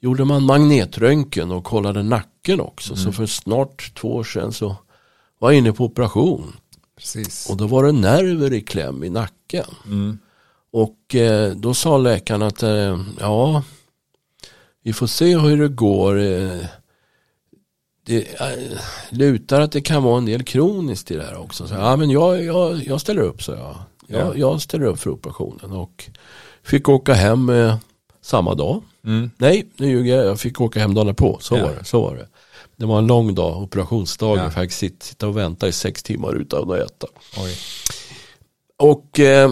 gjorde 0.00 0.24
man 0.24 0.42
magnetröntgen 0.42 1.50
och 1.50 1.64
kollade 1.64 2.02
nacken 2.02 2.60
också. 2.60 2.92
Mm. 2.92 3.04
Så 3.04 3.12
för 3.12 3.26
snart 3.26 3.94
två 3.94 4.14
år 4.14 4.24
sedan 4.24 4.52
så 4.52 4.76
var 5.38 5.50
jag 5.50 5.58
inne 5.58 5.72
på 5.72 5.84
operation. 5.84 6.56
Precis. 6.96 7.50
Och 7.50 7.56
då 7.56 7.66
var 7.66 7.84
det 7.84 7.92
nerver 7.92 8.52
i 8.52 8.60
kläm 8.60 9.04
i 9.04 9.10
nacken. 9.10 9.64
Mm. 9.86 10.18
Och 10.70 11.14
eh, 11.14 11.52
då 11.52 11.74
sa 11.74 11.98
läkaren 11.98 12.42
att 12.42 12.62
eh, 12.62 13.00
ja, 13.20 13.62
vi 14.82 14.92
får 14.92 15.06
se 15.06 15.38
hur 15.38 15.58
det 15.58 15.68
går. 15.68 16.20
Eh, 16.20 16.64
det 18.06 18.40
eh, 18.40 18.78
lutar 19.10 19.60
att 19.60 19.72
det 19.72 19.80
kan 19.80 20.02
vara 20.02 20.18
en 20.18 20.26
del 20.26 20.42
kroniskt 20.42 21.10
i 21.10 21.16
det 21.16 21.22
här 21.22 21.38
också. 21.38 21.66
Så, 21.66 21.74
ja, 21.74 21.96
men 21.96 22.10
jag, 22.10 22.44
jag, 22.44 22.84
jag 22.86 23.00
ställer 23.00 23.22
upp, 23.22 23.42
så 23.42 23.52
jag. 23.52 23.76
Jag, 24.06 24.20
ja. 24.20 24.32
jag 24.36 24.60
ställer 24.60 24.86
upp 24.86 25.00
för 25.00 25.10
operationen. 25.10 25.72
Och 25.72 26.10
fick 26.62 26.88
åka 26.88 27.14
hem 27.14 27.48
eh, 27.48 27.76
samma 28.28 28.54
dag. 28.54 28.82
Mm. 29.04 29.30
Nej, 29.36 29.66
nu 29.76 29.90
ljuger 29.90 30.16
jag. 30.16 30.26
Jag 30.26 30.40
fick 30.40 30.60
åka 30.60 30.80
hem 30.80 30.94
dagen 30.94 31.14
på. 31.14 31.38
Så, 31.40 31.56
ja. 31.56 31.66
var 31.66 31.74
det, 31.74 31.84
så 31.84 32.00
var 32.00 32.16
det. 32.16 32.28
Det 32.76 32.86
var 32.86 32.98
en 32.98 33.06
lång 33.06 33.34
dag, 33.34 33.62
operationsdag. 33.62 34.36
Ja. 34.36 34.42
Jag 34.42 34.54
fick 34.54 34.72
sitta 34.72 35.28
och 35.28 35.36
vänta 35.36 35.68
i 35.68 35.72
sex 35.72 36.02
timmar 36.02 36.34
utan 36.34 36.70
att 36.70 36.78
äta. 36.78 37.06
Oj. 37.36 37.56
Och 38.76 39.20
eh, 39.20 39.50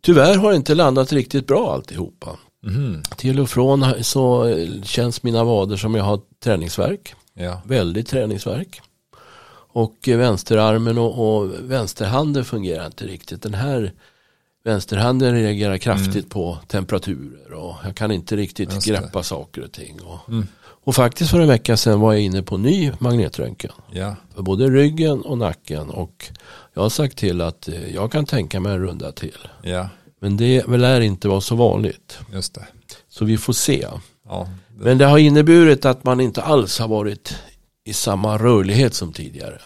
tyvärr 0.00 0.36
har 0.36 0.50
det 0.50 0.56
inte 0.56 0.74
landat 0.74 1.12
riktigt 1.12 1.46
bra 1.46 1.72
alltihopa. 1.72 2.36
Mm. 2.66 3.02
Till 3.16 3.40
och 3.40 3.50
från 3.50 4.04
så 4.04 4.56
känns 4.84 5.22
mina 5.22 5.44
vader 5.44 5.76
som 5.76 5.94
jag 5.94 6.04
har 6.04 6.20
träningsverk. 6.44 7.14
Ja. 7.34 7.62
Väldigt 7.64 8.08
träningsverk. 8.08 8.80
Och 9.72 9.96
vänsterarmen 10.06 10.98
och, 10.98 11.38
och 11.38 11.50
vänsterhanden 11.60 12.44
fungerar 12.44 12.86
inte 12.86 13.06
riktigt. 13.06 13.42
Den 13.42 13.54
här 13.54 13.92
vänsterhanden 14.66 15.34
reagerar 15.34 15.78
kraftigt 15.78 16.14
mm. 16.14 16.28
på 16.28 16.58
temperaturer 16.66 17.52
och 17.52 17.74
jag 17.84 17.96
kan 17.96 18.10
inte 18.12 18.36
riktigt 18.36 18.84
greppa 18.84 19.22
saker 19.22 19.64
och 19.64 19.72
ting. 19.72 20.00
Och, 20.00 20.28
mm. 20.28 20.46
och, 20.60 20.94
faktiskt 20.94 21.30
för 21.30 21.40
en 21.40 21.48
vecka 21.48 21.76
sedan 21.76 22.00
var 22.00 22.12
jag 22.12 22.22
inne 22.22 22.42
på 22.42 22.56
ny 22.56 22.92
magnetröntgen. 22.98 23.72
Ja. 23.92 24.16
För 24.34 24.42
både 24.42 24.70
ryggen 24.70 25.22
och 25.22 25.38
nacken 25.38 25.90
och 25.90 26.30
jag 26.74 26.82
har 26.82 26.88
sagt 26.88 27.18
till 27.18 27.40
att 27.40 27.68
eh, 27.68 27.94
jag 27.94 28.12
kan 28.12 28.26
tänka 28.26 28.60
mig 28.60 28.72
en 28.72 28.78
runda 28.78 29.12
till. 29.12 29.48
Ja. 29.62 29.88
Men 30.20 30.36
det 30.36 30.66
lär 30.66 31.00
inte 31.00 31.28
vara 31.28 31.40
så 31.40 31.56
vanligt. 31.56 32.18
Just 32.32 32.54
det. 32.54 32.66
Så 33.08 33.24
vi 33.24 33.38
får 33.38 33.52
se. 33.52 33.86
Ja, 34.28 34.48
det... 34.68 34.84
Men 34.84 34.98
det 34.98 35.04
har 35.04 35.18
inneburit 35.18 35.84
att 35.84 36.04
man 36.04 36.20
inte 36.20 36.42
alls 36.42 36.78
har 36.78 36.88
varit 36.88 37.34
i 37.84 37.92
samma 37.92 38.38
rörlighet 38.38 38.94
som 38.94 39.12
tidigare. 39.12 39.60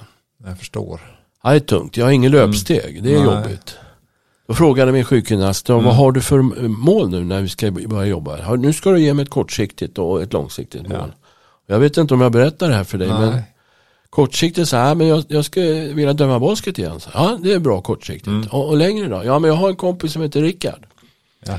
Jag 0.44 0.58
förstår. 0.58 1.00
det 1.42 1.48
är 1.48 1.60
tungt. 1.60 1.96
Jag 1.96 2.04
har 2.04 2.12
ingen 2.12 2.32
löpsteg. 2.32 2.90
Mm. 2.90 3.02
Det 3.04 3.14
är 3.14 3.24
Nej. 3.24 3.34
jobbigt. 3.34 3.76
Då 4.50 4.54
frågade 4.54 4.92
min 4.92 5.04
sjukgymnast, 5.04 5.68
mm. 5.68 5.84
vad 5.84 5.96
har 5.96 6.12
du 6.12 6.20
för 6.20 6.42
mål 6.68 7.10
nu 7.10 7.24
när 7.24 7.42
vi 7.42 7.48
ska 7.48 7.70
börja 7.70 8.06
jobba? 8.06 8.54
Nu 8.56 8.72
ska 8.72 8.90
du 8.90 9.00
ge 9.00 9.14
mig 9.14 9.22
ett 9.22 9.30
kortsiktigt 9.30 9.98
och 9.98 10.22
ett 10.22 10.32
långsiktigt 10.32 10.88
mål. 10.88 11.12
Ja. 11.66 11.74
Jag 11.74 11.78
vet 11.78 11.96
inte 11.96 12.14
om 12.14 12.20
jag 12.20 12.32
berättar 12.32 12.68
det 12.68 12.74
här 12.74 12.84
för 12.84 12.98
dig, 12.98 13.08
Nej. 13.08 13.20
men 13.20 13.42
kortsiktigt 14.10 14.68
så 14.68 14.76
här, 14.76 14.94
men 14.94 15.06
jag, 15.06 15.24
jag 15.28 15.44
skulle 15.44 15.92
vilja 15.92 16.12
döma 16.12 16.38
basket 16.38 16.78
igen. 16.78 17.00
Så, 17.00 17.10
ja, 17.14 17.38
det 17.42 17.52
är 17.52 17.58
bra 17.58 17.80
kortsiktigt. 17.80 18.26
Mm. 18.26 18.48
Och, 18.50 18.68
och, 18.68 18.76
längre 18.76 19.08
då? 19.08 19.22
Ja, 19.24 19.38
men 19.38 19.48
jag 19.48 19.56
har 19.56 19.68
en 19.68 19.76
kompis 19.76 20.12
som 20.12 20.22
heter 20.22 20.42
Rickard. 20.42 20.86
Ja. 21.46 21.58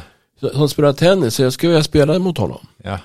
Som 0.52 0.70
spelar 0.70 0.94
tennis, 0.94 1.36
så 1.36 1.44
jag 1.44 1.54
skulle 1.54 1.70
vilja 1.70 1.84
spela 1.84 2.20
mot 2.20 2.38
honom. 2.38 2.68
Ja. 2.84 3.00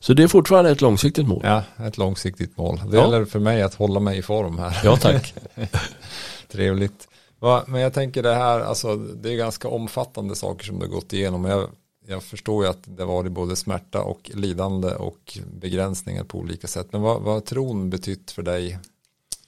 Så 0.00 0.14
det 0.14 0.22
är 0.22 0.28
fortfarande 0.28 0.70
ett 0.70 0.80
långsiktigt 0.80 1.26
mål. 1.26 1.40
Ja, 1.44 1.62
ett 1.86 1.98
långsiktigt 1.98 2.56
mål. 2.56 2.80
Det 2.90 2.96
ja. 2.96 3.02
gäller 3.02 3.24
för 3.24 3.38
mig 3.38 3.62
att 3.62 3.74
hålla 3.74 4.00
mig 4.00 4.18
i 4.18 4.22
form 4.22 4.58
här. 4.58 4.80
Ja, 4.84 4.96
tack. 4.96 5.34
Trevligt. 6.52 7.08
Men 7.40 7.80
jag 7.80 7.92
tänker 7.92 8.22
det 8.22 8.34
här, 8.34 8.60
alltså 8.60 8.96
det 8.96 9.32
är 9.32 9.36
ganska 9.36 9.68
omfattande 9.68 10.36
saker 10.36 10.64
som 10.64 10.78
du 10.78 10.86
har 10.86 10.92
gått 10.92 11.12
igenom. 11.12 11.44
Jag, 11.44 11.70
jag 12.06 12.22
förstår 12.22 12.64
ju 12.64 12.70
att 12.70 12.82
det 12.84 13.04
var 13.04 13.28
både 13.28 13.56
smärta 13.56 14.02
och 14.02 14.30
lidande 14.34 14.88
och 14.88 15.38
begränsningar 15.60 16.24
på 16.24 16.38
olika 16.38 16.66
sätt. 16.66 16.88
Men 16.92 17.02
vad, 17.02 17.22
vad 17.22 17.34
har 17.34 17.40
tron 17.40 17.90
betytt 17.90 18.30
för 18.30 18.42
dig 18.42 18.78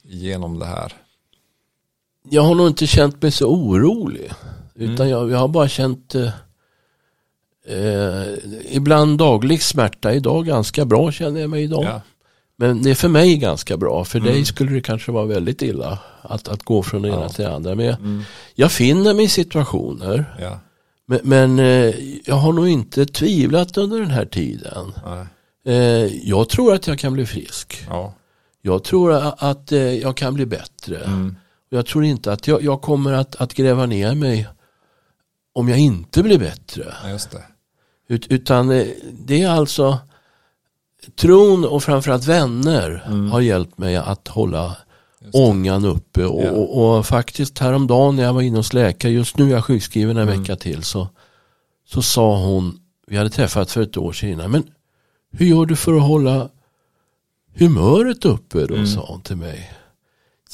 genom 0.01 0.59
det 0.59 0.65
här? 0.65 0.93
Jag 2.29 2.41
har 2.41 2.55
nog 2.55 2.67
inte 2.67 2.87
känt 2.87 3.21
mig 3.21 3.31
så 3.31 3.47
orolig. 3.47 4.31
Utan 4.75 4.95
mm. 4.95 5.09
jag, 5.09 5.31
jag, 5.31 5.37
har 5.37 5.47
bara 5.47 5.67
känt 5.67 6.15
eh, 6.15 6.33
eh, 7.65 8.33
ibland 8.69 9.17
daglig 9.17 9.63
smärta. 9.63 10.13
Idag 10.13 10.45
ganska 10.45 10.85
bra 10.85 11.11
känner 11.11 11.41
jag 11.41 11.49
mig 11.49 11.63
idag. 11.63 11.83
Ja. 11.83 12.01
Men 12.61 12.81
det 12.81 12.89
är 12.89 12.95
för 12.95 13.07
mig 13.07 13.37
ganska 13.37 13.77
bra. 13.77 14.05
För 14.05 14.19
mm. 14.19 14.33
dig 14.33 14.45
skulle 14.45 14.71
det 14.71 14.81
kanske 14.81 15.11
vara 15.11 15.25
väldigt 15.25 15.61
illa 15.61 15.99
att, 16.21 16.47
att 16.47 16.63
gå 16.63 16.83
från 16.83 17.01
det 17.01 17.09
ena 17.09 17.29
till 17.29 17.45
det 17.45 17.55
andra. 17.55 17.75
Men 17.75 17.85
jag, 17.85 17.99
mm. 17.99 18.21
jag 18.55 18.71
finner 18.71 19.13
mig 19.13 19.25
i 19.25 19.27
situationer. 19.27 20.35
Ja. 20.39 20.59
Men, 21.05 21.19
men 21.23 21.59
eh, 21.59 21.95
jag 22.25 22.35
har 22.35 22.53
nog 22.53 22.67
inte 22.69 23.05
tvivlat 23.05 23.77
under 23.77 23.99
den 23.99 24.11
här 24.11 24.25
tiden. 24.25 24.93
Eh, 25.65 26.27
jag 26.29 26.49
tror 26.49 26.73
att 26.73 26.87
jag 26.87 26.99
kan 26.99 27.13
bli 27.13 27.25
frisk. 27.25 27.85
Ja. 27.89 28.13
Jag 28.61 28.83
tror 28.83 29.13
att, 29.13 29.43
att 29.43 29.71
eh, 29.71 29.79
jag 29.79 30.17
kan 30.17 30.33
bli 30.33 30.45
bättre. 30.45 30.97
Mm. 30.97 31.35
Jag 31.69 31.85
tror 31.85 32.03
inte 32.03 32.31
att 32.31 32.47
jag, 32.47 32.63
jag, 32.63 32.81
kommer 32.81 33.13
att, 33.13 33.35
att 33.35 33.53
gräva 33.53 33.85
ner 33.85 34.15
mig 34.15 34.47
om 35.53 35.69
jag 35.69 35.79
inte 35.79 36.23
blir 36.23 36.39
bättre. 36.39 36.93
Just 37.09 37.31
det. 37.31 37.43
Ut, 38.07 38.27
utan 38.27 38.71
eh, 38.71 38.87
det 39.11 39.41
är 39.41 39.49
alltså 39.49 39.99
tron 41.15 41.65
och 41.65 41.83
framförallt 41.83 42.25
vänner 42.25 43.03
mm. 43.07 43.31
har 43.31 43.41
hjälpt 43.41 43.77
mig 43.77 43.95
att 43.95 44.27
hålla 44.27 44.75
ångan 45.33 45.85
uppe. 45.85 46.25
Och, 46.25 46.43
ja. 46.43 46.51
och, 46.51 46.97
och, 46.97 47.05
faktiskt 47.05 47.59
häromdagen 47.59 48.15
när 48.15 48.23
jag 48.23 48.33
var 48.33 48.41
inne 48.41 48.57
hos 48.57 48.73
läkare, 48.73 49.11
just 49.11 49.37
nu 49.37 49.45
är 49.45 49.51
jag 49.51 49.65
sjukskriven 49.65 50.17
en 50.17 50.27
mm. 50.27 50.41
vecka 50.41 50.55
till, 50.55 50.83
så, 50.83 51.07
så 51.87 52.01
sa 52.01 52.37
hon, 52.37 52.79
vi 53.07 53.17
hade 53.17 53.29
träffat 53.29 53.71
för 53.71 53.81
ett 53.81 53.97
år 53.97 54.13
sedan 54.13 54.29
innan, 54.29 54.51
men 54.51 54.63
hur 55.31 55.45
gör 55.45 55.65
du 55.65 55.75
för 55.75 55.93
att 55.93 56.03
hålla 56.03 56.49
humöret 57.55 58.25
uppe 58.25 58.65
då, 58.65 58.73
mm. 58.73 58.87
sa 58.87 59.05
hon 59.07 59.21
till 59.21 59.37
mig. 59.37 59.71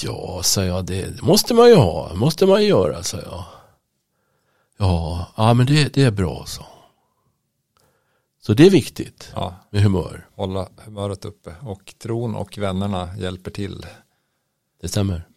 Ja, 0.03 0.39
sa 0.43 0.63
jag, 0.63 0.85
det 0.85 1.21
måste 1.21 1.53
man 1.53 1.69
ju 1.69 1.75
ha, 1.75 2.13
måste 2.15 2.45
man 2.45 2.61
ju 2.61 2.67
göra, 2.67 3.03
sa 3.03 3.17
jag. 3.17 3.43
Ja, 4.77 5.25
ja 5.35 5.53
men 5.53 5.65
det, 5.65 5.93
det 5.93 6.03
är 6.03 6.11
bra, 6.11 6.43
sa 6.47 6.61
hon. 6.61 6.76
Så 8.47 8.53
det 8.53 8.65
är 8.65 8.69
viktigt 8.69 9.31
ja. 9.35 9.55
med 9.69 9.81
humör. 9.81 10.27
Hålla 10.35 10.69
humöret 10.77 11.25
uppe 11.25 11.55
och 11.61 11.93
tron 11.97 12.35
och 12.35 12.57
vännerna 12.57 13.09
hjälper 13.17 13.51
till. 13.51 13.85
Det 14.81 14.87
stämmer. 14.87 15.27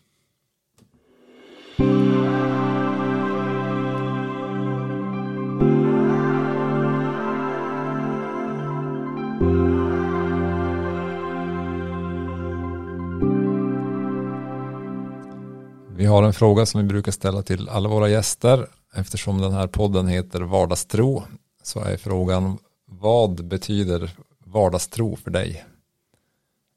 Vi 15.96 16.06
har 16.06 16.22
en 16.22 16.32
fråga 16.32 16.66
som 16.66 16.80
vi 16.80 16.86
brukar 16.86 17.12
ställa 17.12 17.42
till 17.42 17.68
alla 17.68 17.88
våra 17.88 18.08
gäster 18.08 18.66
eftersom 18.94 19.40
den 19.40 19.52
här 19.52 19.66
podden 19.66 20.08
heter 20.08 20.40
Vardagstro 20.40 21.22
så 21.62 21.80
är 21.80 21.96
frågan 21.96 22.58
vad 23.00 23.44
betyder 23.44 24.10
vardagstro 24.44 25.16
för 25.16 25.30
dig? 25.30 25.64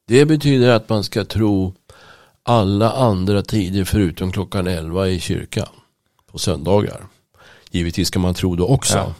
Det 0.08 0.26
betyder 0.26 0.70
att 0.70 0.90
man 0.90 1.04
ska 1.04 1.26
tro 1.26 1.74
alla 2.44 2.92
andra 2.92 3.42
tider 3.42 3.84
förutom 3.84 4.32
klockan 4.32 4.68
11 4.68 5.08
i 5.08 5.20
kyrkan 5.20 5.68
på 6.32 6.38
söndagar. 6.38 7.08
Givetvis 7.72 8.08
ska 8.08 8.20
man 8.20 8.34
tro 8.34 8.56
då 8.56 8.68
också. 8.68 8.98
Ja. 8.98 9.14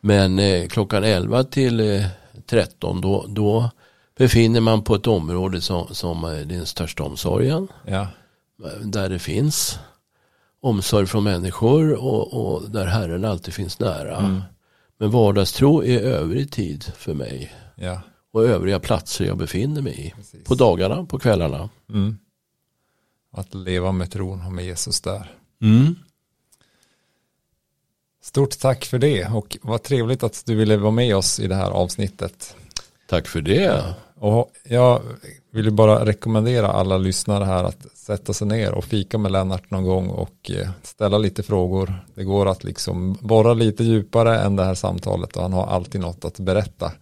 Men 0.00 0.38
eh, 0.38 0.68
klockan 0.68 1.04
11 1.04 1.44
till 1.44 1.80
eh, 1.80 2.06
13 2.46 3.00
då, 3.00 3.24
då 3.28 3.70
befinner 4.18 4.60
man 4.60 4.84
på 4.84 4.94
ett 4.94 5.06
område 5.06 5.60
som, 5.60 5.94
som 5.94 6.24
är 6.24 6.44
den 6.44 6.66
största 6.66 7.02
omsorgen. 7.02 7.68
Ja. 7.86 8.06
Där 8.82 9.08
det 9.08 9.18
finns 9.18 9.78
omsorg 10.60 11.06
från 11.06 11.24
människor 11.24 11.92
och, 11.92 12.32
och 12.34 12.70
där 12.70 12.86
Herren 12.86 13.24
alltid 13.24 13.54
finns 13.54 13.78
nära. 13.78 14.16
Mm. 14.16 14.42
Men 15.00 15.10
vardagstro 15.10 15.84
är 15.84 16.00
övrig 16.00 16.52
tid 16.52 16.84
för 16.96 17.14
mig. 17.14 17.52
Ja. 17.74 18.00
Och 18.32 18.44
övriga 18.44 18.80
platser 18.80 19.24
jag 19.24 19.36
befinner 19.36 19.82
mig 19.82 20.06
i. 20.06 20.10
Precis. 20.10 20.44
På 20.44 20.54
dagarna, 20.54 21.04
på 21.04 21.18
kvällarna. 21.18 21.68
Mm. 21.88 22.18
Att 23.32 23.54
leva 23.54 23.92
med 23.92 24.10
tron 24.10 24.46
och 24.46 24.52
med 24.52 24.64
Jesus 24.64 25.00
där. 25.00 25.36
Mm. 25.62 25.94
Stort 28.22 28.58
tack 28.58 28.84
för 28.84 28.98
det 28.98 29.26
och 29.26 29.58
vad 29.62 29.82
trevligt 29.82 30.22
att 30.22 30.42
du 30.46 30.54
ville 30.54 30.76
vara 30.76 30.92
med 30.92 31.16
oss 31.16 31.40
i 31.40 31.46
det 31.46 31.54
här 31.54 31.70
avsnittet. 31.70 32.56
Tack 33.06 33.28
för 33.28 33.40
det. 33.40 33.94
Och 34.20 34.52
jag 34.64 35.02
vill 35.50 35.70
bara 35.72 36.06
rekommendera 36.06 36.68
alla 36.68 36.98
lyssnare 36.98 37.44
här 37.44 37.64
att 37.64 37.86
sätta 37.94 38.32
sig 38.32 38.46
ner 38.46 38.72
och 38.72 38.84
fika 38.84 39.18
med 39.18 39.32
Lennart 39.32 39.70
någon 39.70 39.84
gång 39.84 40.08
och 40.08 40.50
eh, 40.50 40.68
ställa 40.82 41.18
lite 41.18 41.42
frågor. 41.42 42.04
Det 42.14 42.24
går 42.24 42.48
att 42.48 42.64
liksom 42.64 43.18
borra 43.20 43.54
lite 43.54 43.84
djupare 43.84 44.38
än 44.38 44.56
det 44.56 44.64
här 44.64 44.74
samtalet 44.74 45.36
och 45.36 45.42
han 45.42 45.52
har 45.52 45.66
alltid 45.66 46.00
något 46.00 46.24
att 46.24 46.38
berätta. 46.38 46.92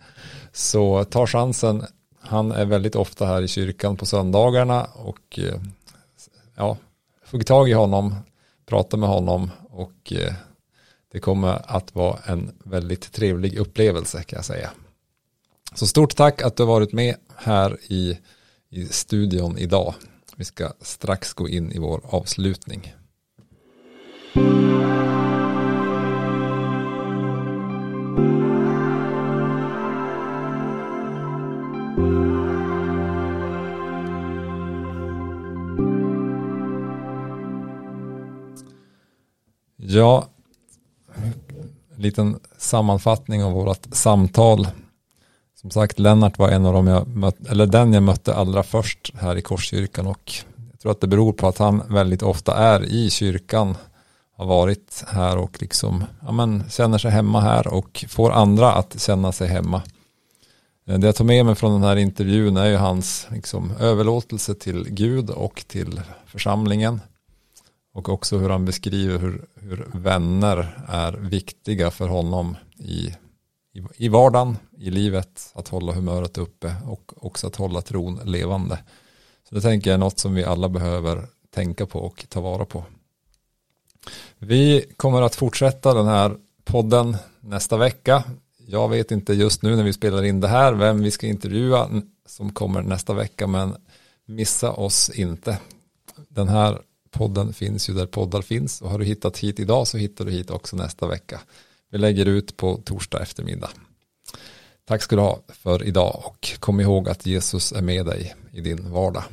Så 0.53 1.05
ta 1.05 1.27
chansen. 1.27 1.85
Han 2.21 2.53
är 2.53 2.65
väldigt 2.65 2.97
ofta 2.97 3.27
här 3.27 3.43
i 3.43 3.49
kyrkan 3.49 3.97
på 3.97 4.07
söndagarna 4.07 4.85
och 4.85 5.39
eh, 5.39 5.61
ja, 6.57 6.77
få 7.25 7.39
tag 7.39 7.69
i 7.69 7.73
honom, 7.73 8.15
prata 8.67 8.97
med 8.97 9.09
honom 9.09 9.51
och 9.71 10.13
eh, 10.13 10.33
det 11.13 11.21
kommer 11.21 11.63
att 11.77 11.95
vara 11.95 12.19
en 12.27 12.51
väldigt 12.65 13.13
trevlig 13.13 13.59
upplevelse 13.59 14.23
kan 14.23 14.37
jag 14.37 14.45
säga. 14.45 14.71
Så 15.75 15.87
stort 15.87 16.17
tack 16.17 16.43
att 16.43 16.57
du 16.57 16.63
har 16.63 16.69
varit 16.69 16.93
med 16.93 17.17
här 17.37 17.79
i, 17.93 18.19
i 18.71 18.87
studion 18.87 19.59
idag. 19.59 19.95
Vi 20.37 20.45
ska 20.45 20.73
strax 20.81 21.33
gå 21.33 21.49
in 21.49 21.73
i 21.73 21.79
vår 21.79 22.01
avslutning. 22.05 22.95
Ja, 39.77 40.29
en 41.97 42.03
liten 42.03 42.41
sammanfattning 42.59 43.45
av 43.45 43.53
vårt 43.53 43.87
samtal. 43.93 44.69
Som 45.61 45.71
sagt, 45.71 45.99
Lennart 45.99 46.39
var 46.39 46.49
en 46.49 46.67
av 46.67 46.73
dem 46.73 46.87
jag 46.87 47.09
mötte, 47.09 47.51
eller 47.51 47.67
den 47.67 47.93
jag 47.93 48.03
mötte 48.03 48.35
allra 48.35 48.63
först 48.63 49.13
här 49.15 49.37
i 49.37 49.43
Korskyrkan 49.43 50.07
och 50.07 50.33
jag 50.71 50.81
tror 50.81 50.93
att 50.93 51.01
det 51.01 51.07
beror 51.07 51.33
på 51.33 51.49
att 51.49 51.59
han 51.59 51.83
väldigt 51.89 52.23
ofta 52.23 52.57
är 52.57 52.85
i 52.85 53.11
kyrkan, 53.11 53.77
har 54.37 54.47
varit 54.47 55.05
här 55.09 55.39
och 55.39 55.63
liksom, 55.63 56.05
ja 56.27 56.33
men 56.33 56.65
känner 56.71 56.99
sig 56.99 57.11
hemma 57.11 57.41
här 57.41 57.67
och 57.75 58.05
får 58.09 58.33
andra 58.33 58.73
att 58.73 59.01
känna 59.01 59.33
sig 59.33 59.49
hemma. 59.49 59.83
Det 60.85 61.07
jag 61.07 61.17
tar 61.17 61.25
med 61.25 61.47
mig 61.47 61.55
från 61.55 61.73
den 61.73 61.83
här 61.83 61.97
intervjun 61.97 62.57
är 62.57 62.67
ju 62.67 62.77
hans 62.77 63.27
liksom, 63.31 63.73
överlåtelse 63.81 64.55
till 64.55 64.87
Gud 64.91 65.31
och 65.31 65.65
till 65.67 66.01
församlingen. 66.27 67.01
Och 67.95 68.09
också 68.09 68.39
hur 68.39 68.51
han 68.51 68.65
beskriver 68.65 69.19
hur, 69.19 69.47
hur 69.55 69.87
vänner 69.93 70.85
är 70.89 71.13
viktiga 71.13 71.91
för 71.91 72.09
honom 72.09 72.57
i, 72.77 73.15
i, 73.15 73.15
i 73.97 74.09
vardagen, 74.09 74.59
i 74.79 74.91
livet, 74.91 75.53
att 75.55 75.69
hålla 75.69 75.93
humöret 75.93 76.39
uppe 76.39 76.75
och 76.87 77.27
också 77.27 77.47
att 77.47 77.57
hålla 77.57 77.83
tron 77.83 78.21
levande. 78.25 78.79
Så 79.49 79.55
det 79.55 79.61
tänker 79.61 79.91
jag 79.91 79.95
är 79.95 79.99
något 79.99 80.19
som 80.19 80.35
vi 80.35 80.45
alla 80.45 80.69
behöver 80.69 81.27
tänka 81.55 81.87
på 81.87 81.99
och 81.99 82.27
ta 82.29 82.41
vara 82.41 82.65
på. 82.65 82.85
Vi 84.39 84.85
kommer 84.97 85.23
att 85.23 85.35
fortsätta 85.35 85.95
den 85.95 86.07
här 86.07 86.37
podden 86.65 87.17
nästa 87.41 87.77
vecka. 87.77 88.25
Jag 88.67 88.89
vet 88.89 89.11
inte 89.11 89.33
just 89.33 89.63
nu 89.63 89.77
när 89.77 89.85
vi 89.85 89.93
spelar 89.93 90.23
in 90.23 90.41
det 90.41 90.49
här 90.49 90.73
vem 90.73 91.03
vi 91.03 91.11
ska 91.11 91.27
intervjua 91.27 91.91
som 92.27 92.53
kommer 92.53 92.83
nästa 92.83 93.15
vecka 93.15 93.47
men 93.47 93.77
missa 94.27 94.73
oss 94.73 95.11
inte. 95.11 95.59
Den 96.29 96.49
här 96.49 96.79
Podden 97.11 97.53
finns 97.53 97.91
ju 97.91 97.95
där 97.95 98.07
poddar 98.07 98.43
finns 98.43 98.83
och 98.83 98.91
har 98.91 98.99
du 98.99 99.05
hittat 99.05 99.39
hit 99.39 99.61
idag 99.61 99.87
så 99.87 99.99
hittar 99.99 100.25
du 100.25 100.31
hit 100.31 100.51
också 100.51 100.77
nästa 100.77 101.07
vecka. 101.07 101.41
Vi 101.91 101.99
lägger 101.99 102.27
ut 102.27 102.57
på 102.57 102.77
torsdag 102.85 103.23
eftermiddag. 103.23 103.71
Tack 104.85 105.03
ska 105.03 105.17
du 105.17 105.23
ha 105.23 105.43
för 105.49 105.85
idag 105.85 106.23
och 106.25 106.49
kom 106.61 106.81
ihåg 106.81 107.09
att 107.09 107.27
Jesus 107.27 107.73
är 107.73 107.83
med 107.83 108.07
dig 108.07 108.35
i 108.53 108.61
din 108.61 108.91
vardag. 108.91 109.25